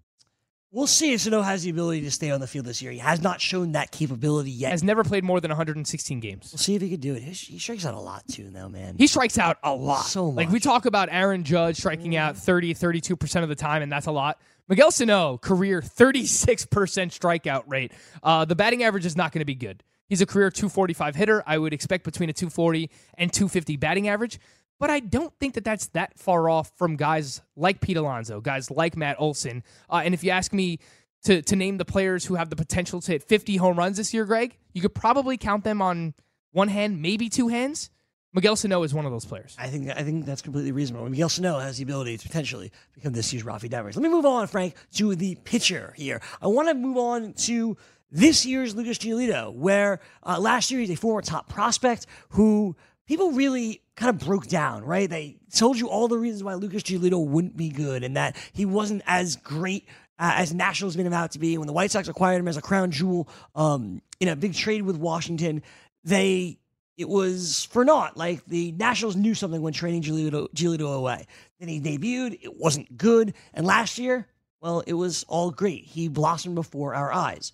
We'll 0.71 0.87
see 0.87 1.13
if 1.13 1.21
Sano 1.21 1.41
has 1.41 1.63
the 1.63 1.69
ability 1.69 2.01
to 2.01 2.11
stay 2.11 2.31
on 2.31 2.41
the 2.41 2.47
field 2.47 2.65
this 2.65 2.81
year. 2.81 2.91
He 2.91 2.97
has 2.97 3.21
not 3.21 3.39
shown 3.39 3.71
that 3.71 3.91
capability 3.91 4.51
yet. 4.51 4.71
Has 4.71 4.83
never 4.83 5.05
played 5.05 5.23
more 5.23 5.39
than 5.39 5.47
116 5.47 6.19
games. 6.19 6.49
We'll 6.51 6.59
see 6.59 6.75
if 6.75 6.81
he 6.81 6.89
can 6.89 6.99
do 6.99 7.15
it. 7.15 7.21
He 7.23 7.57
strikes 7.57 7.85
out 7.85 7.93
a 7.93 7.99
lot 7.99 8.27
too 8.27 8.51
now, 8.51 8.67
man. 8.67 8.95
He 8.97 9.07
strikes 9.07 9.37
out 9.37 9.57
a 9.63 9.73
lot. 9.73 10.01
So 10.01 10.33
much. 10.33 10.35
Like 10.35 10.51
we 10.51 10.59
talk 10.59 10.85
about 10.85 11.07
Aaron 11.09 11.45
Judge 11.45 11.77
striking 11.77 12.17
out 12.17 12.35
30, 12.35 12.73
32% 12.73 13.43
of 13.43 13.47
the 13.47 13.55
time, 13.55 13.83
and 13.83 13.91
that's 13.91 14.07
a 14.07 14.11
lot. 14.11 14.41
Miguel 14.67 14.91
Sano, 14.91 15.37
career 15.37 15.81
36% 15.81 16.67
strikeout 16.67 17.63
rate. 17.67 17.91
Uh, 18.23 18.45
the 18.45 18.55
batting 18.55 18.83
average 18.83 19.05
is 19.05 19.15
not 19.15 19.31
going 19.31 19.41
to 19.41 19.45
be 19.45 19.55
good. 19.55 19.83
He's 20.07 20.21
a 20.21 20.25
career 20.25 20.49
245 20.49 21.15
hitter. 21.15 21.43
I 21.45 21.57
would 21.57 21.73
expect 21.73 22.03
between 22.03 22.29
a 22.29 22.33
240 22.33 22.89
and 23.17 23.31
250 23.31 23.77
batting 23.77 24.07
average. 24.07 24.39
But 24.79 24.89
I 24.89 24.99
don't 24.99 25.33
think 25.39 25.53
that 25.53 25.63
that's 25.63 25.87
that 25.89 26.19
far 26.19 26.49
off 26.49 26.71
from 26.77 26.95
guys 26.95 27.41
like 27.55 27.79
Pete 27.79 27.97
Alonso, 27.97 28.41
guys 28.41 28.69
like 28.69 28.97
Matt 28.97 29.17
Olson. 29.19 29.63
Uh, 29.89 30.01
and 30.03 30.13
if 30.13 30.23
you 30.23 30.31
ask 30.31 30.51
me 30.51 30.79
to, 31.23 31.41
to 31.43 31.55
name 31.55 31.77
the 31.77 31.85
players 31.85 32.25
who 32.25 32.35
have 32.35 32.49
the 32.49 32.55
potential 32.55 33.01
to 33.01 33.11
hit 33.11 33.23
50 33.23 33.57
home 33.57 33.77
runs 33.77 33.97
this 33.97 34.13
year, 34.13 34.25
Greg, 34.25 34.57
you 34.73 34.81
could 34.81 34.93
probably 34.93 35.37
count 35.37 35.63
them 35.63 35.81
on 35.81 36.13
one 36.51 36.67
hand, 36.67 37.01
maybe 37.01 37.29
two 37.29 37.47
hands. 37.47 37.89
Miguel 38.35 38.57
Sano 38.57 38.83
is 38.83 38.93
one 38.93 39.05
of 39.05 39.13
those 39.13 39.23
players. 39.23 39.55
I 39.57 39.67
think 39.67 39.89
I 39.89 40.03
think 40.03 40.25
that's 40.25 40.41
completely 40.41 40.73
reasonable. 40.73 41.09
Miguel 41.09 41.29
Sano 41.29 41.57
has 41.57 41.77
the 41.77 41.83
ability 41.83 42.17
to 42.17 42.27
potentially 42.27 42.69
become 42.93 43.13
this 43.13 43.31
year's 43.31 43.45
Rafi 43.45 43.69
Devers. 43.69 43.95
Let 43.95 44.03
me 44.03 44.09
move 44.09 44.25
on, 44.25 44.47
Frank, 44.47 44.75
to 44.95 45.15
the 45.15 45.35
pitcher 45.45 45.93
here. 45.95 46.21
I 46.41 46.47
want 46.47 46.67
to 46.67 46.73
move 46.73 46.97
on 46.97 47.31
to 47.45 47.77
this 48.11 48.45
year's 48.45 48.75
Lucas 48.75 48.97
Giolito, 48.97 49.53
where 49.53 50.01
uh, 50.21 50.37
last 50.37 50.69
year 50.69 50.81
he's 50.81 50.91
a 50.91 50.95
former 50.95 51.21
top 51.21 51.47
prospect 51.47 52.07
who 52.29 52.75
people 53.07 53.31
really 53.31 53.81
kind 53.95 54.09
of 54.09 54.25
broke 54.25 54.47
down, 54.47 54.83
right? 54.83 55.09
They 55.09 55.37
told 55.53 55.79
you 55.79 55.87
all 55.87 56.09
the 56.09 56.17
reasons 56.17 56.43
why 56.43 56.55
Lucas 56.55 56.83
Giolito 56.83 57.25
wouldn't 57.25 57.55
be 57.55 57.69
good 57.69 58.03
and 58.03 58.17
that 58.17 58.35
he 58.51 58.65
wasn't 58.65 59.01
as 59.07 59.37
great 59.37 59.87
uh, 60.19 60.33
as 60.35 60.53
Nationals 60.53 60.97
made 60.97 61.05
him 61.05 61.13
out 61.13 61.31
to 61.31 61.39
be. 61.39 61.57
When 61.57 61.67
the 61.67 61.73
White 61.73 61.91
Sox 61.91 62.09
acquired 62.09 62.39
him 62.39 62.49
as 62.49 62.57
a 62.57 62.61
crown 62.61 62.91
jewel 62.91 63.29
um, 63.55 64.01
in 64.19 64.27
a 64.27 64.35
big 64.35 64.55
trade 64.55 64.81
with 64.81 64.97
Washington, 64.97 65.63
they 66.03 66.59
it 66.97 67.09
was 67.09 67.65
for 67.65 67.83
naught. 67.83 68.17
Like 68.17 68.45
the 68.45 68.71
Nationals 68.73 69.15
knew 69.15 69.33
something 69.33 69.61
when 69.61 69.73
trading 69.73 70.01
Giolito, 70.01 70.95
away. 70.95 71.25
Then 71.59 71.69
he 71.69 71.81
debuted, 71.81 72.39
it 72.41 72.57
wasn't 72.57 72.97
good. 72.97 73.33
And 73.53 73.65
last 73.65 73.97
year, 73.97 74.27
well, 74.61 74.81
it 74.87 74.93
was 74.93 75.23
all 75.27 75.51
great. 75.51 75.85
He 75.85 76.07
blossomed 76.07 76.55
before 76.55 76.95
our 76.95 77.11
eyes. 77.11 77.51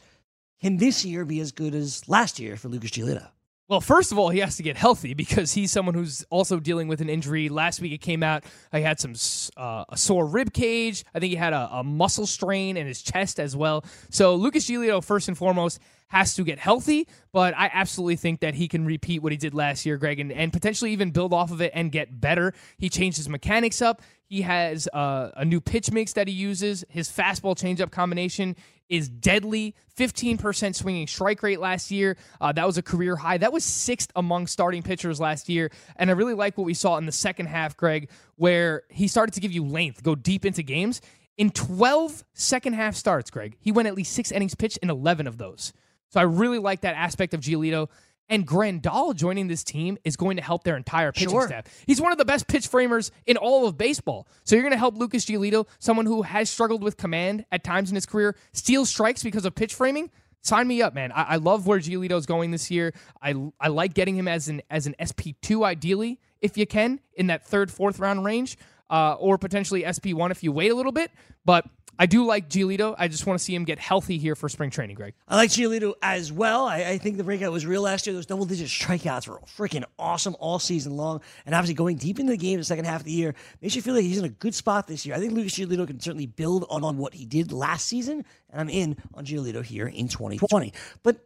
Can 0.62 0.78
this 0.78 1.04
year 1.04 1.26
be 1.26 1.40
as 1.40 1.52
good 1.52 1.74
as 1.74 2.08
last 2.08 2.40
year 2.40 2.56
for 2.56 2.70
Lucas 2.70 2.92
Giolito? 2.92 3.28
Well, 3.72 3.80
first 3.80 4.12
of 4.12 4.20
all, 4.20 4.28
he 4.28 4.40
has 4.40 4.58
to 4.58 4.64
get 4.64 4.76
healthy 4.76 5.14
because 5.14 5.54
he's 5.54 5.72
someone 5.72 5.96
who's 5.96 6.26
also 6.30 6.60
dealing 6.60 6.90
with 6.90 7.00
an 7.00 7.08
injury. 7.08 7.48
Last 7.48 7.80
week 7.80 7.94
it 7.94 8.02
came 8.02 8.22
out 8.22 8.44
he 8.74 8.82
had 8.82 9.00
some 9.00 9.14
uh, 9.56 9.86
a 9.88 9.98
sore 9.98 10.26
rib 10.26 10.52
cage. 10.52 11.06
I 11.16 11.20
think 11.20 11.30
he 11.30 11.38
had 11.38 11.54
a, 11.54 11.70
a, 11.72 11.82
muscle 11.82 12.28
strain 12.28 12.76
in 12.76 12.86
his 12.86 13.02
chest 13.02 13.40
as 13.40 13.56
well. 13.56 13.86
So 14.10 14.36
Lucas 14.36 14.70
Giolito, 14.70 15.02
first 15.02 15.30
and 15.30 15.38
foremost, 15.38 15.80
has 16.10 16.36
to 16.36 16.44
get 16.44 16.60
healthy. 16.60 17.08
But 17.32 17.54
I 17.58 17.72
absolutely 17.74 18.18
think 18.18 18.42
that 18.42 18.56
he 18.56 18.68
can 18.68 18.84
repeat 18.84 19.24
what 19.24 19.32
he 19.32 19.38
did 19.38 19.54
last 19.54 19.86
year, 19.86 19.96
Greg, 19.98 20.20
and, 20.20 20.34
and 20.34 20.52
potentially 20.52 20.92
even 20.92 21.12
build 21.12 21.34
off 21.34 21.54
of 21.54 21.62
it 21.62 21.72
and 21.74 21.94
get 21.94 22.20
better. 22.20 22.54
He 22.78 22.90
changed 22.90 23.16
his 23.16 23.30
mechanics 23.30 23.82
up. 23.82 24.02
He 24.26 24.42
has 24.42 24.90
uh, 24.92 25.32
a 25.38 25.46
new 25.46 25.62
pitch 25.62 25.92
mix 25.94 26.12
that 26.14 26.28
he 26.28 26.34
uses. 26.34 26.84
His 26.90 27.10
fastball 27.10 27.56
changeup 27.56 27.92
combination 27.92 28.58
is 28.92 29.10
deadly. 29.10 29.74
15% 29.98 30.76
swinging 30.76 31.08
strike 31.08 31.42
rate 31.42 31.60
last 31.60 31.90
year. 31.90 32.18
Uh, 32.40 32.52
that 32.52 32.68
was 32.68 32.78
a 32.78 32.82
career 32.82 33.16
high. 33.16 33.38
That 33.38 33.54
was 33.54 33.64
sixth 33.64 34.12
among 34.16 34.48
starting 34.48 34.84
pitchers 34.84 35.20
last 35.20 35.50
year. 35.50 35.72
And 35.96 36.10
I 36.10 36.14
really 36.14 36.34
like 36.34 36.58
what 36.58 36.66
we 36.66 36.74
saw 36.74 36.98
in 36.98 37.06
the 37.06 37.12
second 37.12 37.48
half, 37.48 37.78
Greg, 37.78 38.10
where 38.36 38.84
he 38.90 39.08
started 39.08 39.34
to 39.34 39.40
give 39.40 39.52
you 39.52 39.66
length, 39.66 40.04
go 40.04 40.14
deep 40.14 40.46
into 40.46 40.62
games. 40.62 41.02
In 41.38 41.50
12 41.50 42.24
second 42.34 42.74
half 42.74 42.96
starts, 42.96 43.32
Greg, 43.32 43.56
he 43.60 43.72
went 43.72 43.88
at 43.88 43.96
least 43.96 44.14
six 44.14 44.32
innings 44.32 44.54
pitched 44.54 44.78
in 44.78 44.90
11 44.90 45.26
of 45.26 45.38
those. 45.38 45.74
So 46.10 46.20
I 46.20 46.24
really 46.24 46.60
like 46.60 46.82
that 46.82 46.96
aspect 46.96 47.34
of 47.34 47.40
Giolito. 47.40 47.88
And 48.32 48.48
Grandal 48.48 49.14
joining 49.14 49.48
this 49.48 49.64
team 49.64 49.98
is 50.06 50.16
going 50.16 50.38
to 50.38 50.42
help 50.42 50.64
their 50.64 50.78
entire 50.78 51.12
pitching 51.12 51.30
Sure. 51.30 51.48
staff. 51.48 51.66
He's 51.86 52.00
one 52.02 52.12
of 52.14 52.18
the 52.18 52.26
best 52.26 52.48
pitch 52.48 52.66
framers 52.68 53.12
in 53.28 53.36
all 53.38 53.68
of 53.68 53.78
baseball. 53.78 54.26
So 54.46 54.56
you're 54.56 54.64
going 54.64 54.72
to 54.72 54.78
help 54.80 54.98
Lucas 54.98 55.26
Giolito, 55.26 55.68
someone 55.80 56.06
who 56.06 56.22
has 56.24 56.50
struggled 56.50 56.82
with 56.82 56.96
command 56.96 57.46
at 57.52 57.64
times 57.64 57.90
in 57.92 57.96
his 57.96 58.06
career, 58.06 58.36
steal 58.54 58.86
strikes 58.86 59.22
because 59.22 59.46
of 59.46 59.54
pitch 59.54 59.76
framing. 59.76 60.10
Sign 60.44 60.68
me 60.68 60.82
up, 60.82 60.96
man. 60.96 61.12
I, 61.12 61.24
I 61.24 61.36
love 61.36 61.68
where 61.68 61.78
Giolito's 61.80 62.26
going 62.26 62.50
this 62.52 62.72
year. 62.72 62.94
I 63.22 63.36
I 63.60 63.68
like 63.68 63.94
getting 63.94 64.16
him 64.16 64.28
as 64.28 64.48
an 64.48 64.62
as 64.72 64.88
an 64.88 64.96
SP 64.98 65.38
two 65.42 65.64
ideally, 65.64 66.20
if 66.40 66.58
you 66.58 66.66
can, 66.66 67.00
in 67.14 67.28
that 67.28 67.46
third, 67.46 67.70
fourth 67.70 68.00
round 68.00 68.26
range, 68.26 68.58
uh, 68.90 69.16
or 69.20 69.38
potentially 69.38 69.84
SP 69.86 70.16
one 70.16 70.32
if 70.32 70.42
you 70.42 70.52
wait 70.52 70.72
a 70.72 70.76
little 70.76 70.92
bit. 70.94 71.12
But 71.46 71.66
I 72.00 72.06
do 72.06 72.26
like 72.26 72.50
Giolito. 72.50 72.96
I 72.98 73.08
just 73.08 73.28
want 73.28 73.40
to 73.40 73.44
see 73.44 73.54
him 73.54 73.64
get 73.64 73.78
healthy 73.78 74.18
here 74.18 74.36
for 74.36 74.50
spring 74.50 74.70
training, 74.70 74.96
Greg. 74.96 75.14
I 75.28 75.36
like 75.36 75.50
Giolito 75.50 75.94
as 76.02 76.32
well. 76.32 76.66
I, 76.66 76.78
I 76.78 76.98
think 76.98 77.18
the 77.18 77.24
breakout 77.24 77.52
was 77.52 77.66
real 77.66 77.84
last 77.84 78.08
year. 78.08 78.14
Those 78.16 78.26
double 78.26 78.46
digit 78.46 78.68
strikeouts 78.68 79.28
were 79.28 79.40
freaking 79.58 79.84
awesome 80.00 80.36
all 80.40 80.58
season 80.58 80.98
long. 80.98 81.22
And 81.46 81.54
obviously, 81.54 81.76
going 81.76 81.98
deep 81.98 82.20
into 82.20 82.32
the 82.32 82.38
game 82.38 82.54
in 82.54 82.60
the 82.60 82.66
second 82.66 82.86
half 82.86 83.02
of 83.02 83.06
the 83.06 83.12
year 83.12 83.36
makes 83.62 83.76
you 83.76 83.82
feel 83.82 83.94
like 83.94 84.04
he's 84.04 84.18
in 84.18 84.26
a 84.26 84.30
good 84.30 84.56
spot 84.56 84.88
this 84.88 85.06
year. 85.06 85.16
I 85.16 85.20
think 85.20 85.34
Lucas 85.34 85.54
Giolito 85.54 85.86
can 85.86 86.00
certainly 86.00 86.26
build 86.26 86.66
on, 86.70 86.84
on 86.84 86.98
what 86.98 87.14
he 87.14 87.26
did 87.26 87.52
last 87.52 87.88
season. 87.88 88.26
And 88.50 88.62
I'm 88.62 88.70
in 88.70 88.98
on 89.14 89.26
Giolito 89.26 89.64
here 89.64 89.88
in 89.88 90.08
2020. 90.08 90.74
But 91.04 91.18
the 91.18 91.22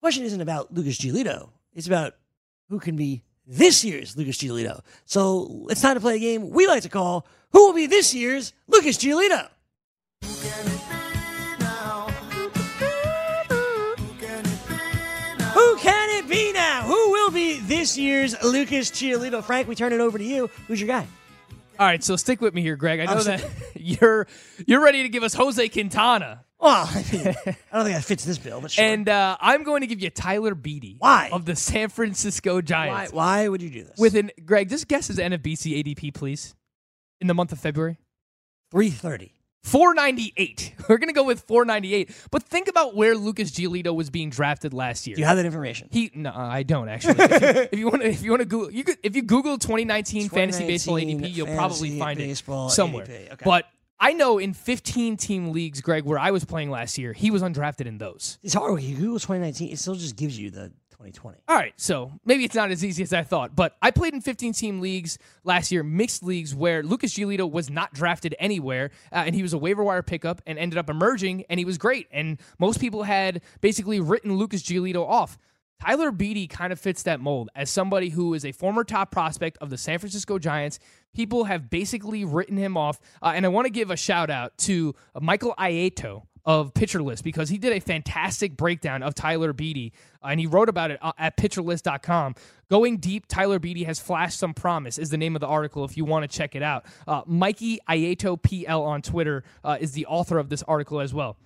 question 0.00 0.24
isn't 0.24 0.40
about 0.40 0.72
Lucas 0.74 0.98
Giolito, 0.98 1.50
it's 1.74 1.86
about 1.86 2.14
who 2.68 2.78
can 2.80 2.96
be 2.96 3.22
this 3.46 3.84
year's 3.84 4.16
Lucas 4.16 4.36
Giolito. 4.36 4.80
So 5.06 5.66
it's 5.70 5.80
time 5.80 5.94
to 5.94 6.00
play 6.00 6.16
a 6.16 6.20
game 6.20 6.50
we 6.50 6.66
like 6.66 6.82
to 6.82 6.88
call 6.88 7.26
Who 7.52 7.68
Will 7.68 7.74
Be 7.74 7.86
This 7.86 8.14
Year's 8.14 8.52
Lucas 8.66 8.98
Giolito? 8.98 9.48
Who 10.22 10.28
can 10.36 10.66
it 10.66 10.78
be 14.68 15.32
now? 15.38 15.50
Who 15.54 15.76
can 15.78 16.24
it 16.24 16.28
be 16.28 16.52
now? 16.52 16.82
Who 16.82 17.10
will 17.10 17.30
be 17.30 17.58
this 17.60 17.96
year's 17.98 18.40
Lucas 18.42 18.90
Giolito? 18.90 19.42
Frank, 19.42 19.68
we 19.68 19.74
turn 19.74 19.92
it 19.92 20.00
over 20.00 20.18
to 20.18 20.24
you. 20.24 20.50
Who's 20.66 20.80
your 20.80 20.88
guy? 20.88 21.06
All 21.78 21.86
right, 21.86 22.02
so 22.02 22.16
stick 22.16 22.40
with 22.40 22.54
me 22.54 22.62
here, 22.62 22.76
Greg. 22.76 23.00
I 23.00 23.04
know 23.06 23.22
that 23.22 23.44
you're 23.74 24.26
you're 24.66 24.82
ready 24.82 25.04
to 25.04 25.08
give 25.08 25.22
us 25.22 25.34
Jose 25.34 25.68
Quintana. 25.68 26.44
Well, 26.60 26.88
I, 26.92 27.04
mean, 27.12 27.28
I 27.28 27.76
don't 27.76 27.84
think 27.84 27.96
that 27.96 28.04
fits 28.04 28.24
this 28.24 28.36
bill, 28.38 28.60
but 28.60 28.72
sure. 28.72 28.84
And 28.84 29.08
uh, 29.08 29.36
I'm 29.40 29.62
going 29.62 29.82
to 29.82 29.86
give 29.86 30.00
you 30.00 30.10
Tyler 30.10 30.56
Beede. 30.56 30.96
Why? 30.98 31.30
Of 31.32 31.44
the 31.44 31.54
San 31.54 31.88
Francisco 31.88 32.56
why, 32.56 32.60
Giants. 32.62 33.12
why 33.12 33.46
would 33.46 33.62
you 33.62 33.70
do 33.70 33.84
this? 33.84 33.96
With 33.96 34.16
an 34.16 34.32
Greg, 34.44 34.68
just 34.68 34.88
guess 34.88 35.06
his 35.06 35.18
NFBC 35.18 35.84
ADP, 35.84 36.14
please. 36.14 36.56
In 37.20 37.28
the 37.28 37.34
month 37.34 37.52
of 37.52 37.60
February. 37.60 37.98
330. 38.70 39.37
498. 39.62 40.74
We're 40.88 40.98
going 40.98 41.08
to 41.08 41.14
go 41.14 41.24
with 41.24 41.40
498. 41.40 42.10
But 42.30 42.42
think 42.42 42.68
about 42.68 42.94
where 42.94 43.14
Lucas 43.14 43.50
Giolito 43.50 43.94
was 43.94 44.10
being 44.10 44.30
drafted 44.30 44.72
last 44.72 45.06
year. 45.06 45.16
Do 45.16 45.20
you 45.20 45.26
have 45.26 45.36
that 45.36 45.46
information? 45.46 45.88
He 45.90 46.10
no, 46.14 46.32
I 46.34 46.62
don't 46.62 46.88
actually. 46.88 47.16
if, 47.18 47.78
you, 47.78 47.86
want 47.86 48.02
to, 48.02 48.08
if 48.08 48.22
you 48.22 48.30
want 48.30 48.40
to 48.40 48.46
Google, 48.46 48.72
you 48.72 48.84
could 48.84 48.96
if 49.02 49.14
you 49.16 49.22
Google 49.22 49.58
2019 49.58 50.28
fantasy 50.28 50.66
baseball 50.66 50.96
2019 50.96 51.30
ADP, 51.30 51.36
you'll 51.36 51.56
probably 51.56 51.98
find 51.98 52.20
it 52.20 52.42
somewhere. 52.70 53.04
Okay. 53.04 53.36
But 53.44 53.66
I 54.00 54.12
know 54.12 54.38
in 54.38 54.54
15 54.54 55.16
team 55.16 55.52
leagues, 55.52 55.80
Greg, 55.80 56.04
where 56.04 56.18
I 56.18 56.30
was 56.30 56.44
playing 56.44 56.70
last 56.70 56.98
year, 56.98 57.12
he 57.12 57.30
was 57.30 57.42
undrafted 57.42 57.86
in 57.86 57.98
those. 57.98 58.38
It's 58.42 58.54
hard 58.54 58.72
when 58.72 58.84
you 58.84 58.94
Google 58.94 59.18
2019, 59.18 59.72
it 59.72 59.78
still 59.78 59.96
just 59.96 60.16
gives 60.16 60.38
you 60.38 60.50
the 60.50 60.72
2020. 60.98 61.38
All 61.46 61.56
right, 61.56 61.72
so 61.76 62.12
maybe 62.24 62.44
it's 62.44 62.56
not 62.56 62.70
as 62.72 62.84
easy 62.84 63.04
as 63.04 63.12
I 63.12 63.22
thought, 63.22 63.54
but 63.54 63.76
I 63.80 63.92
played 63.92 64.14
in 64.14 64.20
15 64.20 64.52
team 64.52 64.80
leagues 64.80 65.16
last 65.44 65.70
year, 65.70 65.84
mixed 65.84 66.24
leagues, 66.24 66.54
where 66.54 66.82
Lucas 66.82 67.14
Giolito 67.14 67.48
was 67.50 67.70
not 67.70 67.92
drafted 67.94 68.34
anywhere, 68.40 68.90
uh, 69.12 69.22
and 69.24 69.34
he 69.34 69.42
was 69.42 69.52
a 69.52 69.58
waiver 69.58 69.84
wire 69.84 70.02
pickup 70.02 70.42
and 70.44 70.58
ended 70.58 70.76
up 70.76 70.90
emerging, 70.90 71.44
and 71.48 71.60
he 71.60 71.64
was 71.64 71.78
great. 71.78 72.08
And 72.10 72.40
most 72.58 72.80
people 72.80 73.04
had 73.04 73.42
basically 73.60 74.00
written 74.00 74.36
Lucas 74.36 74.62
Giolito 74.62 75.08
off. 75.08 75.38
Tyler 75.80 76.10
Beede 76.10 76.50
kind 76.50 76.72
of 76.72 76.80
fits 76.80 77.04
that 77.04 77.20
mold 77.20 77.50
as 77.54 77.70
somebody 77.70 78.08
who 78.08 78.34
is 78.34 78.44
a 78.44 78.50
former 78.50 78.82
top 78.82 79.12
prospect 79.12 79.58
of 79.58 79.70
the 79.70 79.78
San 79.78 80.00
Francisco 80.00 80.36
Giants. 80.36 80.80
People 81.14 81.44
have 81.44 81.70
basically 81.70 82.24
written 82.24 82.56
him 82.56 82.76
off. 82.76 82.98
Uh, 83.22 83.32
and 83.36 83.46
I 83.46 83.48
want 83.48 83.66
to 83.66 83.70
give 83.70 83.92
a 83.92 83.96
shout 83.96 84.28
out 84.28 84.58
to 84.58 84.96
Michael 85.20 85.54
Ajeto 85.56 86.24
of 86.48 86.72
Pitcher 86.72 87.02
List 87.02 87.24
because 87.24 87.50
he 87.50 87.58
did 87.58 87.74
a 87.74 87.78
fantastic 87.78 88.56
breakdown 88.56 89.02
of 89.02 89.14
Tyler 89.14 89.52
Beede 89.52 89.92
uh, 90.24 90.28
and 90.28 90.40
he 90.40 90.46
wrote 90.46 90.70
about 90.70 90.90
it 90.90 90.98
uh, 91.02 91.12
at 91.18 91.36
pitcherlist.com. 91.36 92.34
Going 92.70 92.96
deep, 92.96 93.26
Tyler 93.28 93.58
Beede 93.58 93.84
has 93.84 94.00
flashed 94.00 94.38
some 94.38 94.54
promise 94.54 94.96
is 94.96 95.10
the 95.10 95.18
name 95.18 95.36
of 95.36 95.40
the 95.40 95.46
article 95.46 95.84
if 95.84 95.98
you 95.98 96.06
want 96.06 96.28
to 96.28 96.36
check 96.36 96.56
it 96.56 96.62
out. 96.62 96.86
Uh, 97.06 97.20
Mikey 97.26 97.80
Ajeto 97.86 98.40
PL 98.42 98.82
on 98.82 99.02
Twitter 99.02 99.44
uh, 99.62 99.76
is 99.78 99.92
the 99.92 100.06
author 100.06 100.38
of 100.38 100.48
this 100.48 100.62
article 100.62 101.00
as 101.00 101.12
well. 101.12 101.36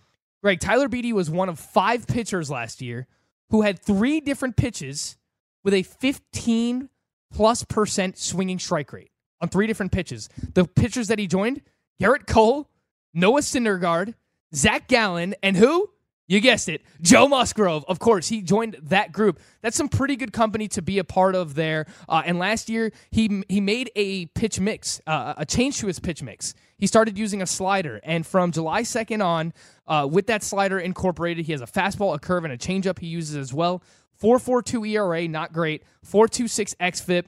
Greg, 0.41 0.61
Tyler 0.61 0.89
Beede 0.89 1.13
was 1.13 1.29
one 1.29 1.49
of 1.49 1.59
five 1.59 2.07
pitchers 2.07 2.49
last 2.49 2.81
year 2.81 3.09
who 3.51 3.63
had 3.63 3.81
three 3.81 4.21
different 4.21 4.57
pitches 4.57 5.17
with 5.65 5.75
a 5.75 5.83
15 5.83 6.89
plus 7.35 7.65
percent 7.65 8.19
swinging 8.19 8.61
strike 8.61 8.93
rate 8.93 9.11
on 9.41 9.49
three 9.49 9.67
different 9.67 9.91
pitches. 9.91 10.29
The 10.55 10.65
pitchers 10.65 11.09
that 11.09 11.19
he 11.19 11.27
joined 11.27 11.61
Gerrit 12.01 12.29
Cole, 12.29 12.71
Noah 13.13 13.41
Syndergaard, 13.41 14.15
Zach 14.55 14.89
Gallen, 14.89 15.35
and 15.43 15.57
who? 15.57 15.89
You 16.29 16.41
guessed 16.41 16.69
it, 16.69 16.83
Joe 17.03 17.29
Musgrove. 17.29 17.85
Of 17.89 17.99
course, 17.99 18.29
he 18.29 18.41
joined 18.41 18.79
that 18.85 19.13
group. 19.13 19.39
That's 19.61 19.77
some 19.77 19.89
pretty 19.89 20.17
good 20.17 20.33
company 20.33 20.67
to 20.69 20.81
be 20.81 20.99
a 20.99 21.05
part 21.05 21.35
of 21.35 21.55
there. 21.55 21.87
Uh, 22.09 22.23
and 22.25 22.39
last 22.39 22.71
year, 22.71 22.93
he 23.11 23.43
he 23.49 23.61
made 23.61 23.91
a 23.97 24.27
pitch 24.27 24.59
mix, 24.59 25.01
uh, 25.07 25.35
a 25.37 25.45
change 25.45 25.79
to 25.81 25.89
his 25.89 25.99
pitch 25.99 26.23
mix. 26.23 26.55
He 26.79 26.87
started 26.87 27.19
using 27.19 27.43
a 27.43 27.47
slider, 27.47 28.01
and 28.03 28.27
from 28.27 28.51
July 28.51 28.83
2nd 28.83 29.23
on, 29.23 29.53
uh, 29.87 30.09
with 30.11 30.27
that 30.29 30.43
slider 30.43 30.79
incorporated, 30.79 31.45
he 31.45 31.53
has 31.53 31.61
a 31.61 31.67
fastball, 31.67 32.15
a 32.15 32.19
curve, 32.19 32.45
and 32.45 32.53
a 32.53 32.59
changeup 32.59 32.99
he 32.99 33.09
uses 33.09 33.37
as 33.37 33.53
well. 33.53 33.83
4.42 34.23 34.89
ERA, 34.91 35.29
not 35.29 35.53
great. 35.53 35.83
4.26 36.07 36.77
xFIP, 36.77 37.25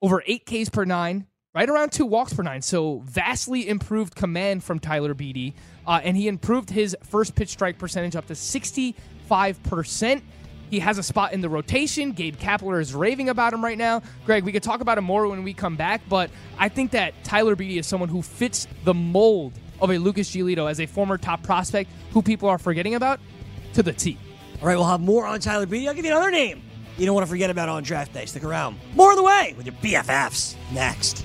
over 0.00 0.22
eight 0.26 0.46
Ks 0.46 0.68
per 0.68 0.84
nine, 0.84 1.26
right 1.54 1.68
around 1.68 1.92
two 1.92 2.06
walks 2.06 2.34
per 2.34 2.42
nine. 2.42 2.62
So 2.62 3.00
vastly 3.04 3.68
improved 3.68 4.14
command 4.14 4.62
from 4.62 4.78
Tyler 4.78 5.14
Beede. 5.14 5.54
Uh, 5.86 6.00
and 6.02 6.16
he 6.16 6.28
improved 6.28 6.70
his 6.70 6.96
first 7.02 7.34
pitch 7.34 7.50
strike 7.50 7.78
percentage 7.78 8.16
up 8.16 8.26
to 8.26 8.34
65%. 8.34 10.22
He 10.70 10.78
has 10.80 10.98
a 10.98 11.02
spot 11.02 11.32
in 11.32 11.40
the 11.40 11.48
rotation. 11.48 12.12
Gabe 12.12 12.36
Kapler 12.36 12.80
is 12.80 12.94
raving 12.94 13.28
about 13.28 13.52
him 13.52 13.62
right 13.62 13.78
now. 13.78 14.02
Greg, 14.24 14.44
we 14.44 14.52
could 14.52 14.62
talk 14.62 14.80
about 14.80 14.98
him 14.98 15.04
more 15.04 15.28
when 15.28 15.44
we 15.44 15.52
come 15.52 15.76
back, 15.76 16.00
but 16.08 16.30
I 16.58 16.68
think 16.68 16.90
that 16.92 17.14
Tyler 17.22 17.54
Beede 17.54 17.78
is 17.78 17.86
someone 17.86 18.08
who 18.08 18.22
fits 18.22 18.66
the 18.84 18.94
mold 18.94 19.52
of 19.80 19.90
a 19.90 19.98
Lucas 19.98 20.30
Giolito 20.30 20.68
as 20.68 20.80
a 20.80 20.86
former 20.86 21.18
top 21.18 21.42
prospect 21.42 21.90
who 22.12 22.22
people 22.22 22.48
are 22.48 22.58
forgetting 22.58 22.94
about 22.94 23.20
to 23.74 23.82
the 23.82 23.92
T. 23.92 24.18
All 24.60 24.68
right, 24.68 24.76
we'll 24.76 24.86
have 24.86 25.00
more 25.00 25.26
on 25.26 25.38
Tyler 25.40 25.66
Beede. 25.66 25.88
I'll 25.88 25.94
give 25.94 26.04
you 26.04 26.10
another 26.10 26.30
name 26.30 26.62
you 26.96 27.06
don't 27.06 27.14
want 27.14 27.26
to 27.26 27.30
forget 27.30 27.50
about 27.50 27.68
on 27.68 27.82
draft 27.82 28.12
day. 28.12 28.26
Stick 28.26 28.44
around. 28.44 28.78
More 28.94 29.10
on 29.10 29.16
the 29.16 29.22
way 29.22 29.54
with 29.56 29.66
your 29.66 29.74
BFFs 29.76 30.56
next. 30.72 31.24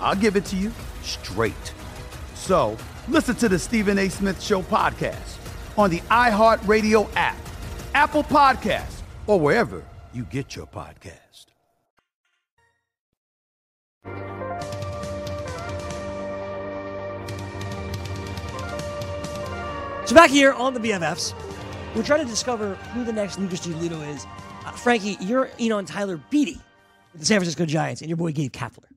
I'll 0.00 0.16
give 0.16 0.36
it 0.36 0.44
to 0.46 0.56
you 0.56 0.72
straight. 1.02 1.72
So 2.34 2.76
listen 3.08 3.34
to 3.36 3.48
the 3.48 3.58
Stephen 3.58 3.98
A. 3.98 4.08
Smith 4.08 4.42
Show 4.42 4.62
podcast 4.62 5.36
on 5.76 5.90
the 5.90 6.00
iHeartRadio 6.10 7.08
app, 7.16 7.36
Apple 7.94 8.24
Podcasts, 8.24 9.02
or 9.26 9.38
wherever 9.38 9.84
you 10.12 10.24
get 10.24 10.56
your 10.56 10.66
podcast. 10.66 11.46
So 20.06 20.14
back 20.14 20.30
here 20.30 20.54
on 20.54 20.72
the 20.72 20.80
BFFs, 20.80 21.34
we're 21.94 22.02
trying 22.02 22.24
to 22.24 22.30
discover 22.30 22.76
who 22.94 23.04
the 23.04 23.12
next 23.12 23.38
Lucas 23.38 23.60
Giolito 23.60 24.08
is. 24.08 24.26
Uh, 24.64 24.70
Frankie, 24.70 25.18
you're 25.20 25.50
in 25.58 25.70
on 25.70 25.84
Tyler 25.84 26.16
Beede 26.30 26.58
with 27.12 27.20
the 27.20 27.26
San 27.26 27.38
Francisco 27.38 27.66
Giants 27.66 28.00
and 28.00 28.08
your 28.08 28.16
boy 28.16 28.32
Gabe 28.32 28.50
Kapler. 28.50 28.87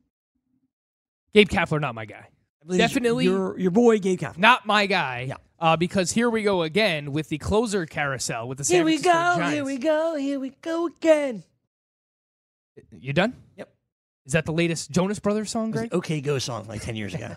Gabe 1.33 1.49
Kapler, 1.49 1.79
not 1.79 1.95
my 1.95 2.05
guy. 2.05 2.27
Definitely 2.69 3.25
your 3.25 3.57
your 3.57 3.71
boy 3.71 3.99
Gabe 3.99 4.19
Kapler. 4.19 4.37
Not 4.37 4.65
my 4.65 4.85
guy. 4.85 5.25
Yeah. 5.29 5.35
Uh, 5.59 5.77
because 5.77 6.11
here 6.11 6.29
we 6.29 6.41
go 6.41 6.63
again 6.63 7.11
with 7.11 7.29
the 7.29 7.37
closer 7.37 7.85
carousel 7.85 8.47
with 8.47 8.57
the 8.57 8.63
San 8.63 8.77
Here 8.77 8.85
we 8.85 8.97
Francisco 8.97 9.13
go, 9.13 9.35
Giants. 9.37 9.53
here 9.53 9.63
we 9.65 9.77
go, 9.77 10.15
here 10.15 10.39
we 10.39 10.49
go 10.61 10.87
again. 10.87 11.43
You 12.91 13.13
done? 13.13 13.35
Yep. 13.57 13.71
Is 14.25 14.33
that 14.33 14.45
the 14.45 14.53
latest 14.53 14.89
Jonas 14.91 15.19
Brothers 15.19 15.51
song, 15.51 15.71
Greg? 15.71 15.93
OK 15.93 16.21
Go 16.21 16.39
song 16.39 16.65
like 16.67 16.81
10 16.81 16.95
years 16.95 17.13
ago. 17.13 17.35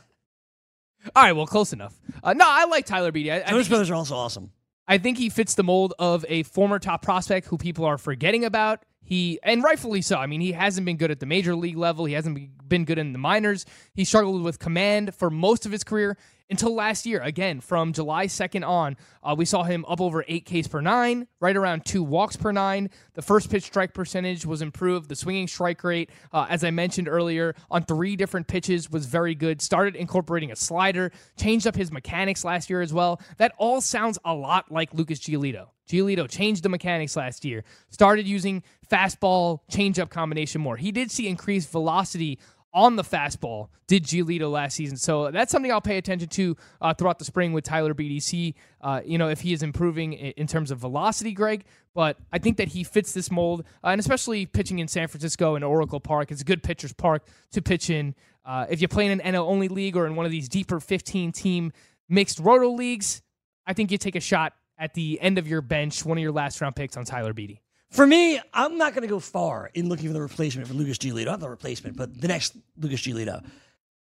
All 1.17 1.23
right, 1.23 1.33
well, 1.33 1.47
close 1.47 1.75
enough. 1.75 1.95
Uh, 2.23 2.33
no, 2.33 2.45
I 2.47 2.65
like 2.65 2.87
Tyler 2.87 3.13
Beede. 3.13 3.29
I, 3.29 3.37
I 3.37 3.39
Jonas 3.51 3.67
think 3.67 3.69
Brothers 3.69 3.91
are 3.91 3.95
also 3.95 4.15
awesome. 4.17 4.53
I 4.89 4.97
think 4.99 5.19
he 5.19 5.29
fits 5.29 5.55
the 5.55 5.63
mold 5.63 5.93
of 5.99 6.25
a 6.29 6.45
former 6.45 6.79
top 6.79 7.03
prospect 7.03 7.47
who 7.49 7.59
people 7.59 7.85
are 7.85 7.99
forgetting 7.99 8.45
about. 8.45 8.83
He 9.05 9.39
and 9.43 9.63
rightfully 9.63 10.03
so. 10.03 10.17
I 10.17 10.27
mean, 10.27 10.41
he 10.41 10.53
hasn't 10.53 10.87
been 10.87 10.97
good 10.97 11.11
at 11.11 11.21
the 11.21 11.27
major 11.27 11.55
league 11.55 11.77
level. 11.77 12.07
He 12.07 12.15
hasn't 12.15 12.69
been 12.69 12.85
good 12.85 12.99
in 12.99 13.13
the 13.13 13.19
minors. 13.19 13.67
He 13.95 14.05
struggled 14.05 14.43
with 14.43 14.59
command 14.59 15.15
for 15.15 15.31
most 15.31 15.67
of 15.67 15.73
his 15.73 15.85
career 15.85 16.17
until 16.51 16.75
last 16.75 17.07
year. 17.07 17.21
Again, 17.21 17.61
from 17.61 17.93
July 17.93 18.27
2nd 18.27 18.67
on, 18.67 18.97
uh, 19.23 19.35
we 19.37 19.45
saw 19.45 19.63
him 19.63 19.85
up 19.87 20.01
over 20.01 20.25
eight 20.29 20.45
Ks 20.45 20.69
per 20.69 20.81
nine, 20.81 21.27
right 21.41 21.57
around 21.57 21.85
two 21.85 22.03
walks 22.03 22.37
per 22.37 22.53
nine. 22.53 22.91
The 23.15 23.23
first 23.23 23.51
pitch 23.51 23.65
strike 23.65 23.95
percentage 23.95 24.45
was 24.45 24.63
improved. 24.63 25.09
The 25.09 25.17
swinging 25.17 25.49
strike 25.49 25.83
rate, 25.85 26.11
uh, 26.33 26.47
as 26.49 26.65
I 26.65 26.71
mentioned 26.71 27.09
earlier, 27.09 27.55
on 27.71 27.85
three 27.85 28.17
different 28.17 28.47
pitches 28.47 28.91
was 28.91 29.07
very 29.07 29.35
good. 29.35 29.63
Started 29.63 29.97
incorporating 29.97 30.51
a 30.51 30.57
slider, 30.57 31.13
changed 31.37 31.67
up 31.67 31.77
his 31.77 31.91
mechanics 31.91 32.45
last 32.45 32.69
year 32.69 32.83
as 32.83 32.93
well. 32.93 33.21
That 33.39 33.53
all 33.59 33.81
sounds 33.81 34.19
a 34.25 34.35
lot 34.35 34.71
like 34.71 34.93
Lucas 34.95 35.21
Giolito. 35.21 35.69
Giolito 35.89 36.29
changed 36.29 36.63
the 36.63 36.69
mechanics 36.71 37.15
last 37.15 37.45
year, 37.45 37.63
started 37.91 38.27
using 38.27 38.63
fastball 38.91 39.61
changeup 39.71 40.09
combination 40.09 40.61
more. 40.61 40.77
He 40.77 40.93
did 40.93 41.11
see 41.11 41.29
increased 41.29 41.71
velocity 41.71 42.39
on 42.75 42.97
the 42.97 43.05
fastball, 43.05 43.69
did 43.87 44.05
Giolito 44.05 44.51
last 44.51 44.75
season. 44.75 44.97
So 44.97 45.31
that's 45.31 45.53
something 45.53 45.71
I'll 45.71 45.81
pay 45.81 45.97
attention 45.97 46.29
to 46.31 46.57
uh, 46.81 46.93
throughout 46.93 47.21
the 47.21 47.25
spring 47.25 47.53
with 47.53 47.65
Tyler 47.65 47.95
BDC. 47.95 48.55
Uh, 48.81 49.01
you 49.05 49.17
know, 49.17 49.29
if 49.29 49.41
he 49.41 49.53
is 49.53 49.63
improving 49.63 50.13
in 50.13 50.47
terms 50.49 50.73
of 50.73 50.79
velocity, 50.79 51.33
Greg. 51.33 51.65
But 51.95 52.19
I 52.33 52.39
think 52.39 52.57
that 52.57 52.69
he 52.69 52.83
fits 52.83 53.13
this 53.13 53.31
mold, 53.31 53.65
uh, 53.85 53.89
and 53.89 54.01
especially 54.01 54.47
pitching 54.47 54.81
in 54.81 54.89
San 54.89 55.07
Francisco 55.07 55.55
and 55.55 55.65
Oracle 55.65 56.01
Park. 56.01 56.33
It's 56.33 56.43
a 56.43 56.45
good 56.45 56.65
pitcher's 56.65 56.93
park 56.93 57.25
to 57.53 57.63
pitch 57.63 57.89
in. 57.89 58.17
Uh, 58.45 58.67
if 58.69 58.83
you 58.83 58.89
play 58.89 59.07
in 59.07 59.21
an 59.21 59.35
NL 59.35 59.47
only 59.47 59.69
league 59.69 59.97
or 59.97 60.07
in 60.07 60.17
one 60.17 60.27
of 60.27 60.33
these 60.33 60.49
deeper 60.49 60.81
15 60.81 61.31
team 61.31 61.73
mixed 62.09 62.41
roto 62.41 62.71
leagues, 62.71 63.23
I 63.67 63.73
think 63.73 63.93
you 63.93 63.99
take 63.99 64.17
a 64.17 64.21
shot 64.21 64.53
at 64.77 64.95
the 64.95 65.21
end 65.21 65.39
of 65.39 65.47
your 65.47 65.63
bench, 65.63 66.05
one 66.05 66.19
of 66.19 66.23
your 66.23 66.33
last 66.33 66.61
round 66.61 66.75
picks 66.75 66.97
on 66.97 67.05
Tyler 67.05 67.33
Beede. 67.33 67.61
For 67.95 68.05
me, 68.05 68.41
I'm 68.53 68.77
not 68.77 68.93
going 68.93 69.03
to 69.03 69.09
go 69.09 69.21
far 69.21 69.71
in 69.73 69.89
looking 69.89 70.09
for 70.09 70.15
the 70.15 70.21
replacement 70.21 70.67
for 70.67 70.75
Lucas 70.75 70.99
Giolito. 70.99 71.27
Not 71.27 71.39
the 71.39 71.49
replacement, 71.49 71.97
but 71.97 72.21
the 72.21 72.27
next 72.27 72.57
Lucas 72.77 73.01
Giolito. 73.01 73.45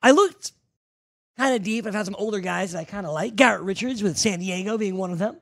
I 0.03 0.13
looked 0.13 0.53
kind 1.37 1.55
of 1.55 1.63
deep. 1.63 1.87
I 1.87 1.91
found 1.91 2.07
some 2.07 2.17
older 2.19 2.41
guys 2.41 2.73
that 2.73 2.79
I 2.79 2.85
kind 2.85 3.05
of 3.05 3.13
like. 3.13 3.37
Garrett 3.37 3.61
Richards 3.61 4.03
with 4.03 4.17
San 4.17 4.39
Diego 4.39 4.79
being 4.79 4.97
one 4.97 5.11
of 5.11 5.19
them. 5.19 5.37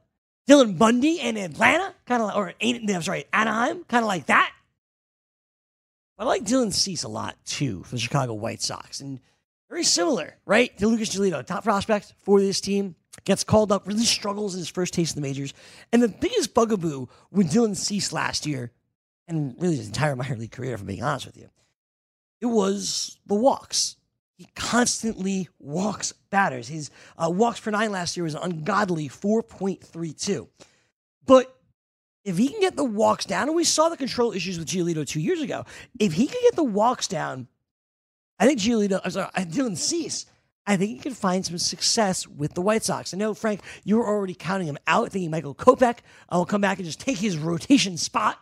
Dylan 0.49 0.77
Bundy 0.77 1.21
in 1.21 1.37
Atlanta, 1.37 1.95
kind 2.07 2.23
of 2.23 2.27
like, 2.27 2.37
or 2.37 2.53
I'm 2.61 3.03
sorry, 3.03 3.25
Anaheim, 3.33 3.85
kind 3.85 4.03
of 4.03 4.09
like 4.09 4.27
that. 4.27 4.53
I 6.19 6.25
like 6.25 6.43
Dylan 6.43 6.73
Cease 6.73 7.05
a 7.05 7.09
lot 7.09 7.37
too 7.45 7.85
for 7.85 7.95
the 7.95 8.01
Chicago 8.01 8.35
White 8.35 8.63
Sox, 8.63 9.01
and 9.01 9.21
very 9.69 9.85
similar, 9.85 10.37
right, 10.45 10.77
to 10.79 10.89
Lucas 10.89 11.15
Giolito, 11.15 11.47
top 11.47 11.63
prospect 11.63 12.15
for 12.25 12.41
this 12.41 12.61
team 12.61 12.97
gets 13.25 13.45
called 13.45 13.73
up, 13.73 13.87
really 13.87 14.05
struggles 14.05 14.55
in 14.55 14.61
his 14.61 14.69
first 14.69 14.95
taste 14.95 15.13
of 15.13 15.17
the 15.17 15.23
majors. 15.23 15.55
And 15.93 16.03
the 16.03 16.09
biggest 16.09 16.55
bugaboo 16.55 17.07
with 17.31 17.53
Dylan 17.53 17.77
Cease 17.77 18.13
last 18.13 18.47
year, 18.47 18.73
and 19.29 19.55
really 19.59 19.77
his 19.77 19.87
entire 19.87 20.17
minor 20.17 20.37
league 20.37 20.53
career, 20.53 20.75
if 20.75 20.81
I'm 20.81 20.87
being 20.87 21.03
honest 21.03 21.27
with 21.27 21.37
you, 21.37 21.51
it 22.41 22.47
was 22.47 23.19
the 23.27 23.35
walks. 23.35 23.97
He 24.37 24.49
constantly 24.55 25.49
walks 25.59 26.13
batters. 26.31 26.69
His 26.69 26.91
uh, 27.19 27.29
walks 27.31 27.61
per 27.61 27.71
nine 27.71 27.93
last 27.93 28.17
year 28.17 28.25
was 28.25 28.35
an 28.35 28.43
ungodly 28.43 29.09
4.32. 29.09 30.49
But 31.27 31.55
if 32.25 32.39
he 32.39 32.49
can 32.49 32.61
get 32.61 32.77
the 32.77 32.85
walks 32.85 33.27
down, 33.27 33.49
and 33.49 33.57
we 33.57 33.65
saw 33.65 33.89
the 33.89 33.97
control 33.97 34.33
issues 34.33 34.59
with 34.59 34.69
Giolito 34.69 35.07
two 35.07 35.21
years 35.21 35.43
ago, 35.43 35.65
if 35.99 36.15
he 36.15 36.27
can 36.27 36.41
get 36.43 36.57
the 36.57 36.65
walks 36.65 37.07
down, 37.07 37.49
I 38.39 38.47
think 38.47 38.59
Giolito, 38.59 39.01
I'm 39.05 39.11
sorry, 39.11 39.31
Dylan 39.37 39.77
Cease 39.77 40.25
I 40.67 40.77
think 40.77 40.91
he 40.91 40.99
can 40.99 41.15
find 41.15 41.45
some 41.45 41.59
success 41.59 42.27
with 42.27 42.55
the 42.55 42.61
White 42.61 42.85
Sox. 42.85 43.13
I 43.13 43.17
know, 43.17 43.35
Frank, 43.35 43.61
you 43.83 43.97
were 43.97 44.07
already 44.07 44.35
counting 44.35 44.69
him 44.69 44.79
out, 44.87 45.11
thinking 45.11 45.31
Michael 45.31 45.55
Kopech 45.55 45.99
uh, 46.29 46.39
will 46.39 46.47
come 46.47 46.61
back 46.61 46.79
and 46.79 46.87
just 46.87 47.01
take 47.01 47.19
his 47.19 47.37
rotation 47.39 47.97
spot. 47.97 48.39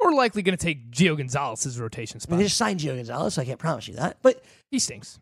We're 0.00 0.12
likely 0.12 0.42
going 0.42 0.56
to 0.56 0.64
take 0.64 0.90
Gio 0.90 1.16
Gonzalez's 1.16 1.78
rotation 1.78 2.18
spot. 2.18 2.32
I 2.32 2.36
mean, 2.36 2.38
they 2.38 2.46
just 2.46 2.56
signed 2.56 2.80
Gio 2.80 2.96
Gonzalez, 2.96 3.34
so 3.34 3.42
I 3.42 3.44
can't 3.44 3.58
promise 3.58 3.86
you 3.86 3.94
that. 3.94 4.16
But 4.22 4.42
he 4.70 4.78
stinks. 4.78 5.20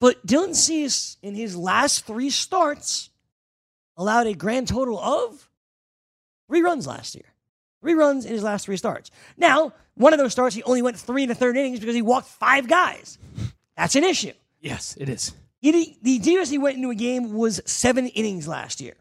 But 0.00 0.24
Dylan 0.26 0.54
Cease, 0.54 1.16
in 1.22 1.34
his 1.34 1.56
last 1.56 2.06
three 2.06 2.30
starts, 2.30 3.10
allowed 3.96 4.26
a 4.26 4.34
grand 4.34 4.68
total 4.68 4.98
of 4.98 5.50
three 6.48 6.62
runs 6.62 6.86
last 6.86 7.14
year. 7.14 7.24
Three 7.82 7.94
runs 7.94 8.24
in 8.24 8.32
his 8.32 8.42
last 8.42 8.66
three 8.66 8.76
starts. 8.76 9.10
Now, 9.36 9.72
one 9.94 10.12
of 10.12 10.18
those 10.18 10.32
starts, 10.32 10.54
he 10.54 10.62
only 10.62 10.82
went 10.82 10.98
three 10.98 11.24
and 11.24 11.32
a 11.32 11.34
third 11.34 11.56
innings 11.56 11.80
because 11.80 11.94
he 11.94 12.02
walked 12.02 12.28
five 12.28 12.68
guys. 12.68 13.18
That's 13.76 13.96
an 13.96 14.04
issue. 14.04 14.32
Yes, 14.60 14.96
it 14.98 15.08
is. 15.08 15.32
He, 15.60 15.98
the 16.02 16.18
dearest 16.18 16.50
he 16.50 16.58
went 16.58 16.76
into 16.76 16.90
a 16.90 16.94
game 16.94 17.32
was 17.32 17.60
seven 17.66 18.06
innings 18.08 18.48
last 18.48 18.80
year. 18.80 18.94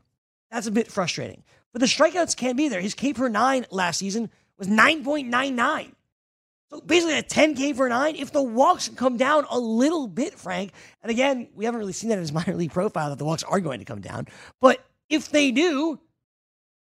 That's 0.51 0.67
a 0.67 0.71
bit 0.71 0.91
frustrating. 0.91 1.43
But 1.71 1.79
the 1.79 1.85
strikeouts 1.85 2.35
can't 2.35 2.57
be 2.57 2.69
there. 2.69 2.81
His 2.81 2.95
K 2.95 3.13
per 3.13 3.29
nine 3.29 3.65
last 3.71 3.99
season 3.99 4.29
was 4.57 4.67
9.99. 4.67 5.93
So 6.71 6.81
basically 6.81 7.17
a 7.17 7.23
10 7.23 7.55
K 7.55 7.73
per 7.73 7.87
nine. 7.87 8.15
If 8.15 8.31
the 8.31 8.43
walks 8.43 8.89
come 8.89 9.17
down 9.17 9.45
a 9.49 9.59
little 9.59 10.07
bit, 10.07 10.37
Frank, 10.37 10.71
and 11.01 11.09
again, 11.09 11.47
we 11.55 11.65
haven't 11.65 11.79
really 11.79 11.93
seen 11.93 12.09
that 12.09 12.15
in 12.15 12.21
his 12.21 12.31
minor 12.33 12.55
league 12.55 12.71
profile 12.71 13.09
that 13.09 13.17
the 13.17 13.25
walks 13.25 13.43
are 13.43 13.59
going 13.59 13.79
to 13.79 13.85
come 13.85 14.01
down. 14.01 14.27
But 14.59 14.83
if 15.09 15.29
they 15.29 15.51
do, 15.51 15.99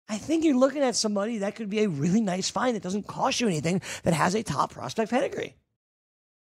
I 0.08 0.18
think 0.18 0.44
you're 0.44 0.56
looking 0.56 0.82
at 0.82 0.96
somebody 0.96 1.38
that 1.38 1.54
could 1.54 1.70
be 1.70 1.82
a 1.82 1.88
really 1.88 2.20
nice 2.20 2.50
find 2.50 2.76
that 2.76 2.82
doesn't 2.82 3.06
cost 3.06 3.40
you 3.40 3.48
anything, 3.48 3.80
that 4.02 4.14
has 4.14 4.34
a 4.34 4.42
top 4.42 4.72
prospect 4.72 5.10
pedigree. 5.10 5.54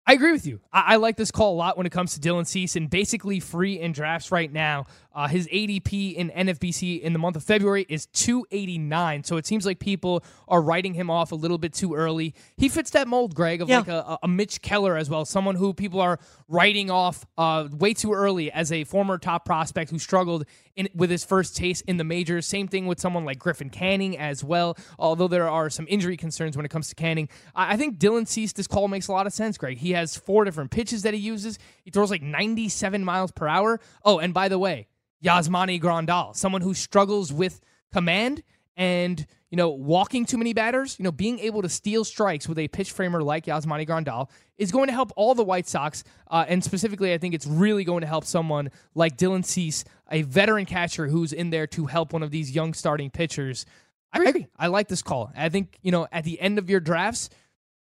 I 0.05 0.13
agree 0.13 0.33
with 0.33 0.45
you. 0.45 0.59
I, 0.71 0.93
I, 0.93 0.95
like 0.97 1.15
this 1.15 1.31
call 1.31 1.53
a 1.53 1.55
lot 1.55 1.77
when 1.77 1.85
it 1.85 1.91
comes 1.91 2.17
to 2.17 2.19
Dylan 2.19 2.45
Cease 2.45 2.75
and 2.75 2.89
basically 2.89 3.39
free 3.39 3.79
in 3.79 3.93
drafts 3.93 4.31
right 4.31 4.51
now. 4.51 4.85
Uh, 5.15 5.27
his 5.27 5.47
ADP 5.47 6.15
in 6.15 6.29
NFBC 6.31 7.01
in 7.01 7.13
the 7.13 7.19
month 7.19 7.37
of 7.37 7.43
February 7.43 7.85
is 7.87 8.07
289. 8.07 9.23
So 9.23 9.37
it 9.37 9.45
seems 9.45 9.65
like 9.65 9.79
people 9.79 10.23
are 10.47 10.61
writing 10.61 10.93
him 10.93 11.09
off 11.09 11.31
a 11.31 11.35
little 11.35 11.57
bit 11.57 11.71
too 11.71 11.93
early. 11.93 12.33
He 12.57 12.67
fits 12.67 12.91
that 12.91 13.07
mold, 13.07 13.33
Greg, 13.33 13.61
of 13.61 13.69
yeah. 13.69 13.77
like 13.77 13.87
a, 13.87 14.19
a, 14.23 14.27
Mitch 14.27 14.61
Keller 14.61 14.97
as 14.97 15.09
well, 15.09 15.23
someone 15.23 15.55
who 15.55 15.73
people 15.73 16.01
are 16.01 16.19
writing 16.49 16.91
off 16.91 17.25
uh, 17.37 17.69
way 17.71 17.93
too 17.93 18.11
early 18.11 18.51
as 18.51 18.71
a 18.71 18.83
former 18.83 19.17
top 19.17 19.45
prospect 19.45 19.91
who 19.91 19.99
struggled 19.99 20.45
in, 20.75 20.89
with 20.95 21.09
his 21.09 21.23
first 21.23 21.55
taste 21.55 21.83
in 21.87 21.97
the 21.97 22.03
majors. 22.03 22.45
Same 22.45 22.67
thing 22.67 22.85
with 22.87 22.99
someone 22.99 23.25
like 23.25 23.39
Griffin 23.39 23.69
Canning 23.69 24.17
as 24.17 24.43
well, 24.43 24.77
although 24.97 25.27
there 25.27 25.49
are 25.49 25.69
some 25.69 25.85
injury 25.89 26.17
concerns 26.17 26.55
when 26.55 26.65
it 26.65 26.69
comes 26.69 26.89
to 26.89 26.95
Canning. 26.95 27.29
I, 27.55 27.73
I 27.73 27.77
think 27.77 27.99
Dylan 27.99 28.27
Cease, 28.27 28.53
this 28.53 28.67
call 28.67 28.87
makes 28.87 29.07
a 29.07 29.11
lot 29.11 29.27
of 29.27 29.33
sense, 29.33 29.57
Greg. 29.57 29.77
He 29.77 29.91
has 29.91 30.15
four 30.15 30.45
different 30.45 30.71
pitches 30.71 31.03
that 31.03 31.13
he 31.13 31.19
uses. 31.19 31.59
He 31.83 31.91
throws 31.91 32.11
like 32.11 32.21
97 32.21 33.03
miles 33.03 33.31
per 33.31 33.47
hour. 33.47 33.79
Oh, 34.03 34.19
and 34.19 34.33
by 34.33 34.49
the 34.49 34.59
way, 34.59 34.87
Yasmani 35.23 35.81
Grandal, 35.81 36.35
someone 36.35 36.61
who 36.61 36.73
struggles 36.73 37.31
with 37.31 37.61
command 37.91 38.43
and 38.75 39.25
you 39.49 39.57
know 39.57 39.69
walking 39.69 40.25
too 40.25 40.37
many 40.37 40.53
batters. 40.53 40.97
You 40.99 41.03
know, 41.03 41.11
being 41.11 41.39
able 41.39 41.61
to 41.61 41.69
steal 41.69 42.03
strikes 42.03 42.47
with 42.49 42.57
a 42.59 42.67
pitch 42.67 42.91
framer 42.91 43.23
like 43.23 43.45
Yasmani 43.45 43.87
Grandal 43.87 44.29
is 44.57 44.71
going 44.71 44.87
to 44.87 44.93
help 44.93 45.11
all 45.15 45.35
the 45.35 45.43
White 45.43 45.67
Sox, 45.67 46.03
uh, 46.29 46.45
and 46.47 46.63
specifically, 46.63 47.13
I 47.13 47.17
think 47.17 47.33
it's 47.33 47.47
really 47.47 47.83
going 47.83 48.01
to 48.01 48.07
help 48.07 48.25
someone 48.25 48.69
like 48.95 49.17
Dylan 49.17 49.45
Cease, 49.45 49.85
a 50.13 50.21
veteran 50.21 50.65
catcher 50.65 51.07
who's 51.07 51.33
in 51.33 51.49
there 51.49 51.67
to 51.67 51.85
help 51.87 52.13
one 52.13 52.23
of 52.23 52.31
these 52.31 52.51
young 52.51 52.73
starting 52.73 53.09
pitchers. 53.09 53.65
I 54.13 54.23
agree. 54.23 54.47
I 54.57 54.67
like 54.67 54.87
this 54.87 55.01
call. 55.01 55.31
I 55.35 55.49
think 55.49 55.77
you 55.81 55.91
know 55.91 56.07
at 56.11 56.23
the 56.23 56.39
end 56.39 56.59
of 56.59 56.69
your 56.69 56.79
drafts. 56.79 57.29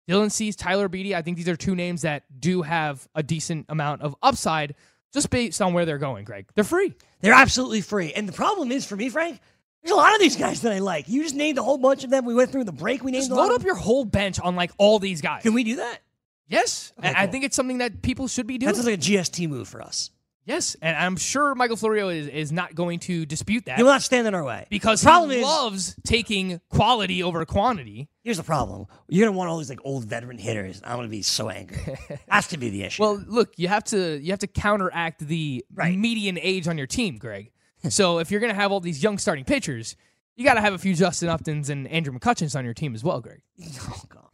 Dylan 0.09 0.31
Cease, 0.31 0.55
Tyler 0.55 0.87
Beede, 0.87 1.13
I 1.13 1.23
think 1.23 1.35
these 1.35 1.49
are 1.49 1.55
two 1.55 1.75
names 1.75 2.03
that 2.03 2.23
do 2.39 2.61
have 2.61 3.07
a 3.15 3.23
decent 3.23 3.65
amount 3.69 4.03
of 4.03 4.15
upside 4.21 4.75
just 5.11 5.31
based 5.31 5.61
on 5.63 5.73
where 5.73 5.85
they're 5.85 5.97
going, 5.97 6.25
Greg. 6.25 6.45
They're 6.53 6.63
free. 6.63 6.93
They're 7.21 7.33
absolutely 7.33 7.81
free. 7.81 8.13
And 8.13 8.27
the 8.27 8.33
problem 8.33 8.71
is 8.71 8.85
for 8.85 8.95
me, 8.95 9.09
Frank, 9.09 9.39
there's 9.81 9.93
a 9.93 9.95
lot 9.95 10.13
of 10.13 10.19
these 10.19 10.35
guys 10.35 10.61
that 10.61 10.73
I 10.73 10.79
like. 10.79 11.07
You 11.07 11.23
just 11.23 11.33
named 11.33 11.57
a 11.57 11.63
whole 11.63 11.79
bunch 11.79 12.03
of 12.03 12.11
them. 12.11 12.25
We 12.25 12.35
went 12.35 12.51
through 12.51 12.65
the 12.65 12.71
break. 12.71 13.03
We 13.03 13.11
named 13.11 13.23
just 13.23 13.31
load 13.31 13.51
up 13.51 13.63
your 13.63 13.75
whole 13.75 14.05
bench 14.05 14.39
on 14.39 14.55
like 14.55 14.71
all 14.77 14.99
these 14.99 15.21
guys. 15.21 15.41
Can 15.41 15.53
we 15.53 15.63
do 15.63 15.77
that? 15.77 15.99
Yes, 16.47 16.93
okay, 16.99 17.07
cool. 17.11 17.17
I 17.17 17.27
think 17.27 17.43
it's 17.43 17.55
something 17.55 17.79
that 17.79 18.03
people 18.03 18.27
should 18.27 18.45
be 18.45 18.59
doing. 18.59 18.71
That's 18.71 18.85
like 18.85 18.95
a 18.95 18.97
GST 18.97 19.49
move 19.49 19.67
for 19.67 19.81
us. 19.81 20.11
Yes, 20.45 20.75
and 20.81 20.95
I'm 20.95 21.17
sure 21.17 21.55
Michael 21.55 21.75
Florio 21.75 22.09
is, 22.09 22.27
is 22.27 22.51
not 22.51 22.75
going 22.75 22.99
to 23.01 23.25
dispute 23.25 23.65
that. 23.65 23.77
He 23.77 23.83
will 23.83 23.91
not 23.91 24.03
stand 24.03 24.27
in 24.27 24.35
our 24.35 24.43
way. 24.43 24.67
Because 24.69 25.01
the 25.01 25.05
problem 25.05 25.31
he 25.31 25.37
is, 25.37 25.43
loves 25.43 25.95
taking 26.05 26.61
quality 26.69 27.23
over 27.23 27.43
quantity. 27.45 28.09
Here's 28.23 28.37
the 28.37 28.43
problem. 28.43 28.85
You're 29.07 29.25
gonna 29.25 29.37
want 29.37 29.49
all 29.49 29.57
these 29.57 29.69
like 29.69 29.79
old 29.83 30.05
veteran 30.05 30.37
hitters. 30.37 30.81
I'm 30.85 30.97
gonna 30.97 31.07
be 31.07 31.23
so 31.23 31.49
angry. 31.49 31.97
Has 32.29 32.47
to 32.49 32.57
be 32.57 32.69
the 32.69 32.83
issue. 32.83 33.01
Well, 33.01 33.23
look, 33.27 33.53
you 33.57 33.67
have 33.67 33.83
to 33.85 34.19
you 34.19 34.31
have 34.31 34.39
to 34.39 34.47
counteract 34.47 35.27
the 35.27 35.65
right. 35.73 35.97
median 35.97 36.37
age 36.39 36.67
on 36.67 36.77
your 36.77 36.87
team, 36.87 37.17
Greg. 37.17 37.51
so 37.89 38.19
if 38.19 38.29
you're 38.29 38.39
gonna 38.39 38.53
have 38.53 38.71
all 38.71 38.79
these 38.79 39.01
young 39.01 39.17
starting 39.17 39.45
pitchers, 39.45 39.95
you 40.35 40.43
got 40.43 40.55
to 40.55 40.61
have 40.61 40.73
a 40.73 40.77
few 40.77 40.93
Justin 40.93 41.29
Uptons 41.29 41.69
and 41.69 41.87
Andrew 41.87 42.17
McCutchens 42.17 42.57
on 42.57 42.65
your 42.65 42.73
team 42.73 42.93
as 42.93 43.03
well, 43.03 43.21
Greg. 43.21 43.41
Oh 43.87 44.01
God. 44.09 44.24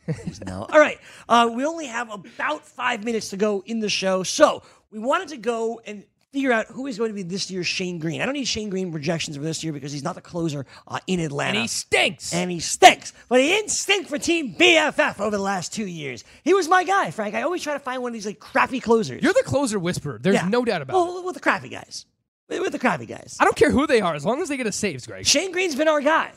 No. 0.45 0.65
All 0.69 0.79
right. 0.79 0.99
Uh, 1.29 1.49
we 1.53 1.65
only 1.65 1.85
have 1.85 2.11
about 2.11 2.65
five 2.65 3.03
minutes 3.03 3.29
to 3.29 3.37
go 3.37 3.63
in 3.65 3.79
the 3.79 3.89
show. 3.89 4.23
So 4.23 4.63
we 4.91 4.99
wanted 4.99 5.29
to 5.29 5.37
go 5.37 5.81
and 5.85 6.03
figure 6.31 6.51
out 6.51 6.67
who 6.67 6.87
is 6.87 6.97
going 6.97 7.09
to 7.09 7.15
be 7.15 7.23
this 7.23 7.51
year's 7.51 7.67
Shane 7.67 7.99
Greene. 7.99 8.21
I 8.21 8.25
don't 8.25 8.33
need 8.33 8.47
Shane 8.47 8.69
Greene 8.69 8.91
projections 8.91 9.35
for 9.35 9.43
this 9.43 9.63
year 9.63 9.73
because 9.73 9.91
he's 9.91 10.03
not 10.03 10.15
the 10.15 10.21
closer 10.21 10.65
uh, 10.87 10.99
in 11.07 11.19
Atlanta. 11.19 11.57
And 11.57 11.61
he 11.63 11.67
stinks. 11.67 12.33
And 12.33 12.49
he 12.49 12.59
stinks. 12.59 13.13
But 13.27 13.41
he 13.41 13.47
didn't 13.47 13.71
stink 13.71 14.07
for 14.07 14.17
Team 14.17 14.55
BFF 14.55 15.19
over 15.19 15.35
the 15.35 15.43
last 15.43 15.73
two 15.73 15.85
years. 15.85 16.23
He 16.43 16.53
was 16.53 16.67
my 16.67 16.83
guy, 16.83 17.11
Frank. 17.11 17.35
I 17.35 17.41
always 17.41 17.61
try 17.61 17.73
to 17.73 17.79
find 17.79 18.01
one 18.01 18.11
of 18.11 18.13
these 18.13 18.25
like 18.25 18.39
crappy 18.39 18.79
closers. 18.79 19.21
You're 19.21 19.33
the 19.33 19.43
closer 19.43 19.77
whisperer. 19.77 20.19
There's 20.21 20.35
yeah. 20.35 20.47
no 20.47 20.63
doubt 20.63 20.81
about 20.81 20.93
well, 20.93 21.17
it. 21.17 21.25
With 21.25 21.35
the 21.35 21.41
crappy 21.41 21.69
guys. 21.69 22.05
with, 22.47 22.71
the 22.71 22.79
crappy 22.79 23.05
guys. 23.05 23.37
I 23.39 23.43
don't 23.43 23.55
care 23.55 23.71
who 23.71 23.85
they 23.87 24.01
are, 24.01 24.15
as 24.15 24.25
long 24.25 24.41
as 24.41 24.49
they 24.49 24.57
get 24.57 24.67
a 24.67 24.71
saves, 24.71 25.05
Greg. 25.05 25.25
Shane 25.25 25.51
Greene's 25.51 25.75
been 25.75 25.87
our 25.87 26.01
guy, 26.01 26.31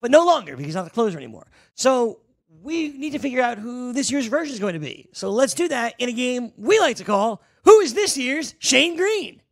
but 0.00 0.10
no 0.10 0.24
longer 0.24 0.52
because 0.52 0.66
he's 0.66 0.74
not 0.74 0.84
the 0.84 0.90
closer 0.90 1.18
anymore. 1.18 1.46
So 1.74 2.20
we 2.64 2.88
need 2.96 3.10
to 3.10 3.18
figure 3.18 3.42
out 3.42 3.58
who 3.58 3.92
this 3.92 4.10
year's 4.10 4.26
version 4.26 4.54
is 4.54 4.58
going 4.58 4.72
to 4.72 4.80
be. 4.80 5.06
So 5.12 5.30
let's 5.30 5.52
do 5.52 5.68
that 5.68 5.94
in 5.98 6.08
a 6.08 6.12
game 6.12 6.52
we 6.56 6.80
like 6.80 6.96
to 6.96 7.04
call 7.04 7.42
Who 7.64 7.80
is 7.80 7.94
this 7.94 8.16
year's 8.16 8.54
Shane 8.58 8.96
Greene? 8.96 9.42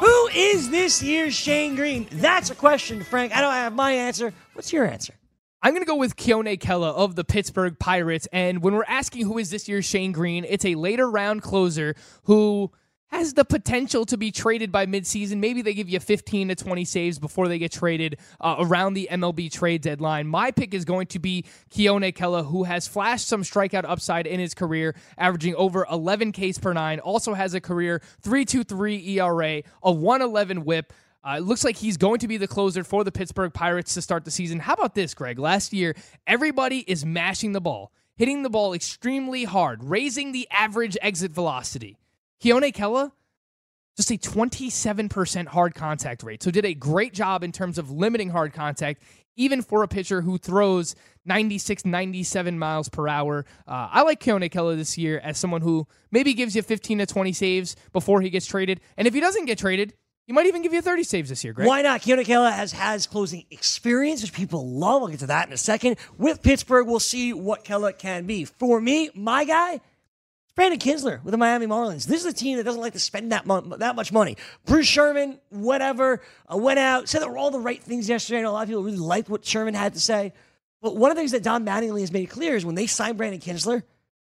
Who 0.00 0.28
is 0.34 0.70
this 0.70 1.02
year's 1.02 1.34
Shane 1.34 1.76
Greene? 1.76 2.08
That's 2.10 2.50
a 2.50 2.54
question, 2.54 3.02
Frank. 3.02 3.34
I 3.34 3.40
don't 3.40 3.52
have 3.52 3.72
my 3.72 3.92
answer. 3.92 4.34
What's 4.54 4.72
your 4.72 4.86
answer? 4.86 5.14
I'm 5.62 5.72
going 5.72 5.82
to 5.82 5.86
go 5.86 5.96
with 5.96 6.16
Keone 6.16 6.58
Kela 6.58 6.94
of 6.94 7.14
the 7.14 7.24
Pittsburgh 7.24 7.78
Pirates. 7.78 8.28
And 8.32 8.62
when 8.62 8.74
we're 8.74 8.84
asking 8.86 9.26
who 9.26 9.38
is 9.38 9.50
this 9.50 9.68
year's 9.68 9.84
Shane 9.84 10.12
Greene, 10.12 10.44
it's 10.48 10.64
a 10.64 10.74
later 10.74 11.08
round 11.08 11.42
closer 11.42 11.94
who 12.24 12.70
has 13.16 13.32
the 13.32 13.44
potential 13.44 14.04
to 14.04 14.18
be 14.18 14.30
traded 14.30 14.70
by 14.70 14.84
midseason. 14.84 15.38
Maybe 15.38 15.62
they 15.62 15.72
give 15.72 15.88
you 15.88 15.98
15 15.98 16.48
to 16.48 16.54
20 16.54 16.84
saves 16.84 17.18
before 17.18 17.48
they 17.48 17.58
get 17.58 17.72
traded 17.72 18.18
uh, 18.40 18.56
around 18.58 18.92
the 18.92 19.08
MLB 19.10 19.50
trade 19.50 19.80
deadline. 19.80 20.26
My 20.26 20.50
pick 20.50 20.74
is 20.74 20.84
going 20.84 21.06
to 21.08 21.18
be 21.18 21.46
Keone 21.70 22.14
Kela, 22.14 22.46
who 22.46 22.64
has 22.64 22.86
flashed 22.86 23.26
some 23.26 23.42
strikeout 23.42 23.84
upside 23.86 24.26
in 24.26 24.38
his 24.38 24.52
career, 24.52 24.94
averaging 25.16 25.54
over 25.54 25.86
11 25.90 26.32
Ks 26.32 26.58
per 26.58 26.74
nine. 26.74 27.00
Also 27.00 27.32
has 27.32 27.54
a 27.54 27.60
career 27.60 28.02
3.23 28.22 29.08
ERA, 29.16 29.62
a 29.82 29.92
111 29.92 30.64
WHIP. 30.64 30.92
Uh, 31.24 31.36
it 31.38 31.42
looks 31.42 31.64
like 31.64 31.76
he's 31.76 31.96
going 31.96 32.18
to 32.18 32.28
be 32.28 32.36
the 32.36 32.46
closer 32.46 32.84
for 32.84 33.02
the 33.02 33.10
Pittsburgh 33.10 33.52
Pirates 33.52 33.94
to 33.94 34.02
start 34.02 34.26
the 34.26 34.30
season. 34.30 34.60
How 34.60 34.74
about 34.74 34.94
this, 34.94 35.14
Greg? 35.14 35.38
Last 35.38 35.72
year, 35.72 35.96
everybody 36.26 36.80
is 36.80 37.06
mashing 37.06 37.52
the 37.52 37.62
ball, 37.62 37.92
hitting 38.16 38.42
the 38.42 38.50
ball 38.50 38.74
extremely 38.74 39.44
hard, 39.44 39.82
raising 39.82 40.32
the 40.32 40.46
average 40.52 40.98
exit 41.00 41.32
velocity. 41.32 41.98
Keone 42.42 42.72
Kela, 42.72 43.12
just 43.96 44.10
a 44.10 44.18
27% 44.18 45.46
hard 45.46 45.74
contact 45.74 46.22
rate. 46.22 46.42
So 46.42 46.50
did 46.50 46.64
a 46.64 46.74
great 46.74 47.14
job 47.14 47.42
in 47.42 47.52
terms 47.52 47.78
of 47.78 47.90
limiting 47.90 48.28
hard 48.28 48.52
contact, 48.52 49.02
even 49.36 49.62
for 49.62 49.82
a 49.82 49.88
pitcher 49.88 50.20
who 50.20 50.38
throws 50.38 50.94
96, 51.24 51.84
97 51.84 52.58
miles 52.58 52.88
per 52.88 53.08
hour. 53.08 53.44
Uh, 53.66 53.88
I 53.90 54.02
like 54.02 54.20
Keone 54.20 54.50
Kela 54.50 54.76
this 54.76 54.98
year 54.98 55.18
as 55.20 55.38
someone 55.38 55.62
who 55.62 55.86
maybe 56.10 56.34
gives 56.34 56.54
you 56.54 56.62
15 56.62 56.98
to 56.98 57.06
20 57.06 57.32
saves 57.32 57.76
before 57.92 58.20
he 58.20 58.30
gets 58.30 58.46
traded. 58.46 58.80
And 58.96 59.08
if 59.08 59.14
he 59.14 59.20
doesn't 59.20 59.46
get 59.46 59.58
traded, 59.58 59.94
he 60.26 60.32
might 60.32 60.46
even 60.46 60.62
give 60.62 60.72
you 60.72 60.82
30 60.82 61.04
saves 61.04 61.28
this 61.28 61.44
year, 61.44 61.52
Greg. 61.52 61.68
Why 61.68 61.82
not? 61.82 62.00
Keone 62.00 62.24
Kela 62.24 62.52
has 62.52 62.72
has 62.72 63.06
closing 63.06 63.44
experience, 63.50 64.22
which 64.22 64.32
people 64.32 64.68
love. 64.68 65.02
I'll 65.02 65.08
get 65.08 65.20
to 65.20 65.28
that 65.28 65.46
in 65.46 65.52
a 65.52 65.58
second. 65.58 65.98
With 66.18 66.42
Pittsburgh, 66.42 66.86
we'll 66.86 66.98
see 66.98 67.32
what 67.32 67.64
Kela 67.64 67.96
can 67.96 68.26
be. 68.26 68.44
For 68.44 68.80
me, 68.80 69.10
my 69.14 69.44
guy, 69.44 69.80
Brandon 70.56 70.80
Kintzler 70.80 71.22
with 71.22 71.32
the 71.32 71.38
Miami 71.38 71.66
Marlins. 71.66 72.06
This 72.06 72.24
is 72.24 72.26
a 72.26 72.32
team 72.32 72.56
that 72.56 72.64
doesn't 72.64 72.80
like 72.80 72.94
to 72.94 72.98
spend 72.98 73.30
that 73.30 73.44
that 73.78 73.94
much 73.94 74.10
money. 74.10 74.38
Bruce 74.64 74.86
Sherman, 74.86 75.38
whatever, 75.50 76.22
uh, 76.50 76.56
went 76.56 76.78
out, 76.78 77.08
said 77.08 77.20
there 77.20 77.28
were 77.28 77.36
all 77.36 77.50
the 77.50 77.60
right 77.60 77.82
things 77.82 78.08
yesterday. 78.08 78.40
Know 78.40 78.50
a 78.50 78.52
lot 78.52 78.62
of 78.62 78.68
people 78.68 78.82
really 78.82 78.96
liked 78.96 79.28
what 79.28 79.44
Sherman 79.44 79.74
had 79.74 79.92
to 79.92 80.00
say. 80.00 80.32
But 80.80 80.96
one 80.96 81.10
of 81.10 81.16
the 81.16 81.20
things 81.20 81.32
that 81.32 81.42
Don 81.42 81.66
Mattingly 81.66 82.00
has 82.00 82.10
made 82.10 82.30
clear 82.30 82.56
is 82.56 82.64
when 82.64 82.74
they 82.74 82.86
signed 82.86 83.18
Brandon 83.18 83.40
Kintzler, 83.40 83.82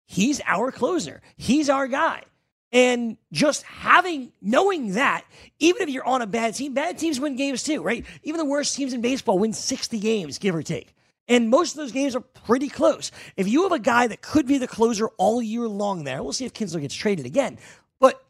he's 0.05 0.39
our 0.45 0.71
closer. 0.71 1.21
He's 1.35 1.69
our 1.69 1.87
guy. 1.87 2.23
And 2.71 3.17
just 3.31 3.63
having, 3.63 4.31
knowing 4.41 4.93
that, 4.93 5.25
even 5.59 5.81
if 5.81 5.89
you're 5.89 6.05
on 6.05 6.21
a 6.21 6.27
bad 6.27 6.55
team, 6.55 6.73
bad 6.73 6.97
teams 6.97 7.19
win 7.19 7.35
games 7.35 7.63
too, 7.63 7.83
right? 7.83 8.05
Even 8.23 8.39
the 8.39 8.45
worst 8.45 8.75
teams 8.75 8.93
in 8.93 9.01
baseball 9.01 9.37
win 9.37 9.53
60 9.53 9.99
games, 9.99 10.39
give 10.39 10.55
or 10.55 10.63
take. 10.63 10.95
And 11.27 11.49
most 11.49 11.71
of 11.71 11.77
those 11.77 11.91
games 11.91 12.15
are 12.15 12.21
pretty 12.21 12.67
close. 12.67 13.11
If 13.37 13.47
you 13.47 13.63
have 13.63 13.71
a 13.71 13.79
guy 13.79 14.07
that 14.07 14.21
could 14.21 14.45
be 14.45 14.57
the 14.57 14.67
closer 14.67 15.07
all 15.17 15.41
year 15.41 15.67
long 15.67 16.03
there, 16.03 16.21
we'll 16.21 16.33
see 16.33 16.45
if 16.45 16.53
Kintzler 16.53 16.81
gets 16.81 16.95
traded 16.95 17.25
again. 17.25 17.57
But 17.99 18.21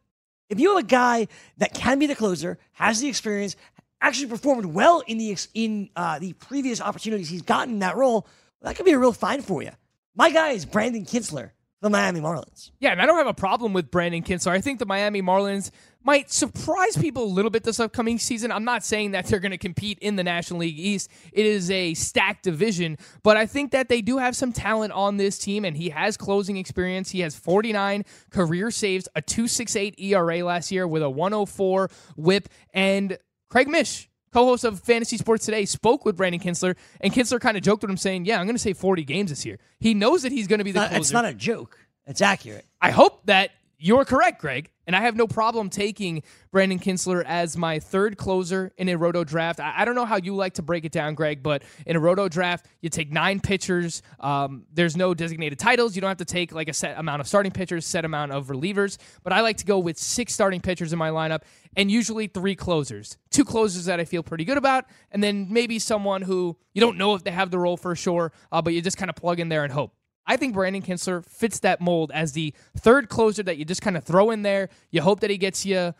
if 0.49 0.59
you 0.59 0.75
have 0.75 0.83
a 0.83 0.87
guy 0.87 1.27
that 1.57 1.73
can 1.73 1.97
be 1.97 2.05
the 2.05 2.15
closer, 2.15 2.59
has 2.73 2.99
the 2.99 3.07
experience, 3.07 3.55
actually 3.99 4.27
performed 4.27 4.65
well 4.65 5.01
in 5.07 5.17
the 5.17 5.35
in 5.53 5.89
uh, 5.95 6.19
the 6.19 6.33
previous 6.33 6.81
opportunities 6.81 7.29
he's 7.29 7.41
gotten 7.41 7.75
in 7.75 7.79
that 7.79 7.95
role, 7.95 8.27
that 8.61 8.75
could 8.75 8.85
be 8.85 8.91
a 8.91 8.99
real 8.99 9.13
find 9.13 9.43
for 9.43 9.63
you. 9.63 9.71
My 10.15 10.29
guy 10.29 10.49
is 10.49 10.65
Brandon 10.65 11.05
Kintzler, 11.05 11.51
the 11.83 11.89
Miami 11.89 12.21
Marlins. 12.21 12.71
Yeah, 12.79 12.93
and 12.93 13.01
I 13.01 13.05
don't 13.05 13.17
have 13.17 13.27
a 13.27 13.33
problem 13.33 13.73
with 13.73 13.91
Brandon 13.91 14.23
Kintzler. 14.23 14.51
I 14.51 14.61
think 14.61 14.79
the 14.79 14.85
Miami 14.85 15.21
Marlins 15.21 15.69
might 16.01 16.31
surprise 16.31 16.95
people 16.95 17.23
a 17.23 17.25
little 17.25 17.51
bit 17.51 17.63
this 17.63 17.79
upcoming 17.79 18.17
season. 18.17 18.53
I'm 18.53 18.63
not 18.63 18.85
saying 18.85 19.11
that 19.11 19.25
they're 19.25 19.41
going 19.41 19.51
to 19.51 19.57
compete 19.57 19.99
in 19.99 20.15
the 20.15 20.23
National 20.23 20.61
League 20.61 20.79
East. 20.79 21.11
It 21.33 21.45
is 21.45 21.69
a 21.69 21.93
stacked 21.93 22.43
division, 22.43 22.97
but 23.21 23.35
I 23.35 23.45
think 23.45 23.71
that 23.71 23.89
they 23.89 24.01
do 24.01 24.17
have 24.17 24.33
some 24.33 24.53
talent 24.53 24.93
on 24.93 25.17
this 25.17 25.37
team, 25.37 25.65
and 25.65 25.75
he 25.75 25.89
has 25.89 26.15
closing 26.15 26.55
experience. 26.55 27.11
He 27.11 27.19
has 27.19 27.35
49 27.35 28.05
career 28.31 28.71
saves, 28.71 29.09
a 29.13 29.21
268 29.21 29.99
ERA 29.99 30.43
last 30.45 30.71
year 30.71 30.87
with 30.87 31.03
a 31.03 31.09
104 31.09 31.89
whip, 32.15 32.47
and 32.73 33.17
Craig 33.49 33.67
Mish. 33.67 34.09
Co-host 34.33 34.63
of 34.63 34.79
Fantasy 34.79 35.17
Sports 35.17 35.45
Today 35.45 35.65
spoke 35.65 36.05
with 36.05 36.17
Brandon 36.17 36.41
Kintzler, 36.41 36.75
and 36.99 37.13
Kintzler 37.13 37.39
kind 37.39 37.55
of 37.55 37.63
joked 37.63 37.83
with 37.83 37.91
him, 37.91 37.97
saying, 37.97 38.25
"Yeah, 38.25 38.39
I'm 38.39 38.45
going 38.45 38.55
to 38.55 38.59
say 38.61 38.73
40 38.73 39.03
games 39.03 39.29
this 39.29 39.45
year." 39.45 39.59
He 39.79 39.93
knows 39.93 40.23
that 40.23 40.31
he's 40.31 40.47
going 40.47 40.59
to 40.59 40.63
be 40.65 40.71
the 40.71 40.79
closer. 40.79 40.95
it's 40.97 41.11
not 41.11 41.25
a 41.25 41.33
joke. 41.33 41.77
It's 42.05 42.21
accurate. 42.21 42.65
I 42.81 42.91
hope 42.91 43.25
that 43.27 43.51
you're 43.83 44.05
correct, 44.05 44.39
Greg. 44.39 44.71
And 44.87 44.95
I 44.95 45.01
have 45.01 45.17
no 45.17 45.27
problem 45.27 45.69
taking 45.69 46.23
Brandon 46.51 46.79
Kintzler 46.79 47.21
as 47.25 47.57
my 47.57 47.79
third 47.79 48.15
closer 48.15 48.71
in 48.77 48.87
a 48.87 48.95
roto 48.95 49.25
draft. 49.25 49.59
I, 49.59 49.73
I 49.79 49.85
don't 49.85 49.95
know 49.95 50.05
how 50.05 50.15
you 50.15 50.33
like 50.33 50.53
to 50.53 50.61
break 50.61 50.85
it 50.85 50.93
down, 50.93 51.15
Greg, 51.15 51.43
but 51.43 51.63
in 51.85 51.97
a 51.97 51.99
roto 51.99 52.29
draft, 52.29 52.65
you 52.79 52.89
take 52.89 53.11
nine 53.11 53.41
pitchers. 53.41 54.01
Um, 54.21 54.63
there's 54.71 54.95
no 54.95 55.13
designated 55.13 55.59
titles. 55.59 55.95
You 55.95 56.01
don't 56.01 56.07
have 56.07 56.17
to 56.17 56.25
take 56.25 56.53
like 56.53 56.69
a 56.69 56.73
set 56.73 56.97
amount 56.97 57.19
of 57.19 57.27
starting 57.27 57.51
pitchers, 57.51 57.85
set 57.85 58.05
amount 58.05 58.31
of 58.31 58.47
relievers. 58.47 58.97
But 59.21 59.33
I 59.33 59.41
like 59.41 59.57
to 59.57 59.65
go 59.65 59.79
with 59.79 59.97
six 59.97 60.33
starting 60.33 60.61
pitchers 60.61 60.93
in 60.93 60.99
my 60.99 61.09
lineup 61.09 61.41
and 61.75 61.91
usually 61.91 62.27
three 62.27 62.55
closers. 62.55 63.17
Two 63.31 63.43
closers 63.43 63.83
that 63.85 63.99
I 63.99 64.05
feel 64.05 64.23
pretty 64.23 64.45
good 64.45 64.57
about, 64.57 64.85
and 65.11 65.21
then 65.21 65.47
maybe 65.51 65.77
someone 65.77 66.21
who 66.21 66.55
you 66.73 66.79
don't 66.79 66.97
know 66.97 67.15
if 67.15 67.23
they 67.25 67.31
have 67.31 67.51
the 67.51 67.59
role 67.59 67.75
for 67.75 67.95
sure, 67.97 68.31
uh, 68.49 68.61
but 68.61 68.73
you 68.73 68.81
just 68.81 68.97
kind 68.97 69.09
of 69.09 69.17
plug 69.17 69.41
in 69.41 69.49
there 69.49 69.65
and 69.65 69.73
hope. 69.73 69.93
I 70.25 70.37
think 70.37 70.53
Brandon 70.53 70.81
Kintzler 70.81 71.25
fits 71.25 71.59
that 71.59 71.81
mold 71.81 72.11
as 72.13 72.31
the 72.31 72.53
third 72.77 73.09
closer 73.09 73.43
that 73.43 73.57
you 73.57 73.65
just 73.65 73.81
kind 73.81 73.97
of 73.97 74.03
throw 74.03 74.31
in 74.31 74.41
there. 74.41 74.69
You 74.89 75.01
hope 75.01 75.19
that 75.19 75.29
he 75.29 75.37
gets 75.37 75.65
you, 75.65 75.93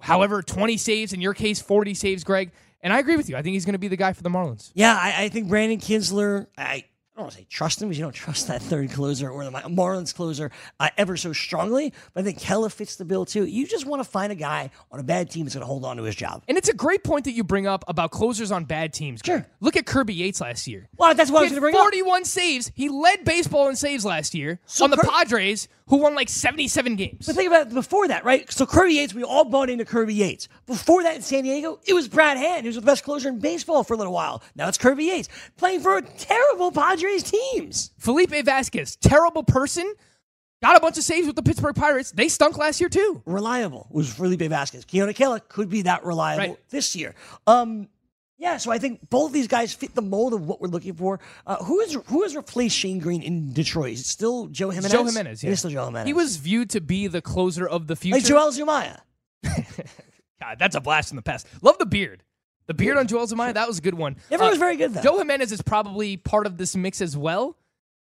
however, 0.00 0.42
20 0.42 0.76
saves, 0.76 1.12
in 1.12 1.20
your 1.20 1.34
case, 1.34 1.60
40 1.60 1.94
saves, 1.94 2.24
Greg. 2.24 2.52
And 2.80 2.92
I 2.92 2.98
agree 2.98 3.16
with 3.16 3.28
you. 3.28 3.36
I 3.36 3.42
think 3.42 3.54
he's 3.54 3.64
going 3.64 3.74
to 3.74 3.78
be 3.78 3.88
the 3.88 3.96
guy 3.96 4.12
for 4.12 4.22
the 4.22 4.30
Marlins. 4.30 4.70
Yeah, 4.74 4.96
I, 4.98 5.24
I 5.24 5.28
think 5.28 5.48
Brandon 5.48 5.78
Kintzler, 5.78 6.46
I, 6.56 6.84
I 7.16 7.20
don't 7.20 7.24
want 7.28 7.32
to 7.32 7.38
say 7.38 7.46
trust 7.48 7.80
him 7.80 7.88
because 7.88 7.98
you 7.98 8.04
don't 8.04 8.12
trust 8.14 8.48
that 8.48 8.60
third 8.60 8.90
closer 8.90 9.30
or 9.30 9.42
the 9.42 9.50
Marlins 9.50 10.14
closer 10.14 10.50
uh, 10.78 10.90
ever 10.98 11.16
so 11.16 11.32
strongly. 11.32 11.94
But 12.12 12.20
I 12.20 12.24
think 12.24 12.38
Keller 12.38 12.68
fits 12.68 12.96
the 12.96 13.06
bill 13.06 13.24
too. 13.24 13.46
You 13.46 13.66
just 13.66 13.86
want 13.86 14.00
to 14.04 14.08
find 14.08 14.30
a 14.30 14.34
guy 14.34 14.68
on 14.92 15.00
a 15.00 15.02
bad 15.02 15.30
team 15.30 15.46
that's 15.46 15.54
going 15.54 15.62
to 15.62 15.66
hold 15.66 15.86
on 15.86 15.96
to 15.96 16.02
his 16.02 16.14
job. 16.14 16.42
And 16.46 16.58
it's 16.58 16.68
a 16.68 16.74
great 16.74 17.04
point 17.04 17.24
that 17.24 17.32
you 17.32 17.42
bring 17.42 17.66
up 17.66 17.84
about 17.88 18.10
closers 18.10 18.52
on 18.52 18.64
bad 18.66 18.92
teams. 18.92 19.22
Greg. 19.22 19.44
Sure. 19.44 19.46
Look 19.60 19.76
at 19.76 19.86
Kirby 19.86 20.12
Yates 20.12 20.42
last 20.42 20.66
year. 20.66 20.88
Well, 20.98 21.14
that's 21.14 21.30
what 21.30 21.38
I 21.38 21.42
was 21.44 21.52
going 21.52 21.56
to 21.56 21.60
bring 21.62 21.74
up. 21.74 21.80
41 21.80 22.26
saves. 22.26 22.70
He 22.74 22.90
led 22.90 23.24
baseball 23.24 23.68
in 23.70 23.76
saves 23.76 24.04
last 24.04 24.34
year 24.34 24.60
So 24.66 24.84
on 24.84 24.90
the 24.90 24.98
Kir- 24.98 25.08
Padres, 25.08 25.68
who 25.88 25.96
won 25.98 26.14
like 26.14 26.28
77 26.28 26.96
games. 26.96 27.26
But 27.26 27.36
think 27.36 27.46
about 27.46 27.72
before 27.72 28.08
that, 28.08 28.24
right? 28.26 28.50
So 28.52 28.66
Kirby 28.66 28.94
Yates, 28.94 29.14
we 29.14 29.22
all 29.22 29.44
bought 29.46 29.70
into 29.70 29.86
Kirby 29.86 30.14
Yates. 30.14 30.48
Before 30.66 31.02
that 31.04 31.16
in 31.16 31.22
San 31.22 31.44
Diego, 31.44 31.78
it 31.86 31.94
was 31.94 32.08
Brad 32.08 32.36
Hand, 32.36 32.62
who 32.62 32.68
was 32.68 32.76
the 32.76 32.82
best 32.82 33.04
closer 33.04 33.28
in 33.30 33.38
baseball 33.38 33.84
for 33.84 33.94
a 33.94 33.96
little 33.96 34.12
while. 34.12 34.42
Now 34.54 34.68
it's 34.68 34.76
Kirby 34.76 35.04
Yates 35.04 35.28
playing 35.56 35.80
for 35.80 35.96
a 35.96 36.02
terrible 36.02 36.72
Padres 36.72 37.05
teams. 37.22 37.90
Felipe 37.98 38.30
Vasquez, 38.44 38.96
terrible 38.96 39.42
person, 39.42 39.92
got 40.62 40.76
a 40.76 40.80
bunch 40.80 40.96
of 40.98 41.04
saves 41.04 41.26
with 41.26 41.36
the 41.36 41.42
Pittsburgh 41.42 41.74
Pirates. 41.74 42.10
They 42.12 42.28
stunk 42.28 42.56
last 42.58 42.80
year 42.80 42.88
too. 42.88 43.22
Reliable 43.26 43.86
was 43.90 44.12
Felipe 44.12 44.40
Vasquez. 44.42 44.84
Keone 44.84 45.14
Kela 45.14 45.40
could 45.48 45.68
be 45.68 45.82
that 45.82 46.04
reliable 46.04 46.54
Right. 46.54 46.70
this 46.70 46.94
year. 46.96 47.14
Um, 47.46 47.88
yeah, 48.38 48.58
so 48.58 48.70
I 48.70 48.76
think 48.78 49.08
both 49.08 49.32
these 49.32 49.48
guys 49.48 49.72
fit 49.72 49.94
the 49.94 50.02
mold 50.02 50.34
of 50.34 50.46
what 50.46 50.60
we're 50.60 50.68
looking 50.68 50.92
for. 50.94 51.20
Uh, 51.46 51.56
who 51.64 51.80
is 51.80 51.96
who 52.06 52.22
has 52.22 52.36
replaced 52.36 52.76
Shane 52.76 52.98
Greene 52.98 53.22
in 53.22 53.54
Detroit? 53.54 53.92
Is 53.94 54.00
it 54.00 54.06
still 54.06 54.46
Joe 54.48 54.68
Jimenez? 54.68 54.92
Joe 54.92 55.04
Jimenez, 55.04 55.42
yeah. 55.42 55.48
It 55.48 55.52
is 55.54 55.58
still 55.60 55.70
Joe 55.70 55.86
Jimenez. 55.86 56.06
He 56.06 56.12
was 56.12 56.36
viewed 56.36 56.68
to 56.70 56.82
be 56.82 57.06
the 57.06 57.22
closer 57.22 57.66
of 57.66 57.86
the 57.86 57.96
future. 57.96 58.16
like 58.16 58.24
Joel 58.24 58.50
Zumaya. 58.52 59.00
God, 60.40 60.58
that's 60.58 60.76
a 60.76 60.80
blast 60.80 61.08
from 61.08 61.16
the 61.16 61.22
past. 61.22 61.46
Love 61.62 61.78
the 61.78 61.86
beard. 61.86 62.22
The 62.66 62.74
beard 62.74 62.96
on 62.96 63.06
Joel 63.06 63.26
Zumaya, 63.26 63.54
that 63.54 63.68
was 63.68 63.78
a 63.78 63.80
good 63.82 63.94
one. 63.94 64.16
Never 64.30 64.44
was 64.44 64.56
uh, 64.56 64.58
very 64.58 64.76
good 64.76 64.94
though. 64.94 65.02
Joe 65.02 65.18
Jimenez 65.18 65.52
is 65.52 65.62
probably 65.62 66.16
part 66.16 66.46
of 66.46 66.56
this 66.56 66.74
mix 66.74 67.00
as 67.00 67.16
well. 67.16 67.56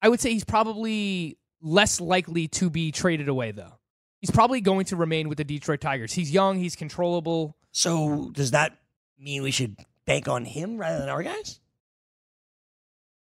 I 0.03 0.09
would 0.09 0.21
say 0.21 0.33
he's 0.33 0.45
probably 0.45 1.39
less 1.61 2.01
likely 2.01 2.49
to 2.49 2.71
be 2.71 2.91
traded 2.91 3.29
away, 3.29 3.53
though. 3.53 3.73
He's 4.21 4.31
probably 4.31 4.61
going 4.61 4.87
to 4.87 4.97
remain 4.97 5.29
with 5.29 5.39
the 5.39 5.45
Detroit 5.45 5.81
Tigers. 5.81 6.13
He's 6.13 6.31
young, 6.31 6.59
he's 6.59 6.77
controllable. 6.77 7.57
So 7.73 8.31
does 8.33 8.51
that 8.53 8.77
mean 9.19 9.43
we 9.43 9.51
should 9.51 9.77
bank 10.07 10.29
on 10.29 10.45
him 10.45 10.79
rather 10.79 10.99
than 10.99 11.09
our 11.09 11.23
guys? 11.23 11.60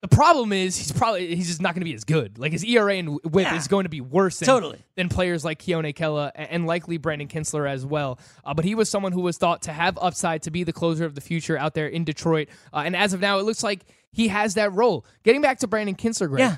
The 0.01 0.07
problem 0.07 0.53
is 0.53 0.77
he's 0.77 0.93
probably 0.93 1.35
he's 1.35 1.47
just 1.47 1.61
not 1.61 1.73
going 1.73 1.81
to 1.81 1.85
be 1.85 1.93
as 1.93 2.05
good. 2.05 2.37
Like 2.39 2.53
his 2.53 2.63
ERA 2.63 2.95
and 2.95 3.19
WHIP 3.23 3.43
Yeah. 3.47 3.55
is 3.57 3.67
going 3.67 3.83
to 3.83 3.89
be 3.89 3.99
worse 3.99 4.39
than, 4.39 4.45
Totally. 4.47 4.79
than 4.95 5.09
players 5.09 5.43
like 5.43 5.59
Keone 5.59 5.93
Kela 5.93 6.31
and, 6.35 6.65
likely 6.65 6.97
Brandon 6.97 7.27
Kintzler 7.27 7.69
as 7.69 7.85
well. 7.85 8.17
Uh, 8.45 8.53
but 8.53 8.63
he 8.63 8.75
was 8.75 8.87
someone 8.89 9.11
who 9.11 9.19
was 9.19 9.37
thought 9.37 9.63
to 9.63 9.73
have 9.73 9.99
upside 10.01 10.43
to 10.43 10.51
be 10.51 10.63
the 10.63 10.71
closer 10.71 11.03
of 11.03 11.15
the 11.15 11.21
future 11.21 11.57
out 11.57 11.73
there 11.73 11.87
in 11.87 12.05
Detroit. 12.05 12.47
Uh, 12.73 12.83
and 12.85 12.95
as 12.95 13.11
of 13.11 13.19
now, 13.19 13.39
it 13.39 13.43
looks 13.43 13.61
like 13.61 13.81
he 14.13 14.29
has 14.29 14.53
that 14.53 14.71
role. 14.73 15.05
Getting 15.23 15.41
back 15.41 15.59
to 15.59 15.67
Brandon 15.67 15.95
Kintzler, 15.95 16.29
Greg, 16.29 16.39
Yeah. 16.39 16.55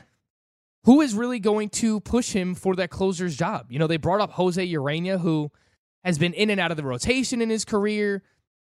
who 0.83 1.01
is 1.01 1.15
really 1.15 1.39
going 1.39 1.69
to 1.69 1.99
push 2.01 2.33
him 2.33 2.53
for 2.53 2.75
that 2.75 2.91
closer's 2.91 3.35
job? 3.35 3.71
You 3.71 3.79
know, 3.79 3.87
they 3.87 3.97
brought 3.97 4.21
up 4.21 4.33
Jose 4.33 4.65
Urena, 4.67 5.19
who 5.19 5.51
has 6.03 6.19
been 6.19 6.33
in 6.33 6.51
and 6.51 6.59
out 6.59 6.69
of 6.69 6.77
the 6.77 6.83
rotation 6.83 7.41
in 7.41 7.49
his 7.49 7.65
career, 7.65 8.21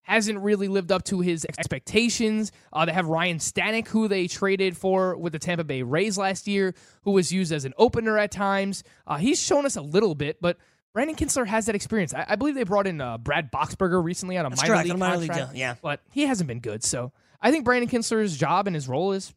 hasn't 0.07 0.39
really 0.39 0.69
lived 0.69 0.91
up 0.91 1.03
to 1.03 1.19
his 1.19 1.45
expectations. 1.45 2.51
Uh, 2.71 2.85
they 2.85 2.93
have 2.93 3.07
Ryan 3.07 3.39
Stanek, 3.39 3.89
who 3.89 4.07
they 4.07 4.27
traded 4.27 4.77
for 4.77 5.17
with 5.17 5.33
the 5.33 5.39
Tampa 5.39 5.65
Bay 5.65 5.83
Rays 5.83 6.17
last 6.17 6.47
year, 6.47 6.73
who 7.03 7.11
was 7.11 7.31
used 7.31 7.51
as 7.51 7.65
an 7.65 7.73
opener 7.77 8.17
at 8.17 8.31
times. 8.31 8.83
Uh, 9.05 9.17
he's 9.17 9.41
shown 9.41 9.65
us 9.65 9.75
a 9.75 9.81
little 9.81 10.15
bit, 10.15 10.41
but 10.41 10.57
Brandon 10.93 11.15
Kintzler 11.15 11.45
has 11.45 11.65
that 11.65 11.75
experience. 11.75 12.13
I, 12.13 12.25
I 12.29 12.35
believe 12.37 12.55
they 12.55 12.63
brought 12.63 12.87
in 12.87 13.01
uh, 13.01 13.17
Brad 13.17 13.51
Boxberger 13.51 14.01
recently 14.01 14.37
on 14.37 14.45
a 14.45 14.49
That's 14.49 14.61
minor 14.61 14.73
correct, 14.73 14.89
league 14.89 14.97
minor 14.97 15.17
contract, 15.17 15.55
yeah. 15.55 15.75
but 15.81 15.99
he 16.11 16.23
hasn't 16.23 16.47
been 16.47 16.61
good. 16.61 16.83
So 16.83 17.11
I 17.41 17.51
think 17.51 17.65
Brandon 17.65 17.89
Kintzler's 17.89 18.37
job 18.37 18.65
and 18.67 18.75
his 18.75 18.87
role 18.87 19.11
is 19.11 19.33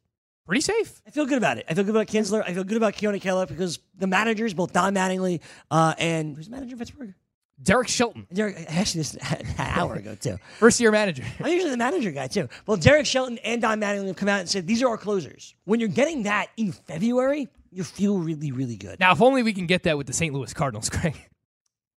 pretty 0.46 0.62
safe. 0.62 1.02
I 1.06 1.10
feel 1.10 1.26
good 1.26 1.38
about 1.38 1.58
it. 1.58 1.66
I 1.68 1.74
feel 1.74 1.84
good 1.84 1.96
about 1.96 2.06
Kintzler. 2.06 2.42
I 2.46 2.54
feel 2.54 2.64
good 2.64 2.76
about 2.76 2.94
Keone 2.94 3.20
Keller 3.20 3.46
because 3.46 3.80
the 3.98 4.06
managers, 4.06 4.54
both 4.54 4.72
Don 4.72 4.94
Mattingly 4.94 5.40
uh, 5.70 5.94
and 5.98 6.36
who's 6.36 6.46
the 6.46 6.52
manager 6.52 6.76
of 6.76 6.78
Pittsburgh? 6.78 7.14
Derek 7.62 7.88
Shelton. 7.88 8.26
Derek, 8.32 8.56
actually, 8.68 9.00
this 9.00 9.14
an 9.30 9.46
hour 9.58 9.94
ago 9.94 10.14
too. 10.14 10.38
First 10.58 10.80
year 10.80 10.90
manager. 10.90 11.24
I'm 11.40 11.52
usually 11.52 11.70
the 11.70 11.76
manager 11.76 12.10
guy 12.10 12.26
too. 12.26 12.48
Well, 12.66 12.76
Derek 12.76 13.06
Shelton 13.06 13.38
and 13.44 13.60
Don 13.60 13.80
Mattingly 13.80 14.06
have 14.08 14.16
come 14.16 14.28
out 14.28 14.40
and 14.40 14.48
said 14.48 14.66
these 14.66 14.82
are 14.82 14.88
our 14.88 14.98
closers. 14.98 15.54
When 15.64 15.78
you're 15.80 15.88
getting 15.88 16.22
that 16.24 16.48
in 16.56 16.72
February, 16.72 17.48
you 17.70 17.84
feel 17.84 18.18
really, 18.18 18.50
really 18.52 18.76
good. 18.76 18.98
Now, 18.98 19.12
if 19.12 19.20
only 19.20 19.42
we 19.42 19.52
can 19.52 19.66
get 19.66 19.82
that 19.84 19.98
with 19.98 20.06
the 20.06 20.12
St. 20.12 20.32
Louis 20.34 20.52
Cardinals, 20.54 20.88
Craig. 20.90 21.14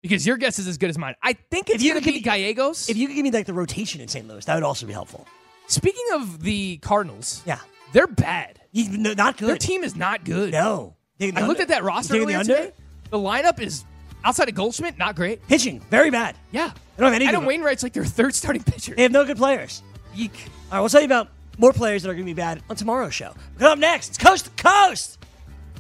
Because 0.02 0.28
your 0.28 0.36
guess 0.36 0.60
is 0.60 0.68
as 0.68 0.78
good 0.78 0.90
as 0.90 0.98
mine. 0.98 1.16
I 1.24 1.32
think 1.34 1.70
it's 1.70 1.76
If 1.78 1.82
you 1.82 1.92
going 1.94 2.04
to 2.04 2.06
could 2.10 2.14
be 2.16 2.20
give 2.20 2.26
Gallegos. 2.26 2.90
If 2.90 2.98
you 2.98 3.08
could 3.08 3.16
give 3.16 3.24
me 3.24 3.32
like 3.32 3.46
the 3.46 3.54
rotation 3.54 4.02
in 4.02 4.10
St. 4.10 4.28
Louis, 4.28 4.44
that 4.44 4.56
would 4.56 4.64
also 4.64 4.86
be 4.86 4.92
helpful. 4.92 5.26
Speaking 5.68 6.04
of 6.14 6.44
the 6.44 6.76
Cardinals, 6.80 7.42
Yeah, 7.46 7.60
they're 7.94 8.08
bad. 8.08 8.60
You- 8.74 8.98
no, 8.98 9.14
not 9.14 9.38
good. 9.38 9.48
Their 9.48 9.58
team 9.58 9.82
is 9.86 9.96
not 9.96 10.26
good. 10.26 10.52
No, 10.52 10.98
Taking 11.20 11.36
the 11.36 11.42
I 11.42 11.48
looked 11.48 11.62
at 11.62 11.70
that 11.70 11.84
roster 11.84 12.16
Taking 12.16 12.28
the 12.28 12.44
today. 12.44 12.72
The 13.12 13.18
lineup 13.18 13.62
is 13.62 13.86
outside 14.24 14.50
of 14.50 14.56
Goldschmidt, 14.56 14.98
not 14.98 15.16
great. 15.16 15.46
Pitching 15.48 15.80
very 15.90 16.10
bad. 16.10 16.36
Yeah, 16.52 16.70
They 16.98 17.02
don't 17.04 17.12
have 17.12 17.22
any. 17.22 17.28
Adam 17.28 17.46
Wainwright's 17.46 17.84
like 17.84 17.94
their 17.94 18.06
third 18.06 18.34
starting 18.36 18.64
pitcher. 18.64 18.96
They 18.96 19.04
have 19.04 19.12
no 19.12 19.26
good 19.26 19.38
players. 19.38 19.82
Eek. 20.16 20.32
All 20.72 20.78
right, 20.78 20.80
we'll 20.82 20.90
tell 20.90 21.02
you 21.02 21.06
about 21.08 21.30
more 21.58 21.74
players 21.74 22.04
that 22.04 22.10
are 22.10 22.14
going 22.14 22.26
to 22.26 22.30
be 22.30 22.34
bad 22.34 22.62
on 22.70 22.76
tomorrow's 22.76 23.14
show. 23.14 23.34
Coming 23.58 23.72
up 23.74 23.80
next, 23.80 24.10
it's 24.10 24.18
Coast 24.18 24.46
to 24.46 24.64
Coast. 24.64 25.18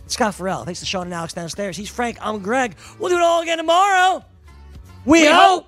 It's 0.05 0.15
Scott 0.15 0.35
Ferrall. 0.35 0.65
Thanks 0.65 0.79
to 0.81 0.85
Sean 0.85 1.03
and 1.03 1.13
Alex 1.13 1.33
downstairs. 1.33 1.77
He's 1.77 1.89
Frank. 1.89 2.17
I'm 2.21 2.39
Greg. 2.39 2.75
We'll 2.99 3.09
do 3.09 3.15
it 3.17 3.21
all 3.21 3.41
again 3.41 3.57
tomorrow. 3.57 4.23
We, 5.05 5.21
We 5.21 5.27
hope. 5.27 5.67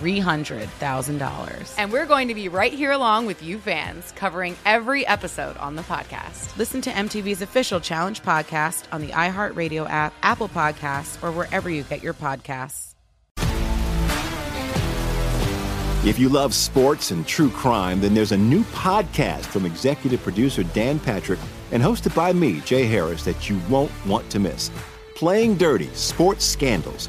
$300,000. 0.00 1.74
And 1.78 1.92
we're 1.92 2.06
going 2.06 2.28
to 2.28 2.34
be 2.34 2.48
right 2.48 2.72
here 2.72 2.92
along 2.92 3.26
with 3.26 3.42
you 3.42 3.58
fans, 3.58 4.12
covering 4.12 4.56
every 4.64 5.06
episode 5.06 5.56
on 5.56 5.76
the 5.76 5.82
podcast. 5.82 6.56
Listen 6.56 6.80
to 6.82 6.90
MTV's 6.90 7.42
official 7.42 7.80
Challenge 7.80 8.22
podcast 8.22 8.84
on 8.92 9.00
the 9.00 9.08
iHeartRadio 9.08 9.88
app, 9.88 10.12
Apple 10.22 10.48
Podcasts, 10.48 11.22
or 11.22 11.32
wherever 11.32 11.68
you 11.68 11.82
get 11.82 12.02
your 12.02 12.14
podcasts. 12.14 12.94
If 16.04 16.16
you 16.16 16.28
love 16.28 16.54
sports 16.54 17.10
and 17.10 17.26
true 17.26 17.50
crime, 17.50 18.00
then 18.00 18.14
there's 18.14 18.30
a 18.30 18.36
new 18.36 18.62
podcast 18.64 19.46
from 19.46 19.66
executive 19.66 20.22
producer 20.22 20.62
Dan 20.62 21.00
Patrick 21.00 21.40
and 21.72 21.82
hosted 21.82 22.14
by 22.14 22.32
me, 22.32 22.60
Jay 22.60 22.86
Harris, 22.86 23.24
that 23.24 23.50
you 23.50 23.60
won't 23.68 23.90
want 24.06 24.30
to 24.30 24.38
miss. 24.38 24.70
Playing 25.16 25.56
Dirty 25.56 25.88
Sports 25.94 26.44
Scandals. 26.44 27.08